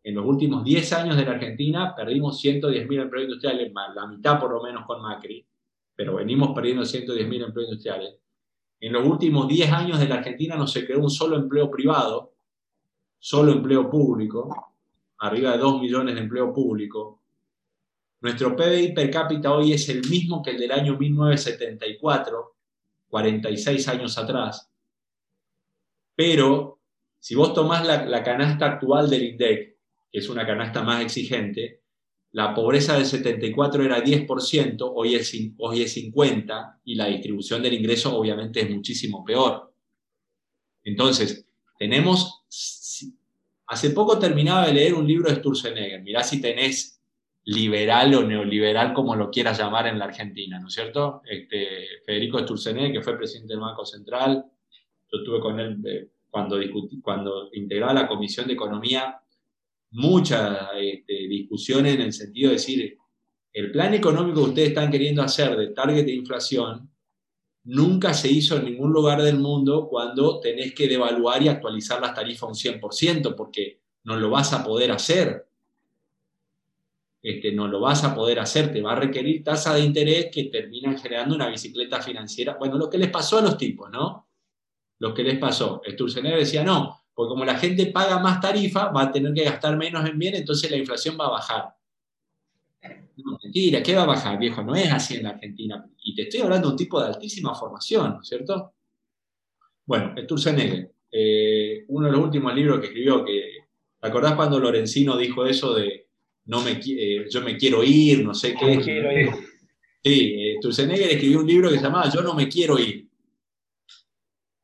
En 0.05 0.17
los 0.17 0.27
últimos 0.27 0.65
10 0.65 0.93
años 0.95 1.17
de 1.17 1.25
la 1.25 1.33
Argentina 1.33 1.95
perdimos 1.95 2.43
110.000 2.43 3.03
empleos 3.03 3.25
industriales, 3.25 3.73
la 3.95 4.07
mitad 4.09 4.41
por 4.41 4.51
lo 4.51 4.61
menos 4.61 4.85
con 4.85 5.01
Macri, 5.01 5.47
pero 5.95 6.17
venimos 6.17 6.51
perdiendo 6.53 6.83
110.000 6.83 7.45
empleos 7.45 7.69
industriales. 7.69 8.17
En 8.81 8.93
los 8.93 9.07
últimos 9.07 9.47
10 9.47 9.71
años 9.71 10.01
de 10.01 10.09
la 10.09 10.17
Argentina 10.17 10.57
no 10.57 10.67
se 10.67 10.85
creó 10.85 10.99
un 10.99 11.11
solo 11.11 11.37
empleo 11.37 11.71
privado, 11.71 12.33
solo 13.21 13.53
empleo 13.53 13.89
público, 13.89 14.75
arriba 15.19 15.53
de 15.53 15.59
2 15.59 15.81
millones 15.81 16.17
de 16.17 16.21
empleo 16.23 16.53
público. 16.53 17.22
Nuestro 18.23 18.55
PBI 18.55 18.93
per 18.93 19.11
cápita 19.11 19.53
hoy 19.53 19.73
es 19.73 19.89
el 19.89 20.09
mismo 20.09 20.43
que 20.43 20.53
el 20.53 20.59
del 20.59 20.71
año 20.71 20.97
1974, 20.97 22.57
46 23.09 23.89
años 23.89 24.17
atrás. 24.17 24.71
Pero 26.15 26.81
si 27.19 27.35
vos 27.35 27.53
tomás 27.53 27.85
la, 27.85 28.23
canasta 28.23 28.67
actual 28.67 29.11
del 29.11 29.25
INDEC, 29.25 29.77
que 30.13 30.19
es 30.21 30.29
una 30.29 30.47
canasta 30.47 30.83
más 30.85 31.03
exigente, 31.03 31.83
la 32.31 32.55
pobreza 32.55 32.95
del 32.95 33.07
74 33.07 33.83
era 33.83 34.03
10%, 34.03 34.93
hoy 34.95 35.17
es, 35.17 35.37
hoy 35.59 35.83
es 35.83 35.97
50% 35.97 36.79
y 36.85 36.95
la 36.95 37.07
distribución 37.07 37.61
del 37.61 37.75
ingreso 37.75 38.17
obviamente 38.17 38.61
es 38.61 38.71
muchísimo 38.71 39.25
peor. 39.25 39.75
Entonces, 40.85 41.45
tenemos... 41.77 42.45
Hace 43.67 43.91
poco 43.91 44.19
terminaba 44.19 44.67
de 44.67 44.75
leer 44.75 44.95
un 44.95 45.07
libro 45.07 45.29
de 45.29 45.37
Sturzenegger, 45.37 46.03
mirá 46.03 46.23
si 46.23 46.41
tenés 46.41 47.02
liberal 47.45 48.15
o 48.15 48.23
neoliberal, 48.23 48.93
como 48.93 49.17
lo 49.17 49.31
quieras 49.31 49.59
llamar 49.59 49.87
en 49.89 49.99
la 49.99 50.05
Argentina, 50.05 50.59
¿no 50.61 50.69
es 50.69 50.75
cierto? 50.75 51.23
Este, 51.25 51.87
Federico 52.07 52.39
Sturzenegger, 52.39 52.93
que 52.93 53.03
fue 53.03 53.17
presidente 53.17 53.55
del 53.55 53.61
Banco 53.61 53.85
Central, 53.85 54.45
yo 55.11 55.19
estuve 55.19 55.41
con 55.41 55.59
él 55.59 55.79
eh, 55.85 56.09
cuando, 56.31 56.59
cuando 57.03 57.51
integraba 57.53 57.93
la 57.93 58.09
Comisión 58.09 58.47
de 58.47 58.55
Economía, 58.55 59.21
mucha 59.91 60.71
este, 60.79 61.29
discusión 61.29 61.85
en 61.87 62.01
el 62.01 62.13
sentido 62.13 62.49
de 62.49 62.55
decir, 62.55 62.97
el 63.53 63.71
plan 63.71 63.93
económico 63.93 64.43
que 64.43 64.49
ustedes 64.49 64.69
están 64.69 64.91
queriendo 64.91 65.23
hacer 65.23 65.57
de 65.57 65.69
target 65.69 66.07
de 66.07 66.15
inflación 66.15 66.91
nunca 67.65 68.15
se 68.15 68.31
hizo 68.31 68.57
en 68.57 68.65
ningún 68.65 68.93
lugar 68.93 69.21
del 69.23 69.39
mundo 69.39 69.89
cuando 69.89 70.41
tenés 70.41 70.75
que 70.75 70.89
devaluar 70.89 71.43
y 71.43 71.49
actualizar 71.49 72.01
las 72.01 72.15
tarifas 72.15 72.49
un 72.49 72.55
100%, 72.55 73.35
porque 73.37 73.83
no 74.05 74.17
lo 74.17 74.31
vas 74.31 74.53
a 74.53 74.65
poder 74.65 74.91
hacer 74.91 75.47
este, 77.23 77.53
no 77.53 77.69
lo 77.69 77.81
vas 77.81 78.03
a 78.03 78.15
poder 78.15 78.41
hacer, 78.41 78.73
te 78.73 78.83
va 78.83 78.93
a 78.93 78.97
requerir 78.97 79.45
tasa 79.45 79.75
de 79.75 79.81
interés 79.83 80.29
que 80.33 80.45
terminan 80.45 80.99
generando 80.99 81.37
una 81.37 81.49
bicicleta 81.49 82.03
financiera. 82.03 82.57
Bueno, 82.59 82.77
lo 82.77 82.91
que 82.91 82.99
les 82.99 83.11
pasó 83.11 83.39
a 83.39 83.43
los 83.43 83.57
tipos, 83.57 83.89
¿no? 83.91 84.29
Lo 84.99 85.15
que 85.15 85.23
les 85.23 85.39
pasó. 85.39 85.81
Sturzenegger 85.89 86.41
decía, 86.41 86.65
no, 86.65 87.05
porque 87.15 87.29
como 87.29 87.45
la 87.45 87.57
gente 87.57 87.87
paga 87.87 88.19
más 88.19 88.41
tarifa, 88.41 88.91
va 88.91 89.03
a 89.03 89.13
tener 89.13 89.33
que 89.33 89.45
gastar 89.45 89.77
menos 89.77 90.05
en 90.09 90.19
bien, 90.19 90.35
entonces 90.35 90.69
la 90.71 90.77
inflación 90.77 91.17
va 91.19 91.27
a 91.27 91.31
bajar. 91.31 91.77
No, 93.17 93.39
mentira, 93.41 93.83
¿qué 93.83 93.95
va 93.95 94.03
a 94.03 94.07
bajar, 94.07 94.39
viejo? 94.39 94.63
No 94.65 94.75
es 94.75 94.91
así 94.91 95.17
en 95.17 95.25
la 95.25 95.31
Argentina. 95.31 95.89
Y 96.03 96.17
te 96.17 96.23
estoy 96.23 96.41
hablando 96.41 96.69
de 96.69 96.73
un 96.73 96.79
tipo 96.79 97.01
de 97.01 97.07
altísima 97.07 97.55
formación, 97.55 98.15
¿no 98.15 98.21
es 98.23 98.29
cierto? 98.29 98.75
Bueno, 99.87 100.15
Sturzenegger, 100.25 100.93
eh, 101.13 101.85
uno 101.89 102.07
de 102.07 102.13
los 102.13 102.21
últimos 102.21 102.53
libros 102.55 102.81
que 102.81 102.87
escribió, 102.87 103.25
que, 103.25 103.67
¿te 104.01 104.09
acordás 104.09 104.35
cuando 104.35 104.59
Lorenzino 104.59 105.17
dijo 105.17 105.47
eso 105.47 105.75
de 105.75 106.02
no 106.47 106.61
me, 106.63 106.81
eh, 106.85 107.27
yo 107.31 107.41
me 107.43 107.57
quiero 107.57 107.85
ir, 107.85 108.25
no 108.25 108.35
sé 108.35 108.55
qué. 108.55 108.81
quiero 108.83 109.13
ir. 109.13 109.31
Sí, 110.05 110.35
eh, 110.35 110.59
escribió 110.63 111.41
un 111.41 111.47
libro 111.47 111.71
que 111.71 111.77
se 111.77 111.85
llamaba 111.85 112.11
Yo 112.11 112.23
no 112.23 112.35
me 112.35 112.49
quiero 112.49 112.79
ir. 112.79 113.09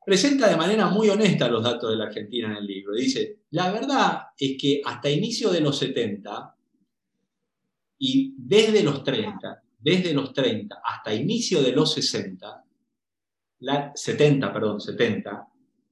Presenta 0.05 0.49
de 0.49 0.57
manera 0.57 0.87
muy 0.87 1.07
honesta 1.09 1.47
los 1.47 1.63
datos 1.63 1.91
de 1.91 1.97
la 1.97 2.05
Argentina 2.05 2.49
en 2.49 2.57
el 2.57 2.65
libro. 2.65 2.95
Dice, 2.95 3.41
la 3.51 3.71
verdad 3.71 4.21
es 4.37 4.57
que 4.59 4.81
hasta 4.83 5.09
inicio 5.09 5.49
de 5.49 5.61
los 5.61 5.77
70 5.77 6.55
y 7.99 8.33
desde 8.37 8.83
los 8.83 9.03
30, 9.03 9.63
desde 9.77 10.13
los 10.13 10.33
30 10.33 10.81
hasta 10.83 11.13
inicio 11.13 11.61
de 11.61 11.71
los 11.71 11.93
60, 11.93 12.65
la, 13.59 13.91
70, 13.93 14.51
perdón, 14.51 14.81
70, 14.81 15.48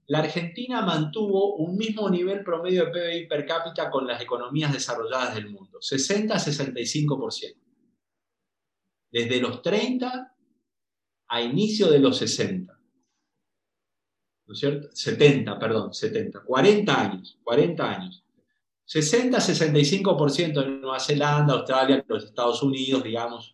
la 0.08 0.20
Argentina 0.20 0.82
mantuvo 0.82 1.56
un 1.56 1.76
mismo 1.76 2.10
nivel 2.10 2.44
promedio 2.44 2.86
de 2.86 2.92
PBI 2.92 3.28
per 3.28 3.46
cápita 3.46 3.90
con 3.90 4.08
las 4.08 4.22
economías 4.22 4.72
desarrolladas 4.72 5.36
del 5.36 5.50
mundo, 5.50 5.80
60-65%. 5.80 7.56
Desde 9.12 9.42
los 9.42 9.62
30 9.62 10.34
a 11.30 11.42
inicio 11.42 11.90
de 11.90 12.00
los 12.00 12.18
60. 12.18 12.74
¿No 14.46 14.54
es 14.54 14.60
cierto? 14.60 14.88
70, 14.94 15.60
perdón, 15.60 15.94
70, 15.94 16.42
40 16.42 17.02
años, 17.02 17.38
40 17.44 17.90
años. 17.90 18.24
60-65% 18.88 20.64
en 20.64 20.80
Nueva 20.80 21.02
Zelanda, 21.02 21.56
Australia, 21.56 22.06
los 22.08 22.24
Estados 22.24 22.64
Unidos, 22.64 23.04
digamos, 23.04 23.54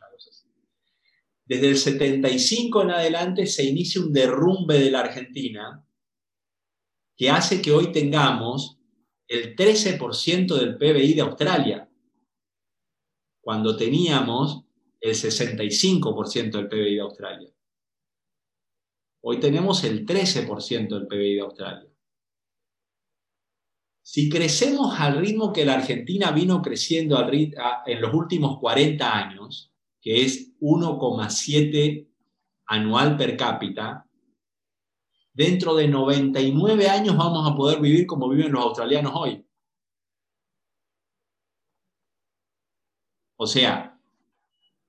Desde 1.46 1.70
el 1.70 1.78
75 1.78 2.84
en 2.84 2.92
adelante 2.92 3.48
se 3.48 3.64
inicia 3.64 4.02
un 4.02 4.14
derrumbe 4.14 4.78
de 4.78 4.92
la 4.92 5.00
Argentina 5.00 5.84
que 7.16 7.30
hace 7.30 7.62
que 7.62 7.72
hoy 7.72 7.92
tengamos 7.92 8.80
el 9.28 9.56
13% 9.56 10.56
del 10.56 10.78
PBI 10.78 11.14
de 11.14 11.22
Australia, 11.22 11.90
cuando 13.42 13.76
teníamos 13.76 14.64
el 15.00 15.14
65% 15.14 16.52
del 16.52 16.68
PBI 16.68 16.96
de 16.96 17.02
Australia. 17.02 17.50
Hoy 19.22 19.40
tenemos 19.40 19.84
el 19.84 20.06
13% 20.06 20.88
del 20.88 21.08
PBI 21.08 21.36
de 21.36 21.42
Australia. 21.42 21.90
Si 24.02 24.30
crecemos 24.30 25.00
al 25.00 25.18
ritmo 25.18 25.54
que 25.54 25.66
la 25.66 25.76
Argentina 25.76 26.32
vino 26.32 26.62
creciendo 26.62 27.18
en 27.30 28.02
los 28.02 28.14
últimos 28.14 28.60
40 28.60 29.18
años, 29.18 29.72
que 30.02 30.24
es 30.24 30.54
1,7 30.60 32.10
anual 32.66 33.16
per 33.16 33.38
cápita, 33.38 34.06
dentro 35.34 35.76
de 35.76 35.88
99 35.88 36.88
años 36.88 37.18
vamos 37.18 37.50
a 37.50 37.56
poder 37.56 37.82
vivir 37.82 38.06
como 38.06 38.30
viven 38.30 38.52
los 38.52 38.64
australianos 38.64 39.14
hoy. 39.16 39.46
O 43.36 43.48
sea, 43.48 44.00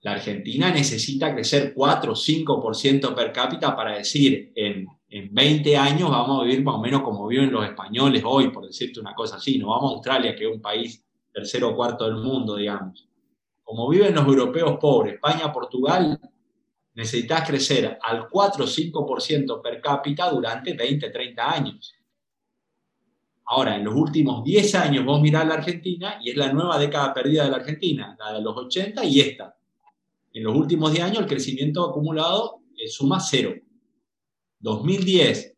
la 0.01 0.13
Argentina 0.13 0.71
necesita 0.71 1.35
crecer 1.35 1.73
4 1.75 2.13
o 2.13 2.15
5% 2.15 3.15
per 3.15 3.33
cápita 3.33 3.75
para 3.75 3.97
decir, 3.97 4.53
en, 4.55 4.87
en 5.09 5.35
20 5.35 5.77
años 5.77 6.11
vamos 6.11 6.41
a 6.41 6.45
vivir 6.45 6.63
más 6.63 6.75
o 6.75 6.81
menos 6.81 7.03
como 7.03 7.27
viven 7.27 7.51
los 7.51 7.65
españoles 7.65 8.23
hoy, 8.25 8.51
por 8.51 8.67
decirte 8.67 9.01
una 9.01 9.15
cosa 9.15 9.37
así. 9.37 9.59
No 9.59 9.69
vamos 9.69 9.93
a 9.93 9.95
Australia, 9.95 10.37
que 10.37 10.45
es 10.45 10.55
un 10.55 10.61
país 10.61 11.03
tercero 11.33 11.71
o 11.71 11.77
cuarto 11.77 12.05
del 12.05 12.17
mundo, 12.17 12.57
digamos. 12.57 13.09
Como 13.63 13.89
viven 13.89 14.15
los 14.15 14.27
europeos 14.27 14.77
pobres, 14.79 15.15
España, 15.15 15.51
Portugal, 15.51 16.21
necesitas 16.95 17.47
crecer 17.47 17.99
al 18.01 18.29
4 18.29 18.65
o 18.65 18.67
5% 18.67 19.61
per 19.61 19.81
cápita 19.81 20.31
durante 20.31 20.75
20, 20.75 21.11
30 21.11 21.53
años. 21.53 21.95
Ahora, 23.47 23.77
en 23.77 23.85
los 23.85 23.95
últimos 23.95 24.43
10 24.43 24.75
años 24.77 25.05
vos 25.05 25.21
mirás 25.21 25.47
la 25.47 25.55
Argentina 25.55 26.19
y 26.23 26.31
es 26.31 26.37
la 26.37 26.53
nueva 26.53 26.79
década 26.79 27.13
perdida 27.13 27.45
de 27.45 27.51
la 27.51 27.57
Argentina, 27.57 28.17
la 28.19 28.33
de 28.33 28.41
los 28.41 28.57
80 28.57 29.05
y 29.05 29.21
esta. 29.21 29.57
En 30.33 30.45
los 30.45 30.57
últimos 30.57 30.93
10 30.93 31.05
años 31.05 31.19
el 31.19 31.27
crecimiento 31.27 31.85
acumulado 31.85 32.63
suma 32.89 33.21
cero. 33.21 33.55
2010, 34.61 35.57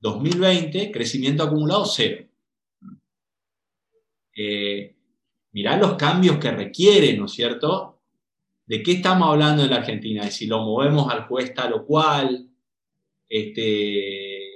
2020, 0.00 0.90
crecimiento 0.90 1.42
acumulado 1.42 1.84
cero. 1.86 2.26
Eh, 4.34 4.96
mirá 5.52 5.76
los 5.76 5.94
cambios 5.94 6.38
que 6.38 6.50
requiere, 6.50 7.16
¿no 7.16 7.26
es 7.26 7.32
cierto? 7.32 7.97
¿De 8.68 8.82
qué 8.82 8.92
estamos 8.92 9.30
hablando 9.30 9.64
en 9.64 9.70
la 9.70 9.76
Argentina? 9.76 10.30
Si 10.30 10.46
lo 10.46 10.58
movemos 10.60 11.10
al 11.10 11.26
juez 11.26 11.54
tal 11.54 11.72
o 11.72 11.86
cual. 11.86 12.50
Este, 13.26 14.48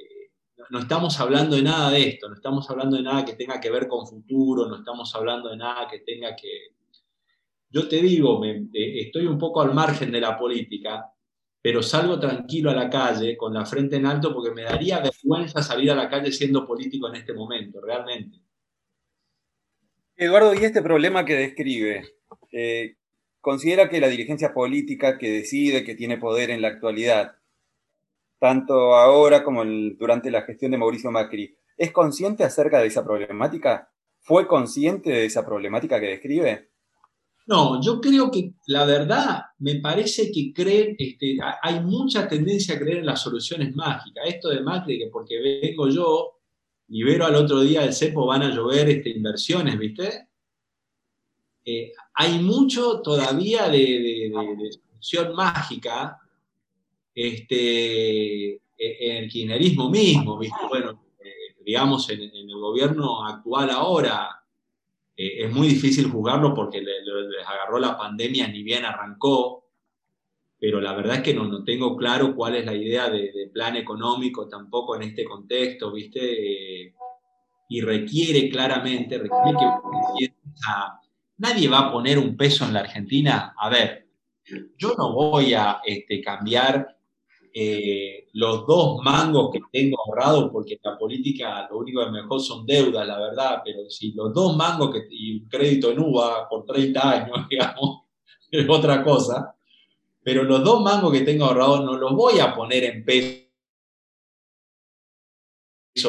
no 0.71 0.79
estamos 0.81 1.19
hablando 1.19 1.57
de 1.57 1.63
nada 1.63 1.91
de 1.91 2.09
esto, 2.09 2.29
no 2.29 2.35
estamos 2.35 2.69
hablando 2.71 2.97
de 2.97 3.03
nada 3.03 3.25
que 3.25 3.35
tenga 3.35 3.61
que 3.61 3.71
ver 3.71 3.89
con 3.89 4.07
futuro, 4.07 4.67
no 4.67 4.77
estamos 4.77 5.15
hablando 5.15 5.51
de 5.51 5.57
nada 5.57 5.87
que 5.89 6.01
tenga 6.01 6.35
que... 6.37 6.75
Yo 7.69 7.89
te 7.89 8.01
digo, 8.01 8.41
estoy 8.73 9.27
un 9.27 9.39
poco 9.39 9.63
al 9.63 9.75
margen 9.75 10.11
de 10.11 10.21
la 10.21 10.39
política, 10.39 11.11
pero 11.61 11.83
salgo 11.83 12.19
tranquilo 12.19 12.71
a 12.71 12.75
la 12.75 12.89
calle 12.89 13.37
con 13.37 13.55
la 13.55 13.65
frente 13.65 13.97
en 13.97 14.07
alto 14.07 14.33
porque 14.33 14.51
me 14.51 14.63
daría 14.63 15.01
vergüenza 15.01 15.63
salir 15.63 15.91
a 15.91 15.95
la 15.95 16.09
calle 16.09 16.33
siendo 16.33 16.67
político 16.67 17.09
en 17.09 17.17
este 17.17 17.33
momento, 17.33 17.81
realmente. 17.81 18.39
Eduardo, 20.17 20.55
y 20.55 20.65
este 20.65 20.83
problema 20.83 21.25
que 21.25 21.35
describe, 21.35 22.03
eh, 22.51 22.97
¿considera 23.43 23.91
que 23.91 24.01
la 24.01 24.09
dirigencia 24.09 24.55
política 24.55 25.19
que 25.19 25.31
decide, 25.31 25.85
que 25.85 25.95
tiene 25.95 26.17
poder 26.17 26.49
en 26.49 26.63
la 26.63 26.69
actualidad, 26.69 27.37
tanto 28.39 28.95
ahora 28.95 29.45
como 29.45 29.63
durante 29.65 30.31
la 30.31 30.43
gestión 30.43 30.71
de 30.71 30.79
Mauricio 30.79 31.11
Macri, 31.11 31.55
es 31.77 31.93
consciente 31.93 32.45
acerca 32.45 32.79
de 32.79 32.87
esa 32.87 33.05
problemática? 33.05 33.91
¿Fue 34.21 34.47
consciente 34.47 35.11
de 35.11 35.27
esa 35.27 35.45
problemática 35.45 36.01
que 36.01 36.07
describe? 36.07 36.71
No, 37.47 37.83
yo 37.83 38.01
creo 38.01 38.31
que 38.31 38.55
la 38.67 38.85
verdad 38.85 39.43
me 39.59 39.81
parece 39.81 40.31
que 40.31 40.53
creen, 40.55 40.95
este, 40.97 41.37
hay 41.61 41.81
mucha 41.81 42.29
tendencia 42.29 42.77
a 42.77 42.79
creer 42.79 42.99
en 42.99 43.07
las 43.07 43.21
soluciones 43.21 43.75
mágicas. 43.75 44.25
Esto 44.27 44.49
de 44.51 44.61
Macri, 44.61 44.99
que 44.99 45.09
porque 45.09 45.41
vengo 45.41 45.89
yo 45.89 46.39
veo 46.87 47.25
al 47.27 47.35
otro 47.35 47.61
día 47.61 47.83
del 47.83 47.93
cepo 47.93 48.27
van 48.27 48.43
a 48.43 48.55
llover 48.55 48.89
este, 48.89 49.11
inversiones, 49.11 49.79
¿viste? 49.79 50.29
Eh, 51.65 51.93
hay 52.15 52.39
mucho 52.39 53.01
todavía 53.01 53.69
de, 53.69 54.31
solución 54.71 55.35
mágica 55.35 56.19
este, 57.15 58.55
e, 58.55 58.61
en 58.77 59.17
el 59.25 59.29
kirchnerismo 59.29 59.91
mismo, 59.91 60.39
¿viste? 60.39 60.59
Bueno, 60.69 61.05
eh, 61.19 61.57
digamos, 61.65 62.09
en, 62.11 62.23
en 62.23 62.51
el 62.51 62.59
gobierno 62.59 63.25
actual 63.27 63.71
ahora, 63.71 64.43
eh, 65.17 65.45
es 65.45 65.53
muy 65.53 65.69
difícil 65.69 66.11
juzgarlo 66.11 66.55
porque 66.55 66.81
les 66.81 67.47
agarró 67.47 67.79
la 67.79 67.97
pandemia, 67.97 68.49
ni 68.49 68.63
bien 68.63 68.85
arrancó, 68.85 69.63
pero 70.59 70.81
la 70.81 70.95
verdad 70.95 71.17
es 71.17 71.23
que 71.23 71.35
no, 71.35 71.45
no 71.45 71.65
tengo 71.65 71.97
claro 71.97 72.35
cuál 72.35 72.57
es 72.57 72.65
la 72.65 72.75
idea 72.75 73.11
de, 73.11 73.51
plan 73.53 73.77
económico 73.77 74.49
tampoco 74.49 74.97
en 74.97 75.03
este 75.03 75.25
contexto, 75.25 75.93
¿viste? 75.93 76.87
Eh, 76.87 76.95
y 77.69 77.81
requiere 77.81 78.49
claramente, 78.49 79.19
requiere 79.19 79.59
que 79.59 80.27
nadie 81.43 81.69
va 81.69 81.81
a 81.81 81.93
poner 81.93 82.19
un 82.19 82.37
peso 82.37 82.65
en 82.65 82.73
la 82.73 82.81
Argentina. 82.81 83.55
A 83.59 83.69
ver, 83.69 84.07
yo 84.79 84.95
no 84.97 85.13
voy 85.13 85.55
a 85.55 85.81
este, 85.85 86.21
cambiar 86.23 86.97
eh, 87.53 88.29
los 88.35 88.65
dos 88.67 89.03
mangos 89.03 89.51
que 89.53 89.61
tengo 89.73 89.99
ahorrado, 90.01 90.53
porque 90.53 90.79
la 90.83 90.97
política 90.97 91.67
lo 91.69 91.79
único 91.79 92.05
que 92.05 92.13
mejor 92.13 92.41
son 92.41 92.65
deudas, 92.65 93.07
la 93.07 93.19
verdad, 93.19 93.61
pero 93.65 93.91
si 93.91 94.13
los 94.13 94.33
dos 94.33 94.57
mangos 94.57 94.97
y 95.11 95.41
un 95.41 95.49
crédito 95.49 95.91
en 95.91 95.99
UVA 95.99 96.49
por 96.49 96.65
30 96.65 97.11
años, 97.11 97.47
digamos, 97.51 98.03
es 98.51 98.69
otra 98.69 99.03
cosa, 99.03 99.57
pero 100.23 100.45
los 100.45 100.63
dos 100.63 100.81
mangos 100.81 101.13
que 101.13 101.23
tengo 101.23 101.47
ahorrados 101.47 101.85
no 101.85 101.97
los 101.97 102.13
voy 102.13 102.39
a 102.39 102.55
poner 102.55 102.85
en 102.85 103.05
peso 103.05 103.43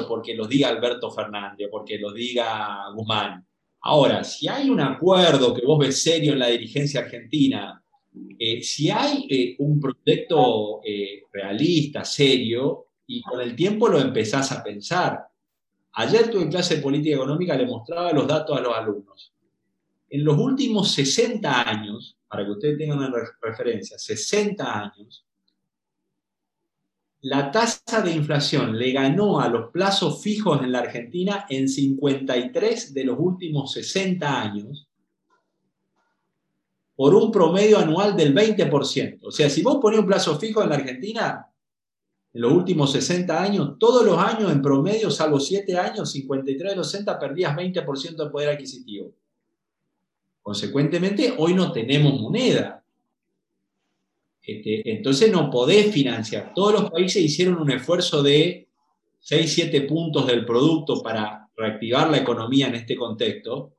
porque 0.08 0.36
los 0.36 0.48
diga 0.48 0.70
Alberto 0.70 1.12
Fernández, 1.12 1.68
porque 1.72 1.98
los 1.98 2.14
diga 2.14 2.90
Guzmán. 2.94 3.46
Ahora, 3.86 4.24
si 4.24 4.48
hay 4.48 4.70
un 4.70 4.80
acuerdo 4.80 5.54
que 5.54 5.66
vos 5.66 5.78
ves 5.78 6.02
serio 6.02 6.34
en 6.34 6.40
la 6.40 6.48
dirigencia 6.48 7.02
argentina, 7.02 7.84
eh, 8.40 8.64
si 8.64 8.90
hay 8.90 9.28
eh, 9.30 9.56
un 9.60 9.78
proyecto 9.80 10.80
eh, 10.86 11.24
realista, 11.32 12.06
serio, 12.06 12.88
y 13.06 13.22
con 13.22 13.42
el 13.42 13.56
tiempo 13.56 13.90
lo 13.90 14.00
empezás 14.00 14.54
a 14.54 14.64
pensar. 14.64 15.20
Ayer 15.94 16.32
tuve 16.32 16.44
en 16.44 16.50
clase 16.50 16.78
de 16.78 16.82
política 16.82 17.16
económica, 17.16 17.58
le 17.58 17.66
mostraba 17.66 18.14
los 18.14 18.26
datos 18.26 18.58
a 18.58 18.62
los 18.62 18.74
alumnos. 18.74 19.34
En 20.10 20.24
los 20.24 20.38
últimos 20.38 20.92
60 20.92 21.70
años, 21.70 22.18
para 22.28 22.46
que 22.46 22.52
ustedes 22.52 22.78
tengan 22.78 23.00
una 23.00 23.12
referencia, 23.42 23.98
60 23.98 24.80
años, 24.80 25.26
la 27.24 27.52
tasa 27.52 28.02
de 28.02 28.12
inflación 28.12 28.78
le 28.78 28.92
ganó 28.92 29.40
a 29.40 29.48
los 29.48 29.72
plazos 29.72 30.22
fijos 30.22 30.62
en 30.62 30.74
la 30.74 30.80
Argentina 30.80 31.46
en 31.50 31.70
53 31.70 32.94
de 32.94 33.04
los 33.06 33.18
últimos 33.18 33.72
60 33.72 34.42
años 34.42 34.90
por 36.98 37.16
un 37.16 37.32
promedio 37.32 37.80
anual 37.80 38.18
del 38.18 38.36
20%. 38.36 39.20
O 39.24 39.32
sea, 39.32 39.50
si 39.50 39.64
vos 39.64 39.78
ponés 39.82 40.02
un 40.02 40.06
plazo 40.06 40.38
fijo 40.38 40.62
en 40.62 40.70
la 40.70 40.76
Argentina, 40.76 41.48
en 42.34 42.42
los 42.42 42.52
últimos 42.52 42.92
60 42.92 43.42
años, 43.42 43.80
todos 43.80 44.06
los 44.06 44.18
años 44.18 44.52
en 44.52 44.62
promedio, 44.62 45.10
salvo 45.10 45.40
7 45.40 45.78
años, 45.78 46.12
53 46.12 46.72
de 46.72 46.76
los 46.76 46.92
60, 46.92 47.18
perdías 47.20 47.56
20% 47.56 48.16
de 48.18 48.30
poder 48.30 48.50
adquisitivo. 48.50 49.14
Consecuentemente, 50.42 51.34
hoy 51.38 51.54
no 51.54 51.72
tenemos 51.72 52.20
moneda. 52.20 52.83
Este, 54.46 54.92
entonces 54.92 55.32
no 55.32 55.50
podés 55.50 55.94
financiar. 55.94 56.54
Todos 56.54 56.74
los 56.74 56.92
países 56.92 57.24
hicieron 57.24 57.62
un 57.62 57.72
esfuerzo 57.72 58.22
de 58.22 58.68
6, 59.20 59.54
7 59.54 59.82
puntos 59.82 60.28
del 60.28 60.46
producto 60.46 61.02
para 61.02 61.48
reactivar 61.56 62.10
la 62.10 62.18
economía 62.18 62.68
en 62.68 62.76
este 62.76 62.96
contexto, 62.96 63.74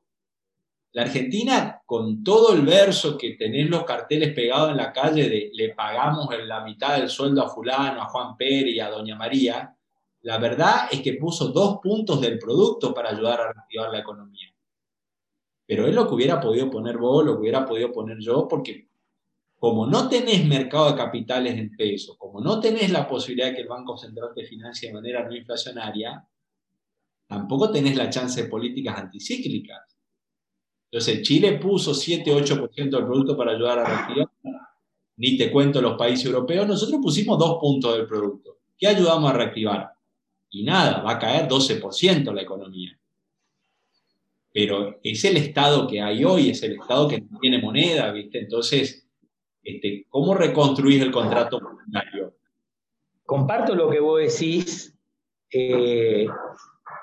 la 0.91 1.03
Argentina, 1.03 1.81
con 1.85 2.23
todo 2.23 2.53
el 2.53 2.61
verso 2.61 3.17
que 3.17 3.31
tenés 3.31 3.69
los 3.69 3.83
carteles 3.83 4.33
pegados 4.33 4.71
en 4.71 4.77
la 4.77 4.93
calle 4.93 5.29
de 5.29 5.51
le 5.53 5.75
pagamos 5.75 6.29
la 6.45 6.63
mitad 6.63 6.97
del 6.97 7.09
sueldo 7.09 7.43
a 7.43 7.49
fulano, 7.49 8.01
a 8.01 8.05
Juan 8.05 8.37
Pérez 8.37 8.73
y 8.73 8.79
a 8.79 8.89
Doña 8.89 9.17
María, 9.17 9.75
la 10.21 10.37
verdad 10.37 10.87
es 10.89 11.01
que 11.01 11.13
puso 11.15 11.49
dos 11.49 11.79
puntos 11.83 12.21
del 12.21 12.39
producto 12.39 12.93
para 12.93 13.09
ayudar 13.09 13.41
a 13.41 13.51
reactivar 13.51 13.91
la 13.91 13.99
economía. 13.99 14.47
Pero 15.67 15.85
es 15.85 15.93
lo 15.93 16.07
que 16.07 16.15
hubiera 16.15 16.39
podido 16.39 16.69
poner 16.69 16.97
vos, 16.97 17.25
lo 17.25 17.33
que 17.33 17.41
hubiera 17.41 17.65
podido 17.65 17.91
poner 17.91 18.17
yo, 18.19 18.47
porque 18.47 18.87
como 19.59 19.87
no 19.87 20.07
tenés 20.09 20.45
mercado 20.45 20.91
de 20.91 20.97
capitales 20.97 21.57
en 21.57 21.75
pesos, 21.75 22.17
como 22.17 22.41
no 22.41 22.59
tenés 22.59 22.91
la 22.91 23.07
posibilidad 23.07 23.47
de 23.47 23.55
que 23.55 23.61
el 23.61 23.67
Banco 23.67 23.97
Central 23.97 24.29
te 24.35 24.45
financie 24.45 24.89
de 24.89 24.93
manera 24.93 25.23
no 25.23 25.35
inflacionaria, 25.35 26.27
tampoco 27.27 27.71
tenés 27.71 27.95
la 27.95 28.09
chance 28.09 28.43
de 28.43 28.49
políticas 28.49 28.97
anticíclicas. 28.97 29.95
Entonces, 30.91 31.21
Chile 31.23 31.53
puso 31.53 31.93
7-8% 31.93 32.89
del 32.89 33.05
producto 33.05 33.35
para 33.35 33.51
ayudar 33.51 33.79
a 33.79 33.85
reactivar. 33.85 34.29
Ni 35.17 35.37
te 35.37 35.51
cuento 35.51 35.81
los 35.81 35.97
países 35.97 36.25
europeos. 36.25 36.67
Nosotros 36.67 36.99
pusimos 37.01 37.39
dos 37.39 37.57
puntos 37.59 37.97
del 37.97 38.05
producto. 38.05 38.59
¿Qué 38.77 38.87
ayudamos 38.87 39.29
a 39.29 39.33
reactivar? 39.33 39.91
Y 40.51 40.63
nada, 40.63 41.01
va 41.01 41.13
a 41.13 41.19
caer 41.19 41.47
12% 41.47 42.33
la 42.33 42.41
economía. 42.41 42.97
Pero 44.53 44.99
es 45.03 45.25
el 45.25 45.35
Estado 45.37 45.85
que 45.87 46.01
hay 46.01 46.23
hoy, 46.23 46.49
es 46.49 46.63
el 46.63 46.73
Estado 46.73 47.09
que 47.09 47.19
no 47.19 47.39
tiene 47.39 47.61
moneda, 47.61 48.11
¿viste? 48.11 48.39
Entonces, 48.39 49.04
este, 49.65 50.05
¿cómo 50.09 50.33
reconstruís 50.33 51.01
el 51.01 51.11
contrato 51.11 51.59
monetario? 51.59 52.33
Comparto 53.25 53.75
lo 53.75 53.89
que 53.89 53.99
vos 53.99 54.19
decís. 54.19 54.97
Eh, 55.51 56.27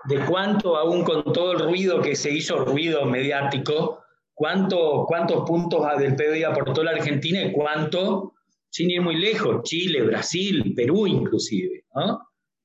de 0.04 0.24
cuánto, 0.26 0.76
aún 0.76 1.04
con 1.04 1.32
todo 1.32 1.52
el 1.52 1.60
ruido 1.60 2.00
que 2.00 2.16
se 2.16 2.30
hizo, 2.30 2.64
ruido 2.64 3.04
mediático, 3.04 4.02
cuánto, 4.34 5.04
cuántos 5.06 5.48
puntos 5.48 5.86
del 5.98 6.16
PBI 6.16 6.44
aportó 6.44 6.82
la 6.82 6.92
Argentina 6.92 7.42
y 7.42 7.52
cuánto, 7.52 8.34
sin 8.68 8.90
ir 8.90 9.00
muy 9.00 9.16
lejos, 9.16 9.62
Chile, 9.62 10.02
Brasil, 10.02 10.72
Perú 10.74 11.06
inclusive. 11.06 11.84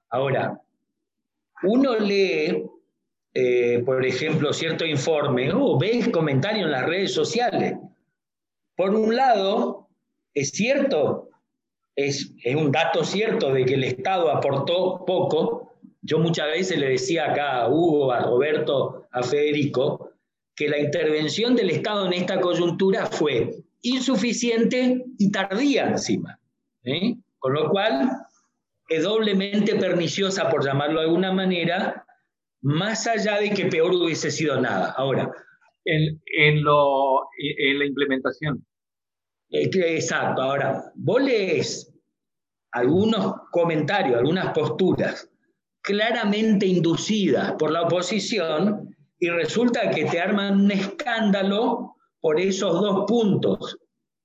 Ahora, 0.10 0.60
uno 1.64 1.95
lee, 1.95 2.66
eh, 3.34 3.84
por 3.86 4.06
ejemplo, 4.06 4.54
cierto 4.54 4.86
informe 4.86 5.52
o 5.54 5.78
ve 5.78 6.10
comentarios 6.12 6.66
en 6.66 6.72
las 6.72 6.86
redes 6.86 7.14
sociales. 7.14 7.76
Por 8.76 8.95
un 8.95 9.16
lado, 9.16 9.87
es 10.38 10.52
cierto, 10.52 11.30
es, 11.96 12.32
un 12.56 12.72
dato 12.72 13.04
cierto 13.04 13.52
de 13.52 13.66
que 13.66 13.74
el 13.74 13.84
Estado 13.84 14.30
aportó 14.30 15.04
poco, 15.04 15.80
yo 16.04 16.20
muchas 16.20 16.48
veces 16.48 16.78
le 16.78 16.90
decía 16.90 17.32
acá 17.32 17.64
a 17.64 17.70
Hugo, 17.70 18.12
a 18.12 18.20
Roberto, 18.20 19.08
a 19.12 19.24
Federico, 19.24 20.12
que 20.56 20.70
la 20.70 20.78
intervención 20.78 21.56
del 21.56 21.72
Estado 21.72 22.06
en 22.06 22.14
esta 22.14 22.40
coyuntura 22.40 23.08
fue 23.08 23.64
insuficiente 23.82 25.06
y 25.18 25.32
tardía 25.32 25.88
encima. 25.88 26.40
Con 27.40 27.54
lo 27.54 27.70
cual, 27.72 28.12
es 28.90 29.04
doblemente 29.04 29.76
perniciosa, 29.76 30.50
por 30.50 30.64
llamarlo 30.64 31.00
de 31.00 31.08
alguna 31.08 31.32
manera, 31.32 32.06
más 32.62 33.08
allá 33.08 33.40
de 33.40 33.50
que 33.50 33.66
peor 33.66 33.92
hubiese 33.92 34.30
sido 34.30 34.62
nada. 34.62 34.94
Ahora. 34.96 35.32
En 35.84 36.64
la 36.64 37.86
implementación. 37.86 38.64
Exacto. 39.50 40.41
Ahora, 40.41 40.91
vos 40.95 41.22
lees 41.22 41.93
algunos 42.72 43.34
comentarios, 43.52 44.18
algunas 44.18 44.54
posturas 44.54 45.30
claramente 45.82 46.66
inducida 46.66 47.56
por 47.58 47.72
la 47.72 47.84
oposición 47.84 48.95
y 49.20 49.30
resulta 49.30 49.89
que 49.89 50.06
te 50.06 50.20
arman 50.20 50.62
un 50.62 50.72
escándalo 50.72 51.95
por 52.20 52.39
esos 52.39 52.82
dos 52.82 53.06
puntos 53.08 53.78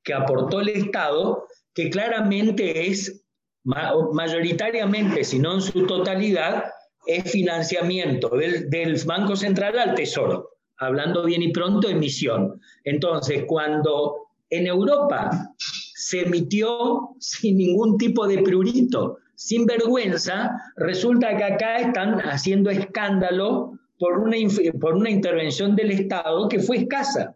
que 0.02 0.12
aportó 0.12 0.60
el 0.60 0.70
Estado, 0.70 1.46
que 1.72 1.88
claramente 1.88 2.88
es 2.88 3.24
mayoritariamente, 3.64 5.22
si 5.22 5.38
no 5.38 5.54
en 5.54 5.60
su 5.62 5.86
totalidad, 5.86 6.64
es 7.06 7.30
financiamiento 7.30 8.30
del, 8.30 8.68
del 8.68 9.00
Banco 9.06 9.36
Central 9.36 9.78
al 9.78 9.94
Tesoro, 9.94 10.50
hablando 10.78 11.24
bien 11.24 11.42
y 11.42 11.52
pronto, 11.52 11.88
emisión. 11.88 12.60
Entonces, 12.82 13.44
cuando 13.46 14.31
en 14.52 14.66
Europa 14.66 15.30
se 15.56 16.26
emitió 16.26 17.14
sin 17.18 17.56
ningún 17.56 17.96
tipo 17.96 18.26
de 18.26 18.42
prurito, 18.42 19.16
sin 19.34 19.64
vergüenza. 19.64 20.50
Resulta 20.76 21.34
que 21.36 21.44
acá 21.44 21.76
están 21.76 22.20
haciendo 22.20 22.68
escándalo 22.68 23.72
por 23.98 24.18
una, 24.18 24.36
por 24.78 24.94
una 24.94 25.08
intervención 25.08 25.74
del 25.74 25.92
Estado 25.92 26.48
que 26.50 26.60
fue 26.60 26.76
escasa. 26.78 27.34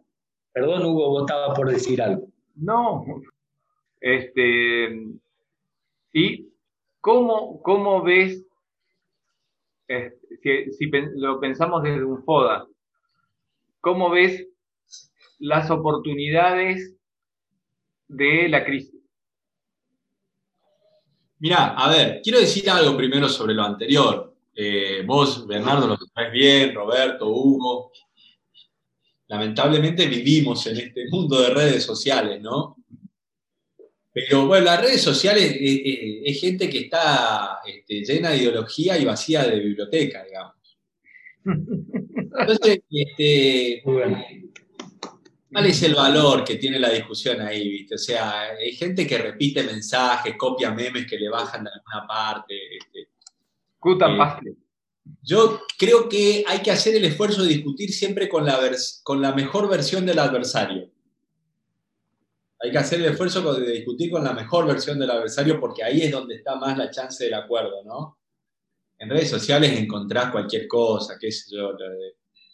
Perdón, 0.53 0.85
Hugo, 0.85 1.09
votaba 1.09 1.55
por 1.55 1.71
decir 1.71 2.03
algo. 2.03 2.29
No, 2.55 3.05
este, 4.01 5.07
¿y 6.13 6.49
cómo, 7.01 7.63
cómo 7.63 8.03
ves, 8.03 8.45
este, 9.89 10.71
si, 10.73 10.91
lo 11.15 11.41
pensamos 11.41 11.83
desde 11.83 12.05
un 12.05 12.23
FODA, 12.25 12.67
cómo 13.81 14.11
ves 14.11 14.47
las 15.39 15.71
oportunidades 15.71 16.96
de 18.09 18.49
la 18.49 18.65
crisis? 18.65 18.97
Mira, 21.39 21.75
a 21.75 21.91
ver, 21.91 22.21
quiero 22.23 22.41
decir 22.41 22.69
algo 22.71 22.97
primero 22.97 23.29
sobre 23.29 23.55
lo 23.55 23.63
anterior. 23.63 24.35
Eh, 24.55 25.03
vos, 25.05 25.47
Bernardo, 25.47 25.87
lo 25.87 25.97
sabés 25.97 26.33
bien, 26.33 26.75
Roberto, 26.75 27.29
Hugo. 27.29 27.93
Lamentablemente 29.29 30.07
vivimos 30.07 30.67
en 30.67 30.79
este 30.79 31.09
mundo 31.11 31.41
de 31.41 31.51
redes 31.51 31.85
sociales, 31.85 32.41
¿no? 32.41 32.77
Pero 34.13 34.47
bueno, 34.47 34.65
las 34.65 34.81
redes 34.81 35.03
sociales 35.03 35.53
eh, 35.53 35.59
eh, 35.61 36.23
es, 36.25 36.41
gente 36.41 36.71
que 36.71 36.79
está 36.79 37.59
este, 37.67 38.03
llena 38.03 38.31
de 38.31 38.39
ideología 38.39 38.97
y 38.97 39.05
vacía 39.05 39.45
de 39.45 39.61
biblioteca, 39.61 40.25
digamos. 40.25 40.55
Entonces, 42.41 42.81
este, 42.89 43.83
¿cuál 45.57 45.71
es 45.71 45.83
el 45.85 45.95
valor 45.95 46.45
que 46.45 46.57
tiene 46.57 46.79
la 46.79 46.91
discusión 46.91 47.41
ahí, 47.41 47.67
viste? 47.67 47.95
O 47.95 47.99
sea, 47.99 48.51
hay 48.51 48.73
gente 48.73 49.07
que 49.07 49.17
repite 49.17 49.63
mensajes, 49.63 50.37
copia 50.37 50.71
memes 50.71 51.07
que 51.07 51.19
le 51.19 51.31
bajan 51.31 51.65
de 51.65 51.71
alguna 51.71 52.07
parte. 52.07 52.77
Este, 52.77 53.01
eh, 53.01 54.57
yo 55.23 55.63
creo 55.79 56.11
que 56.11 56.45
hay 56.47 56.61
que 56.61 56.71
hacer 56.71 56.95
el 56.97 57.07
esfuerzo 57.07 57.43
de 57.43 57.49
discutir 57.49 57.91
siempre 57.91 58.29
con 58.29 58.45
la, 58.45 58.61
con 59.03 59.23
la 59.23 59.33
mejor 59.33 59.71
versión 59.71 60.05
del 60.05 60.19
adversario. 60.19 60.91
Hay 62.61 62.71
que 62.71 62.79
hacer 62.79 63.01
el 63.01 63.07
esfuerzo 63.07 63.55
de 63.55 63.73
discutir 63.73 64.11
con 64.11 64.25
la 64.25 64.35
mejor 64.35 64.67
versión 64.67 64.99
del 64.99 65.11
adversario 65.11 65.59
porque 65.59 65.83
ahí 65.83 66.03
es 66.03 66.13
donde 66.13 66.35
está 66.35 66.57
más 66.57 66.77
la 66.77 66.91
chance 66.91 67.25
del 67.25 67.33
acuerdo, 67.33 67.83
¿no? 67.83 68.19
En 68.99 69.09
redes 69.09 69.31
sociales 69.31 69.73
encontrás 69.73 70.31
cualquier 70.31 70.69
cosa, 70.69 71.17
qué 71.19 71.33
sé 71.33 71.57
yo. 71.57 71.73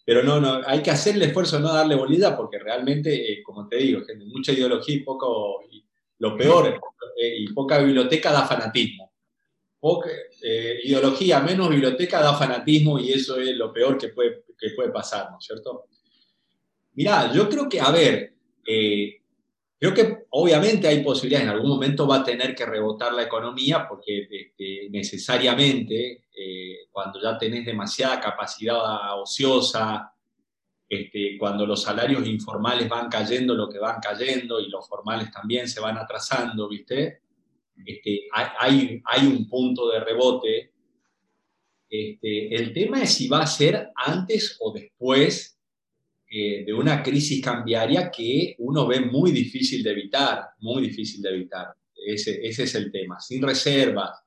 Pero 0.05 0.23
no, 0.23 0.41
no, 0.41 0.61
hay 0.67 0.83
que 0.83 0.91
hacer 0.91 1.15
el 1.15 1.23
esfuerzo 1.23 1.57
de 1.57 1.63
no 1.63 1.73
darle 1.73 1.95
bolida 1.95 2.37
porque 2.37 2.59
realmente, 2.59 3.33
eh, 3.33 3.43
como 3.43 3.69
te 3.69 3.77
digo, 3.77 4.01
mucha 4.27 4.53
ideología 4.53 4.97
y 4.97 5.01
poco, 5.01 5.61
lo 6.19 6.37
peor, 6.37 6.81
eh, 7.17 7.37
y 7.39 7.53
poca 7.53 7.79
biblioteca 7.79 8.33
da 8.33 8.45
fanatismo. 8.45 9.13
Poca, 9.79 10.11
eh, 10.43 10.81
ideología 10.85 11.41
menos 11.41 11.69
biblioteca 11.69 12.21
da 12.21 12.35
fanatismo 12.35 12.99
y 12.99 13.13
eso 13.13 13.37
es 13.39 13.57
lo 13.57 13.73
peor 13.73 13.97
que 13.99 14.09
puede, 14.09 14.45
que 14.59 14.71
puede 14.71 14.91
pasar, 14.91 15.31
¿no 15.31 15.39
es 15.39 15.45
cierto? 15.45 15.87
Mirá, 16.95 17.33
yo 17.33 17.49
creo 17.49 17.69
que, 17.69 17.81
a 17.81 17.91
ver, 17.91 18.35
Creo 19.83 19.95
que 19.95 20.27
obviamente 20.31 20.87
hay 20.87 21.03
posibilidades, 21.03 21.49
en 21.49 21.55
algún 21.55 21.71
momento 21.71 22.07
va 22.07 22.19
a 22.19 22.25
tener 22.25 22.55
que 22.55 22.65
rebotar 22.65 23.13
la 23.15 23.25
economía 23.25 23.85
porque 23.89 24.29
este, 24.31 24.89
necesariamente 24.91 26.27
eh, 26.33 26.87
cuando 26.89 27.21
ya 27.21 27.37
tenés 27.37 27.67
demasiada 27.67 28.21
capacidad 28.21 29.21
ociosa, 29.21 30.15
este, 30.89 31.37
cuando 31.37 31.67
los 31.67 31.83
salarios 31.83 32.25
informales 32.29 32.89
van 32.89 33.09
cayendo 33.09 33.57
lo 33.57 33.69
que 33.69 33.81
van 33.81 33.99
cayendo 34.01 34.61
y 34.61 34.69
los 34.69 34.87
formales 34.87 35.33
también 35.33 35.69
se 35.69 35.81
van 35.81 35.99
atrasando, 35.99 36.69
¿viste? 36.69 37.23
Este, 37.85 38.29
hay, 38.31 39.03
hay, 39.05 39.27
un 39.27 39.49
punto 39.49 39.91
de 39.91 39.99
rebote. 39.99 40.73
el 41.91 42.73
tema 42.73 43.03
es 43.03 43.15
si 43.15 43.27
va 43.27 43.43
a 43.43 43.47
ser 43.49 43.91
antes 43.97 44.57
o 44.61 44.73
después 44.73 45.59
eh, 46.35 46.65
de 46.65 46.73
una 46.73 47.03
crisis 47.03 47.45
cambiaria 47.45 48.11
que 48.11 48.55
uno 48.61 48.87
ve 48.87 49.03
muy 49.03 49.33
difícil 49.33 49.83
de 49.83 49.91
evitar, 49.91 50.53
muy 50.61 50.81
difícil 50.81 51.21
de 51.21 51.29
evitar. 51.29 51.77
Ese, 51.95 52.41
ese 52.43 52.63
es 52.63 52.75
el 52.75 52.91
tema. 52.91 53.21
Sin 53.21 53.43
reservas, 53.43 54.23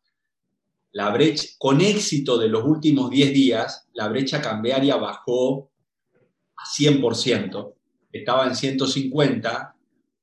la 0.91 1.09
brecha, 1.09 1.47
con 1.57 1.81
éxito 1.81 2.37
de 2.37 2.47
los 2.47 2.63
últimos 2.63 3.09
10 3.09 3.33
días, 3.33 3.87
la 3.93 4.07
brecha 4.07 4.39
cambiaria 4.39 4.97
bajó 4.97 5.71
a 6.55 6.63
100%, 6.79 7.73
estaba 8.11 8.45
en 8.45 8.55
150 8.55 9.75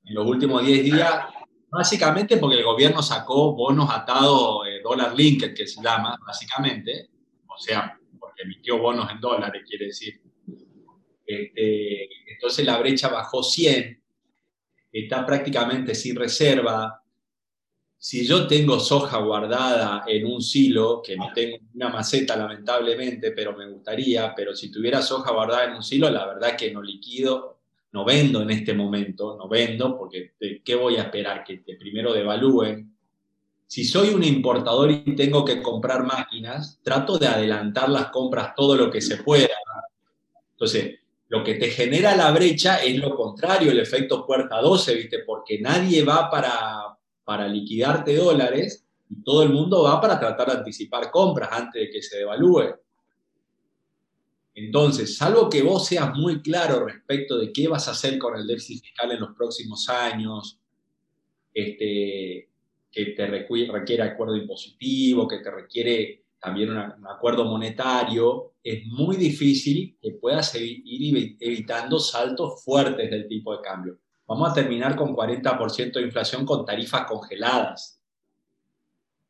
en 0.05 0.15
los 0.15 0.25
últimos 0.25 0.65
10 0.65 0.85
días, 0.85 1.27
básicamente 1.69 2.37
porque 2.37 2.59
el 2.59 2.65
gobierno 2.65 3.03
sacó 3.03 3.57
bonos 3.57 3.91
atados, 3.91 4.69
eh, 4.69 4.81
dólar 4.85 5.17
linked 5.17 5.53
que 5.53 5.67
se 5.67 5.83
llama, 5.83 6.17
básicamente, 6.25 7.11
o 7.45 7.59
sea, 7.59 7.99
porque 8.21 8.43
emitió 8.45 8.79
bonos 8.79 9.11
en 9.11 9.21
dólares, 9.21 9.65
quiere 9.69 9.87
decir, 9.87 10.22
este, 11.27 12.09
entonces 12.33 12.65
la 12.65 12.79
brecha 12.79 13.09
bajó 13.09 13.43
100, 13.43 14.03
está 14.93 15.25
prácticamente 15.25 15.95
sin 15.95 16.17
reserva. 16.17 17.03
Si 17.97 18.27
yo 18.27 18.47
tengo 18.47 18.81
soja 18.81 19.19
guardada 19.19 20.05
en 20.07 20.27
un 20.27 20.43
silo, 20.43 21.01
que 21.03 21.17
no 21.17 21.33
tengo 21.33 21.59
una 21.75 21.89
maceta 21.89 22.37
lamentablemente, 22.37 23.31
pero 23.31 23.57
me 23.57 23.69
gustaría, 23.69 24.35
pero 24.35 24.55
si 24.55 24.71
tuviera 24.71 25.01
soja 25.01 25.33
guardada 25.33 25.67
en 25.67 25.75
un 25.75 25.83
silo, 25.83 26.11
la 26.11 26.27
verdad 26.27 26.57
que 26.57 26.73
no 26.73 26.83
liquido, 26.83 27.61
no 27.93 28.05
vendo 28.05 28.43
en 28.43 28.51
este 28.51 28.75
momento, 28.75 29.37
no 29.37 29.49
vendo, 29.49 29.97
porque 29.97 30.33
¿qué 30.65 30.75
voy 30.75 30.97
a 30.97 31.03
esperar? 31.03 31.45
Que, 31.45 31.63
que 31.63 31.77
primero 31.77 32.13
devalúen. 32.13 32.93
Si 33.67 33.85
soy 33.85 34.09
un 34.11 34.25
importador 34.25 34.91
y 34.91 35.15
tengo 35.15 35.45
que 35.45 35.63
comprar 35.63 36.05
máquinas, 36.05 36.81
trato 36.83 37.19
de 37.19 37.29
adelantar 37.29 37.89
las 37.89 38.11
compras 38.11 38.55
todo 38.55 38.77
lo 38.77 38.91
que 38.91 39.01
se 39.01 39.19
pueda. 39.19 39.49
Entonces, 40.53 41.02
lo 41.33 41.43
que 41.43 41.55
te 41.55 41.71
genera 41.71 42.15
la 42.15 42.31
brecha 42.31 42.83
es 42.83 42.99
lo 42.99 43.17
contrario, 43.17 43.71
el 43.71 43.81
efecto 43.81 44.27
puerta 44.27 44.61
12, 44.61 44.95
¿viste? 44.95 45.21
Porque 45.21 45.59
nadie 45.59 46.05
va 46.05 46.29
para, 46.31 46.99
para 47.25 47.49
liquidarte 47.49 48.15
dólares 48.15 48.85
y 49.09 49.23
todo 49.23 49.43
el 49.43 49.49
mundo 49.49 49.85
va 49.85 49.99
para 49.99 50.21
tratar 50.21 50.49
de 50.49 50.59
anticipar 50.59 51.11
compras 51.11 51.49
antes 51.51 51.81
de 51.81 51.91
que 51.91 52.03
se 52.03 52.19
devalúe. 52.19 52.75
Entonces, 54.55 55.17
salvo 55.17 55.49
que 55.49 55.63
vos 55.63 55.87
seas 55.87 56.15
muy 56.15 56.43
claro 56.43 56.85
respecto 56.85 57.39
de 57.39 57.51
qué 57.51 57.67
vas 57.67 57.89
a 57.89 57.93
hacer 57.93 58.19
con 58.19 58.37
el 58.37 58.47
déficit 58.47 58.83
fiscal 58.83 59.13
en 59.13 59.21
los 59.21 59.35
próximos 59.35 59.89
años, 59.89 60.61
este, 61.55 62.51
que 62.91 63.07
te 63.17 63.27
requiere 63.27 64.03
acuerdo 64.03 64.37
impositivo, 64.37 65.27
que 65.27 65.39
te 65.39 65.51
requiere 65.51 66.22
también 66.43 66.71
un 66.71 67.07
acuerdo 67.07 67.45
monetario, 67.45 68.55
es 68.65 68.85
muy 68.87 69.17
difícil 69.17 69.97
que 70.03 70.11
puedas 70.21 70.53
ir 70.57 71.37
evitando 71.39 72.01
saltos 72.01 72.65
fuertes 72.65 73.09
del 73.09 73.29
tipo 73.29 73.57
de 73.57 73.63
cambio. 73.63 73.99
Vamos 74.27 74.51
a 74.51 74.53
terminar 74.53 74.97
con 74.97 75.15
40% 75.15 75.93
de 75.93 76.03
inflación 76.03 76.45
con 76.45 76.65
tarifas 76.65 77.07
congeladas. 77.07 78.03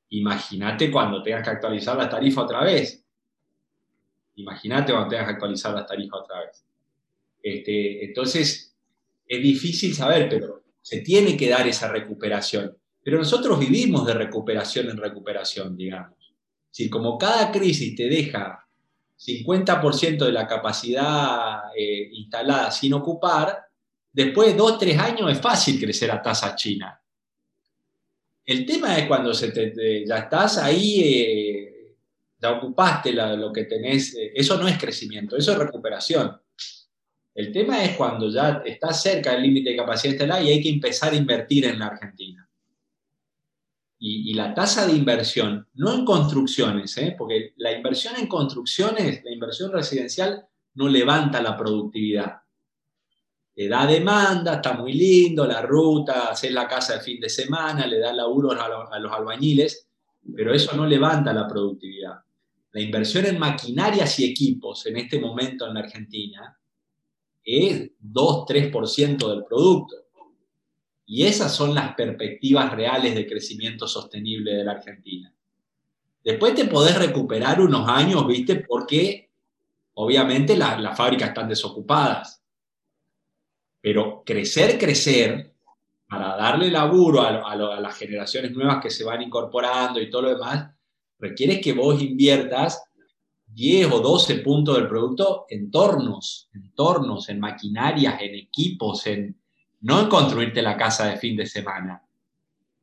Imagínate 0.09 0.91
cuando 0.91 1.23
tengas 1.23 1.43
que 1.43 1.51
actualizar 1.51 1.99
la 1.99 2.09
tarifa 2.09 2.45
otra 2.45 2.65
vez. 2.65 3.05
Imagínate 4.37 4.93
cuando 4.93 5.11
tengas 5.11 5.27
que 5.27 5.33
actualizar 5.35 5.75
las 5.75 5.87
tarifas 5.87 6.21
otra 6.23 6.41
vez. 6.41 6.65
Este, 7.43 8.07
entonces, 8.07 8.75
es 9.27 9.43
difícil 9.43 9.95
saber, 9.95 10.31
pero 10.31 10.63
se 10.81 11.03
tiene 11.03 11.37
que 11.37 11.51
dar 11.51 11.67
esa 11.69 11.93
recuperación. 11.93 12.75
Pero 13.03 13.19
nosotros 13.19 13.59
vivimos 13.59 14.07
de 14.07 14.15
recuperación 14.15 14.89
en 14.89 14.97
recuperación, 14.97 15.77
digamos. 15.77 16.22
Si 16.73 16.89
como 16.89 17.19
cada 17.19 17.53
crisis 17.53 17.95
te 17.95 18.09
deja 18.09 18.67
50% 19.19 20.25
de 20.25 20.33
la 20.33 20.47
capacidad 20.47 21.65
eh, 21.77 22.09
instalada 22.13 22.71
sin 22.71 22.95
ocupar, 22.95 23.67
después 24.11 24.49
de 24.49 24.55
dos, 24.55 24.79
tres 24.79 24.99
años 24.99 25.31
es 25.31 25.39
fácil 25.39 25.79
crecer 25.79 26.11
a 26.11 26.23
tasa 26.23 26.57
china. 26.57 26.99
El 28.45 28.65
tema 28.65 28.99
es 28.99 29.07
cuando 29.07 29.35
se 29.35 29.53
ya 30.07 30.17
estás 30.17 30.59
ahí, 30.59 31.01
eh, 31.05 31.95
ya 32.41 32.53
ocupaste 32.53 33.13
lo 33.13 33.53
que 33.53 33.65
tenés, 33.65 34.17
eh, 34.17 34.33
eso 34.35 34.57
no 34.57 34.67
es 34.67 34.79
crecimiento, 34.79 35.37
eso 35.37 35.53
es 35.53 35.59
recuperación. 35.59 36.41
El 37.35 37.53
tema 37.53 37.85
es 37.85 37.97
cuando 37.97 38.31
ya 38.31 38.63
estás 38.65 39.03
cerca 39.03 39.33
del 39.33 39.43
límite 39.43 39.71
de 39.71 39.77
capacidad 39.77 40.13
instalada 40.15 40.43
y 40.43 40.49
hay 40.49 40.63
que 40.63 40.71
empezar 40.71 41.13
a 41.13 41.17
invertir 41.17 41.67
en 41.67 41.79
la 41.79 41.89
Argentina 41.89 42.42
y, 44.05 44.35
la 44.35 44.53
tasa 44.53 44.85
de 44.85 44.95
inversión, 44.95 45.69
no 45.75 45.95
en 45.95 46.05
construcciones, 46.05 46.99
¿eh? 46.99 47.15
porque 47.17 47.53
la 47.59 47.71
inversión 47.71 48.17
en 48.17 48.27
construcciones, 48.27 49.23
la 49.23 49.31
inversión 49.31 49.71
residencial, 49.71 50.45
no 50.75 50.89
levanta 50.89 51.41
la 51.41 51.57
productividad. 51.57 52.39
Le 53.55 53.69
da 53.69 53.87
demanda, 53.87 54.55
está 54.55 54.73
muy 54.73 54.93
lindo, 54.93 55.47
la 55.47 55.63
ruta, 55.63 56.31
hacer 56.31 56.51
la 56.51 56.67
casa 56.67 56.95
de 56.95 57.01
fin 57.01 57.21
de 57.21 57.29
semana, 57.29 57.87
le 57.87 58.01
da 58.01 58.13
laburos 58.13 58.57
a, 58.57 58.65
a 58.91 58.99
los 58.99 59.13
albañiles, 59.13 59.87
pero 60.35 60.53
eso 60.53 60.75
no 60.75 60.85
levanta 60.85 61.33
la 61.33 61.47
productividad. 61.47 62.15
La 62.73 62.81
inversión 62.81 63.27
en 63.27 63.39
maquinarias 63.39 64.19
y 64.19 64.25
equipos 64.25 64.85
en 64.87 64.97
este 64.97 65.21
momento 65.21 65.69
en 65.69 65.75
la 65.75 65.81
Argentina 65.81 66.59
es 67.45 67.89
2-3% 68.03 69.31
del 69.31 69.45
producto. 69.45 69.95
Y 71.07 71.25
esas 71.25 71.55
son 71.55 71.75
las 71.75 71.95
perspectivas 71.95 72.73
reales 72.73 73.15
de 73.15 73.27
crecimiento 73.27 73.87
sostenible 73.87 74.55
de 74.55 74.65
la 74.65 74.73
Argentina. 74.73 75.35
Después 76.25 76.55
te 76.55 76.67
podés 76.67 76.97
recuperar 76.97 77.61
unos 77.61 77.89
años, 77.89 78.27
¿viste? 78.27 78.57
Porque 78.57 79.31
obviamente 79.95 80.57
las 80.57 80.97
fábricas 80.97 81.29
están 81.29 81.49
desocupadas. 81.49 82.43
Pero 83.81 84.23
crecer, 84.25 84.79
crecer, 84.79 85.53
para 86.09 86.37
darle 86.37 86.71
laburo 86.71 87.23
a, 87.23 87.51
a, 87.51 87.57
las 87.57 87.97
generaciones 87.97 88.53
nuevas 88.53 88.81
que 88.81 88.91
se 88.91 89.03
van 89.03 89.23
incorporando 89.23 90.01
y 90.01 90.11
todo 90.11 90.23
lo 90.23 90.35
demás, 90.35 90.71
requiere 91.19 91.61
que 91.61 91.73
vos 91.73 92.01
inviertas 92.01 92.85
10 93.47 93.93
o 93.93 94.01
12 94.01 94.37
puntos 94.37 94.77
del 94.77 94.89
producto 94.89 95.47
en 95.49 95.71
tornos, 95.71 96.49
en 96.55 96.73
tornos, 96.75 97.29
en 97.29 97.41
maquinarias, 97.41 98.21
en 98.21 98.35
equipos, 98.35 99.07
en, 99.07 99.42
no 99.83 100.01
en 100.01 100.09
construirte 100.09 100.63
la 100.63 100.77
casa 100.77 101.07
de 101.07 101.17
fin 101.17 101.37
de 101.37 101.47
semana. 101.47 102.03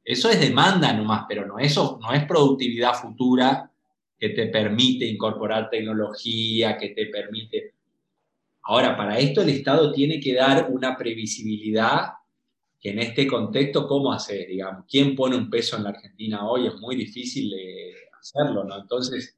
Eso 0.03 0.29
es 0.29 0.39
demanda 0.39 0.93
nomás, 0.93 1.25
pero 1.27 1.45
no, 1.45 1.59
eso 1.59 1.99
no 2.01 2.13
es 2.13 2.25
productividad 2.25 2.93
futura 2.93 3.71
que 4.17 4.29
te 4.29 4.47
permite 4.47 5.05
incorporar 5.05 5.69
tecnología, 5.69 6.77
que 6.77 6.89
te 6.89 7.07
permite... 7.07 7.73
Ahora, 8.63 8.95
para 8.95 9.17
esto 9.17 9.41
el 9.41 9.49
Estado 9.49 9.91
tiene 9.91 10.19
que 10.19 10.35
dar 10.35 10.67
una 10.69 10.95
previsibilidad 10.95 12.13
que 12.79 12.91
en 12.91 12.99
este 12.99 13.27
contexto, 13.27 13.87
¿cómo 13.87 14.13
hacer? 14.13 14.47
Digamos, 14.47 14.85
¿quién 14.89 15.15
pone 15.15 15.35
un 15.35 15.49
peso 15.49 15.77
en 15.77 15.83
la 15.83 15.89
Argentina 15.89 16.47
hoy? 16.47 16.67
Es 16.67 16.75
muy 16.75 16.95
difícil 16.95 17.53
hacerlo, 18.17 18.63
¿no? 18.63 18.79
Entonces, 18.79 19.37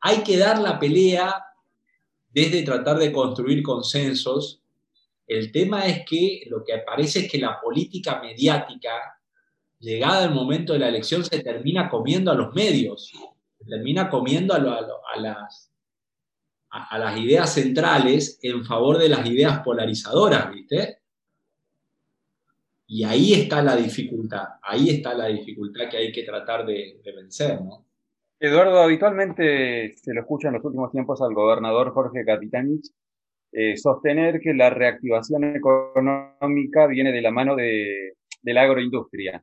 hay 0.00 0.22
que 0.22 0.36
dar 0.38 0.58
la 0.58 0.78
pelea 0.78 1.44
desde 2.30 2.62
tratar 2.62 2.98
de 2.98 3.12
construir 3.12 3.62
consensos. 3.62 4.62
El 5.28 5.52
tema 5.52 5.86
es 5.86 6.06
que 6.06 6.44
lo 6.48 6.64
que 6.64 6.72
aparece 6.72 7.20
es 7.20 7.30
que 7.30 7.36
la 7.36 7.60
política 7.60 8.18
mediática, 8.18 9.20
llegada 9.78 10.24
el 10.24 10.32
momento 10.32 10.72
de 10.72 10.78
la 10.78 10.88
elección, 10.88 11.22
se 11.22 11.40
termina 11.40 11.90
comiendo 11.90 12.32
a 12.32 12.34
los 12.34 12.54
medios, 12.54 13.12
se 13.58 13.64
termina 13.66 14.08
comiendo 14.08 14.54
a, 14.54 14.58
las, 15.18 15.70
a 16.70 16.98
las 16.98 17.18
ideas 17.18 17.52
centrales 17.52 18.38
en 18.42 18.64
favor 18.64 18.96
de 18.96 19.10
las 19.10 19.26
ideas 19.26 19.60
polarizadoras, 19.60 20.50
¿viste? 20.50 21.00
Y 22.86 23.04
ahí 23.04 23.34
está 23.34 23.62
la 23.62 23.76
dificultad, 23.76 24.44
ahí 24.62 24.88
está 24.88 25.12
la 25.12 25.26
dificultad 25.26 25.90
que 25.90 25.98
hay 25.98 26.10
que 26.10 26.22
tratar 26.22 26.64
de, 26.64 27.02
vencer, 27.04 27.60
¿no? 27.60 27.84
Eduardo, 28.40 28.80
habitualmente 28.80 29.94
se 29.94 30.14
lo 30.14 30.20
escucha 30.22 30.48
en 30.48 30.54
los 30.54 30.64
últimos 30.64 30.90
tiempos 30.90 31.20
al 31.20 31.34
gobernador 31.34 31.92
Jorge 31.92 32.24
Capitanich 32.24 32.86
eh, 33.52 33.76
sostener 33.76 34.40
que 34.40 34.54
la 34.54 34.70
reactivación 34.70 35.44
económica 35.56 36.86
viene 36.86 37.12
de 37.12 37.22
la 37.22 37.30
mano 37.30 37.56
de, 37.56 38.14
la 38.42 38.62
agroindustria. 38.62 39.42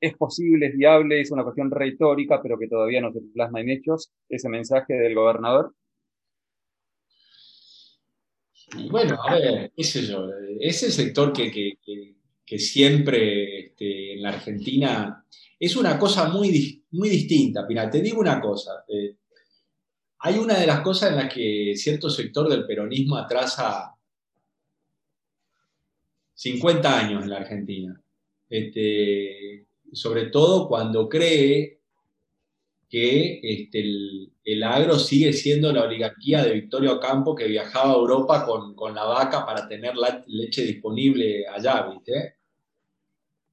Es 0.00 0.16
posible, 0.16 0.66
es 0.66 0.76
viable, 0.76 1.20
es 1.20 1.30
una 1.30 1.44
cuestión 1.44 1.70
retórica, 1.70 2.42
pero 2.42 2.58
que 2.58 2.68
todavía 2.68 3.00
no 3.00 3.12
se 3.12 3.20
plasma 3.32 3.60
en 3.60 3.70
hechos 3.70 4.12
ese 4.28 4.48
mensaje 4.48 4.94
del 4.94 5.14
gobernador. 5.14 5.74
Bueno, 8.90 9.18
a 9.22 9.34
ver, 9.34 9.72
ese 9.76 10.90
sector 10.90 11.32
que 11.32 12.58
siempre 12.58 13.66
este, 13.66 14.14
en 14.14 14.22
la 14.22 14.30
Argentina 14.30 15.24
es 15.62 15.76
una 15.76 15.96
cosa 15.96 16.28
muy, 16.28 16.84
muy 16.90 17.08
distinta. 17.08 17.64
Mira, 17.68 17.88
te 17.88 18.00
digo 18.00 18.20
una 18.20 18.40
cosa. 18.40 18.84
Eh, 18.88 19.14
hay 20.24 20.38
una 20.38 20.56
de 20.56 20.68
las 20.68 20.82
cosas 20.82 21.10
en 21.10 21.16
las 21.16 21.34
que 21.34 21.74
cierto 21.74 22.08
sector 22.08 22.48
del 22.48 22.64
peronismo 22.64 23.16
atrasa 23.16 23.96
50 26.34 26.98
años 26.98 27.24
en 27.24 27.30
la 27.30 27.38
Argentina. 27.38 28.00
Este, 28.48 29.66
sobre 29.92 30.26
todo 30.26 30.68
cuando 30.68 31.08
cree 31.08 31.80
que 32.88 33.40
este, 33.42 33.80
el, 34.44 34.62
agro 34.62 34.96
sigue 34.96 35.32
siendo 35.32 35.72
la 35.72 35.84
oligarquía 35.84 36.44
de 36.44 36.52
Victorio 36.52 37.00
Campo 37.00 37.34
que 37.34 37.48
viajaba 37.48 37.92
a 37.92 37.96
Europa 37.96 38.46
con, 38.46 38.94
la 38.94 39.04
vaca 39.04 39.44
para 39.44 39.66
tener 39.66 39.96
la 39.96 40.22
leche 40.28 40.62
disponible 40.62 41.48
allá, 41.48 41.88
¿viste? 41.90 42.36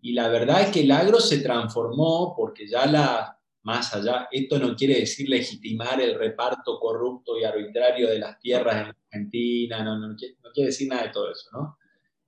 Y 0.01 0.13
la 0.13 0.27
verdad 0.27 0.61
es 0.61 0.67
que 0.67 0.81
el 0.81 0.91
agro 0.91 1.19
se 1.19 1.39
transformó 1.39 2.35
porque 2.37 2.67
ya 2.67 2.85
la, 2.85 3.38
más 3.63 3.93
allá, 3.93 4.27
esto 4.31 4.57
no 4.57 4.75
quiere 4.75 4.99
decir 4.99 5.29
legitimar 5.29 5.99
el 6.01 6.17
reparto 6.17 6.79
corrupto 6.79 7.37
y 7.37 7.43
arbitrario 7.43 8.09
de 8.09 8.19
las 8.19 8.39
tierras 8.39 8.75
en 8.75 8.95
Argentina, 8.95 9.83
no, 9.83 9.97
no, 9.97 10.09
no 10.09 10.15
quiere 10.53 10.67
decir 10.67 10.87
nada 10.87 11.03
de 11.03 11.09
todo 11.09 11.31
eso, 11.31 11.49
¿no? 11.51 11.77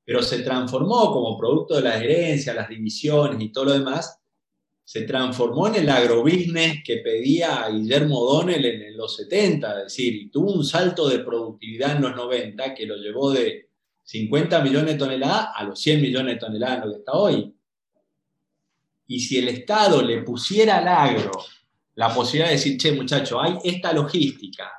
Pero 0.04 0.22
se 0.22 0.42
transformó 0.42 1.12
como 1.12 1.38
producto 1.38 1.76
de 1.76 1.84
la 1.84 1.98
herencia, 1.98 2.54
las 2.54 2.68
divisiones 2.68 3.42
y 3.42 3.52
todo 3.52 3.66
lo 3.66 3.74
demás, 3.74 4.22
se 4.84 5.04
transformó 5.04 5.68
en 5.68 5.76
el 5.76 5.90
agrobusiness 5.90 6.84
que 6.84 6.98
pedía 6.98 7.66
Guillermo 7.70 8.20
O'Donnell 8.20 8.66
en, 8.66 8.98
los 8.98 9.16
70, 9.16 9.78
es 9.78 9.84
decir, 9.86 10.30
tuvo 10.30 10.52
un 10.52 10.66
salto 10.66 11.08
de 11.08 11.20
productividad 11.20 11.96
en 11.96 12.02
los 12.02 12.16
90 12.16 12.74
que 12.74 12.86
lo 12.86 12.98
llevó 12.98 13.32
de 13.32 13.70
50 14.04 14.62
millones 14.62 14.94
de 14.94 15.00
toneladas 15.00 15.48
a 15.56 15.64
los 15.64 15.80
100 15.80 16.02
millones 16.02 16.34
de 16.36 16.40
toneladas 16.42 16.78
en 16.80 16.84
lo 16.84 16.92
que 16.92 17.00
está 17.00 17.14
hoy. 17.14 17.56
Y 19.12 19.20
si 19.20 19.38
el 19.38 19.50
Estado 19.50 20.02
le 20.02 20.22
pusiera 20.22 20.78
al 20.78 20.88
agro 20.88 21.32
la 21.96 22.16
posibilidad 22.16 22.48
de 22.48 22.56
decir, 22.56 22.78
che, 22.78 22.94
muchacho, 22.94 23.42
hay 23.42 23.58
esta 23.62 23.92
logística, 23.92 24.72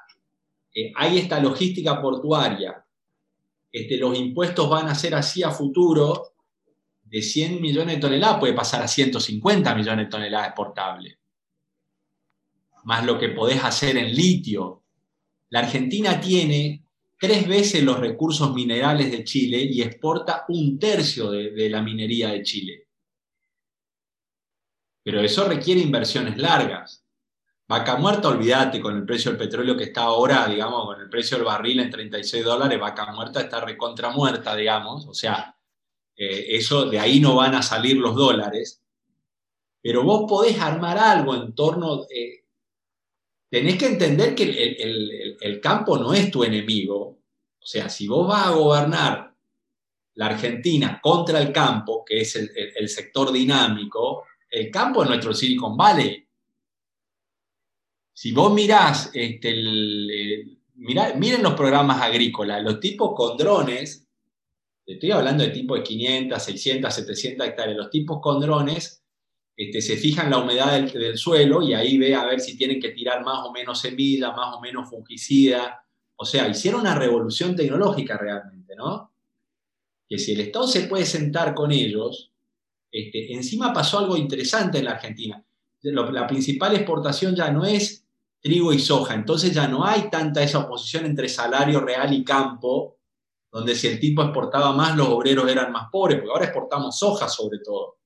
eh, 0.75 0.91
hay 0.97 1.19
esta 1.19 1.39
logística 1.39 2.01
portuaria, 2.01 2.83
este, 3.71 3.99
los 3.99 4.19
impuestos 4.19 4.71
van 4.71 4.89
a 4.89 4.95
ser 4.95 5.15
así 5.15 5.43
a 5.43 5.51
futuro, 5.51 6.33
de 7.05 7.21
100 7.21 7.61
millones 7.61 7.97
de 7.97 8.01
toneladas 8.01 8.41
puede 8.41 8.55
pasar 8.55 8.81
a 8.81 8.89
150 8.89 9.75
millones 9.75 10.07
de 10.07 10.11
toneladas 10.11 10.47
exportables. 10.47 11.19
Más 12.85 13.05
lo 13.05 13.19
que 13.19 13.29
podés 13.29 13.63
hacer 13.63 13.99
en 13.99 14.15
litio. 14.15 14.83
La 15.51 15.59
Argentina 15.59 16.19
tiene 16.19 16.87
tres 17.21 17.47
veces 17.47 17.83
los 17.83 18.01
recursos 18.01 18.55
minerales 18.55 19.13
de 19.13 19.25
Chile 19.25 19.69
y 19.71 19.83
exporta 19.83 20.47
un 20.49 20.79
tercio 20.79 21.31
de, 21.31 21.69
la 21.69 21.83
minería 21.83 22.31
de 22.31 22.43
Chile. 22.43 22.87
Pero 25.03 25.21
eso 25.21 25.49
requiere 25.49 25.81
inversiones 25.81 26.39
largas. 26.39 27.05
Vaca 27.69 27.97
muerta, 27.97 28.29
olvídate, 28.29 28.81
con 28.81 28.97
el 28.97 29.05
precio 29.05 29.31
del 29.31 29.39
petróleo 29.39 29.77
que 29.77 29.85
está 29.85 30.03
ahora, 30.03 30.47
digamos, 30.47 30.85
con 30.85 31.01
el 31.01 31.09
precio 31.09 31.37
del 31.37 31.47
barril 31.47 31.81
en 31.81 31.91
36 31.91 32.45
dólares, 32.45 32.79
vaca 32.79 33.11
muerta 33.13 33.41
está 33.41 33.61
recontra 33.61 34.11
muerta, 34.11 34.55
digamos. 34.55 35.07
O 35.07 35.15
sea, 35.15 35.57
eh, 36.17 36.57
eso 36.57 36.87
de 36.87 36.99
ahí 36.99 37.21
no 37.21 37.37
van 37.37 37.55
a 37.55 37.63
salir 37.63 37.97
los 37.97 38.15
dólares, 38.15 38.83
pero 39.83 40.05
vos 40.05 40.27
podés 40.29 40.61
armar 40.61 40.99
algo 40.99 41.35
en 41.35 41.55
torno, 41.55 42.07
eh, 42.11 42.45
tenés 43.51 43.77
que 43.79 43.87
entender 43.87 44.35
que 44.35 44.45
el, 45.41 45.61
campo 45.61 45.99
no 45.99 46.13
es 46.15 46.31
tu 46.31 46.45
enemigo, 46.45 47.19
o 47.59 47.67
sea, 47.67 47.89
si 47.89 48.07
vos 48.07 48.29
vas 48.29 48.47
a 48.47 48.51
gobernar 48.51 49.35
la 50.15 50.27
Argentina 50.27 51.01
contra 51.03 51.41
el 51.41 51.53
campo, 51.53 52.05
que 52.05 52.21
es 52.21 52.37
el, 52.37 52.89
sector 52.89 53.33
dinámico, 53.33 54.25
el 54.53 54.71
campo 54.71 55.03
es 55.03 55.09
nuestro 55.09 55.35
Silicon 55.35 55.77
Valley. 55.77 56.25
Si 58.13 58.31
vos 58.31 58.53
mirás, 58.53 59.11
este, 59.15 59.53
miren 60.77 61.43
los 61.43 61.55
programas 61.55 62.01
agrícolas, 62.01 62.63
los 62.63 62.79
tipos 62.79 63.13
con 63.17 63.37
drones 63.37 64.03
Estoy 64.87 65.13
hablando 65.13 65.45
de 65.45 65.51
tipos 65.51 65.79
de 65.79 65.85
500, 65.85 66.43
600, 66.43 66.95
700 66.95 67.47
hectáreas. 67.47 67.77
Los 67.77 67.91
tipos 67.91 68.21
con 68.21 68.41
drones 68.41 69.03
este, 69.57 69.81
se 69.81 69.97
fijan 69.97 70.31
la 70.31 70.39
humedad 70.39 70.81
del, 70.81 71.17
suelo 71.17 71.63
y 71.63 71.75
ahí 71.75 71.99
ve 71.99 72.15
a 72.15 72.25
ver 72.25 72.41
si 72.41 72.57
tienen 72.57 72.81
que 72.81 72.91
tirar 72.91 73.25
más 73.25 73.47
o 73.47 73.53
menos 73.53 73.81
semilla, 73.81 74.33
más 74.33 74.57
o 74.57 74.61
menos 74.61 74.91
fungicida. 74.91 75.85
O 76.17 76.25
sea, 76.25 76.49
hicieron 76.49 76.81
una 76.81 76.97
revolución 76.97 77.55
tecnológica 77.55 78.17
realmente, 78.19 78.75
¿no? 78.75 79.13
Que 80.09 80.19
si 80.19 80.33
el 80.33 80.41
Estado 80.41 80.67
se 80.67 80.83
puede 80.83 81.07
sentar 81.07 81.55
con 81.55 81.71
ellos, 81.71 82.32
este, 82.93 83.33
encima 83.33 83.73
pasó 83.73 83.99
algo 83.99 84.17
interesante 84.17 84.79
en 84.79 84.85
la 84.85 84.93
Argentina. 84.93 85.43
La 85.83 86.27
principal 86.27 86.77
exportación 86.77 87.35
ya 87.35 87.51
no 87.51 87.65
es 87.65 88.07
trigo 88.41 88.73
y 88.73 88.79
soja, 88.79 89.15
entonces 89.15 89.53
ya 89.53 89.67
no 89.67 89.85
hay 89.85 90.11
tanta 90.11 90.43
esa 90.43 90.59
oposición 90.59 91.07
entre 91.07 91.29
salario 91.29 91.81
real 91.81 92.13
y 92.13 92.23
campo, 92.23 92.99
donde 93.51 93.75
si 93.75 93.87
el 93.87 93.99
tipo 93.99 94.23
exportaba 94.23 94.73
más, 94.73 94.97
los 94.97 95.09
obreros 95.09 95.51
eran 95.51 95.73
más 95.73 95.89
pobres, 95.91 96.19
porque 96.19 96.33
ahora 96.33 96.45
exportamos 96.47 96.99
soja 96.99 97.29
sobre 97.29 97.59
todo. 97.59 97.99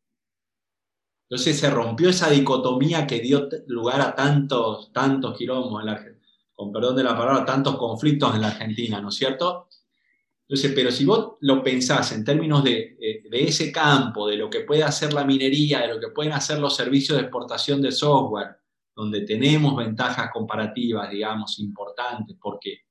Entonces 1.29 1.59
se 1.59 1.71
rompió 1.71 2.11
esa 2.11 2.31
dicotomía 2.31 3.07
que 3.07 3.21
dio 3.21 3.49
lugar 3.67 4.01
a 4.01 4.15
tantos, 4.15 4.93
tantos 4.93 5.37
quilombos, 5.37 5.81
en 5.81 5.87
la, 5.87 6.05
con 6.55 6.73
perdón 6.73 6.97
de 6.97 7.05
la 7.05 7.17
palabra, 7.17 7.45
tantos 7.45 7.77
conflictos 7.77 8.35
en 8.35 8.43
la 8.43 8.49
Argentina, 8.49 9.01
¿no 9.01 9.09
es 9.09 9.17
cierto? 9.17 9.69
Entonces, 10.49 10.73
pero 10.75 10.93
si 10.93 11.05
vos 11.05 11.35
lo 11.41 11.63
pensás 11.63 12.13
en 12.13 12.25
términos 12.25 12.63
de, 12.63 12.97
eh, 13.01 13.23
de, 13.29 13.45
ese 13.45 13.73
campo, 13.73 14.29
de 14.29 14.37
lo 14.37 14.49
que 14.49 14.61
puede 14.61 14.85
hacer 14.85 15.13
la 15.13 15.25
minería, 15.25 15.81
de 15.81 15.89
lo 15.89 16.01
que 16.01 16.09
pueden 16.09 16.33
hacer 16.33 16.59
los 16.61 16.77
servicios 16.77 17.19
de 17.19 17.25
exportación 17.25 17.83
de 17.83 17.91
software, 17.91 18.57
donde 18.95 19.23
tenemos 19.23 19.77
ventajas 19.77 20.31
comparativas, 20.33 21.11
digamos, 21.11 21.59
importantes, 21.59 22.37
porque 22.41 22.83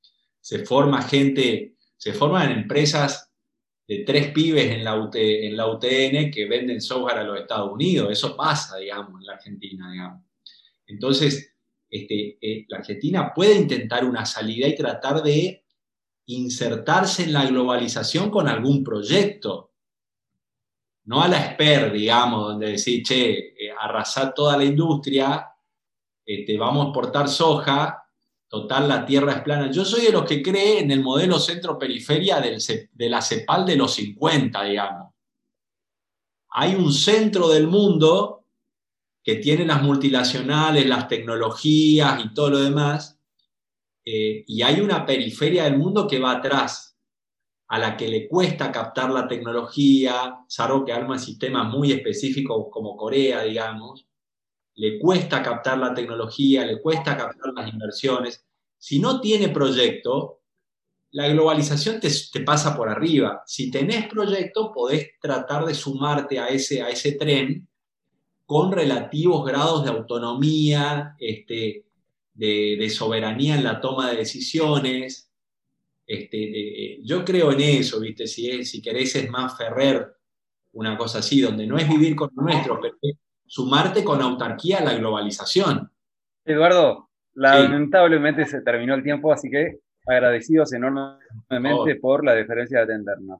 se 0.42 0.66
forma 0.66 1.02
gente 1.02 1.76
se 1.98 2.14
forman 2.14 2.52
empresas 2.52 3.32
de 3.88 4.04
tres 4.06 4.32
pibes 4.32 4.72
en 4.72 4.84
la, 4.84 5.10
en 5.14 5.58
la 5.58 5.68
UTN 5.68 6.32
que 6.32 6.46
venden 6.48 6.82
software 6.82 7.18
a 7.18 7.24
los 7.24 7.40
Estados 7.40 7.72
Unidos. 7.72 8.12
Eso 8.12 8.36
pasa, 8.36 8.78
digamos, 8.78 9.20
en 9.20 9.26
la 9.26 9.34
Argentina, 9.34 9.92
digamos. 9.92 10.24
Entonces, 10.88 11.54
este, 11.90 12.38
eh, 12.42 12.66
la 12.68 12.78
Argentina 12.78 13.34
puede 13.34 13.56
intentar 13.56 14.06
una 14.06 14.26
salida 14.26 14.68
y 14.68 14.76
tratar 14.76 15.24
de 15.24 15.65
insertarse 16.28 17.24
en 17.24 17.34
la 17.34 17.46
globalización 17.46 18.30
con 18.30 18.48
algún 18.48 18.84
proyecto. 18.84 19.72
No 21.06 21.22
a 21.22 21.28
la 21.28 21.54
SPER, 21.54 21.92
digamos, 21.92 22.48
donde 22.48 22.72
decir, 22.72 23.04
che, 23.04 23.30
eh, 23.32 23.72
arrasar 23.80 24.34
toda 24.34 24.58
la 24.58 24.64
industria, 24.64 25.48
te 26.26 26.42
este, 26.42 26.58
vamos 26.58 26.86
a 26.86 26.90
exportar 26.90 27.30
soja, 27.30 28.04
total 28.48 28.88
la 28.88 29.06
tierra 29.06 29.34
es 29.34 29.42
plana. 29.42 29.70
Yo 29.72 29.86
soy 29.86 30.06
de 30.06 30.12
los 30.12 30.24
que 30.24 30.42
cree 30.42 30.80
en 30.80 30.90
el 30.90 31.04
modelo 31.04 31.40
centro-periferia 31.40 32.40
de 32.40 33.10
la 33.10 33.22
CEPAL 33.22 33.66
de 33.66 33.76
los 33.76 33.94
50, 33.94 34.64
digamos. 34.64 35.14
Hay 36.50 36.74
un 36.74 36.92
centro 36.92 37.50
del 37.50 37.68
mundo 37.68 38.46
que 39.24 39.36
tiene 39.36 39.66
las 39.66 39.82
multinacionales, 39.82 40.88
las 40.88 41.08
tecnologías 41.08 42.24
y 42.24 42.34
todo 42.34 42.52
lo 42.52 42.60
demás, 42.60 43.15
eh, 44.06 44.44
y 44.46 44.62
hay 44.62 44.80
una 44.80 45.06
periferia 45.06 45.64
del 45.64 45.78
mundo 45.78 46.08
que 46.08 46.20
va 46.20 46.34
atrás, 46.34 46.96
a 47.68 47.80
la 47.80 47.98
que 47.98 48.08
le 48.08 48.28
cuesta 48.28 48.72
captar 48.72 49.10
la 49.10 49.28
tecnología, 49.28 50.38
salvo 50.48 50.86
que 50.86 50.94
arma 50.94 51.18
sistemas 51.18 51.68
muy 51.74 51.92
específicos 51.92 52.68
como 52.70 52.96
Corea, 52.96 53.42
digamos, 53.44 54.06
le 54.76 55.00
cuesta 55.00 55.42
captar 55.42 55.78
la 55.78 55.94
tecnología, 55.94 56.66
le 56.66 56.82
cuesta 56.82 57.18
captar 57.18 57.54
las 57.56 57.72
inversiones. 57.72 58.46
Si 58.78 59.00
no 59.00 59.22
tiene 59.22 59.50
proyecto, 59.50 60.42
la 61.12 61.30
globalización 61.30 62.00
te, 62.00 62.10
pasa 62.42 62.76
por 62.76 62.90
arriba. 62.90 63.42
Si 63.46 63.72
tenés 63.72 64.08
proyecto, 64.08 64.74
podés 64.74 65.12
tratar 65.20 65.66
de 65.66 65.74
sumarte 65.74 66.40
a 66.40 66.48
ese, 66.50 66.82
a 66.82 66.90
ese 66.90 67.14
tren 67.14 67.68
con 68.46 68.72
relativos 68.72 69.46
grados 69.46 69.86
de 69.86 69.92
autonomía, 69.92 71.16
este, 71.20 71.85
de, 72.36 72.90
soberanía 72.90 73.56
en 73.56 73.64
la 73.64 73.82
toma 73.82 74.12
de 74.12 74.18
decisiones. 74.18 75.32
Este, 76.06 77.00
yo 77.04 77.26
creo 77.26 77.52
en 77.52 77.62
eso, 77.62 78.00
¿viste? 78.00 78.28
Si, 78.28 78.64
si 78.64 78.82
querés 78.82 79.16
es 79.16 79.30
más 79.30 79.58
Ferrer, 79.58 80.14
una 80.74 80.98
cosa 80.98 81.20
así, 81.20 81.42
donde 81.42 81.66
no 81.66 81.78
es 81.78 81.90
vivir 81.90 82.16
con 82.16 82.30
nuestro, 82.36 82.80
pero 82.80 82.96
es 83.02 83.16
sumarte 83.48 84.04
con 84.04 84.22
autarquía 84.22 84.80
a 84.80 84.84
la 84.84 84.94
globalización. 84.94 85.90
Eduardo, 86.44 87.10
lamentablemente 87.34 88.46
se 88.46 88.62
terminó 88.62 88.94
el 88.94 89.04
tiempo, 89.04 89.32
así 89.32 89.50
que 89.50 89.80
agradecidos 90.06 90.74
enormemente 90.74 91.96
por 91.96 92.24
la 92.24 92.36
deferencia 92.36 92.80
de 92.80 92.84
atendernos. 92.84 93.40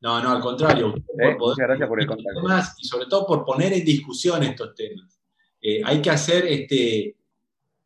No, 0.00 0.20
no, 0.20 0.30
al 0.32 0.40
contrario. 0.40 0.94
Eh, 0.96 1.36
muchas 1.38 1.58
gracias 1.58 1.88
por 1.88 2.00
el 2.00 2.06
contacto. 2.06 2.40
y 2.78 2.84
sobre 2.84 3.06
todo 3.06 3.24
por 3.24 3.44
poner 3.44 3.72
en 3.72 3.84
discusión 3.84 4.42
estos 4.42 4.74
temas. 4.74 5.20
Eh, 5.60 5.80
hay 5.84 6.02
que 6.02 6.10
hacer, 6.10 6.44
este, 6.46 7.16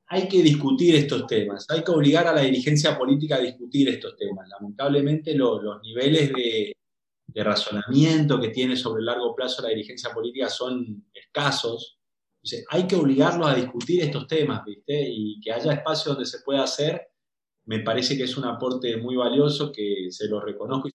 hay 0.08 0.28
que 0.28 0.42
discutir 0.42 0.94
estos 0.94 1.26
temas, 1.26 1.66
hay 1.68 1.82
que 1.82 1.90
obligar 1.90 2.26
a 2.28 2.32
la 2.32 2.42
dirigencia 2.42 2.96
política 2.96 3.36
a 3.36 3.40
discutir 3.40 3.88
estos 3.88 4.16
temas. 4.16 4.48
Lamentablemente 4.48 5.34
los 5.34 5.60
niveles 5.82 6.32
de, 6.32 6.72
razonamiento 7.38 8.40
que 8.40 8.48
tiene 8.48 8.76
sobre 8.76 9.00
el 9.00 9.06
largo 9.06 9.34
plazo 9.34 9.60
la 9.60 9.68
dirigencia 9.68 10.10
política 10.10 10.48
son 10.48 11.04
escasos. 11.12 11.98
Entonces, 12.36 12.64
hay 12.70 12.86
que 12.86 12.96
obligarlos 12.96 13.46
a 13.46 13.54
discutir 13.54 14.02
estos 14.02 14.26
temas, 14.26 14.64
¿viste? 14.64 15.06
Y 15.06 15.38
que 15.40 15.52
haya 15.52 15.74
espacio 15.74 16.12
donde 16.12 16.24
se 16.24 16.38
pueda 16.40 16.62
hacer, 16.62 17.08
me 17.66 17.80
parece 17.80 18.16
que 18.16 18.22
es 18.22 18.38
un 18.38 18.44
aporte 18.44 18.96
muy 18.96 19.16
valioso 19.16 19.70
que 19.70 20.06
se 20.10 20.28
lo 20.28 20.40
reconozco 20.40 20.88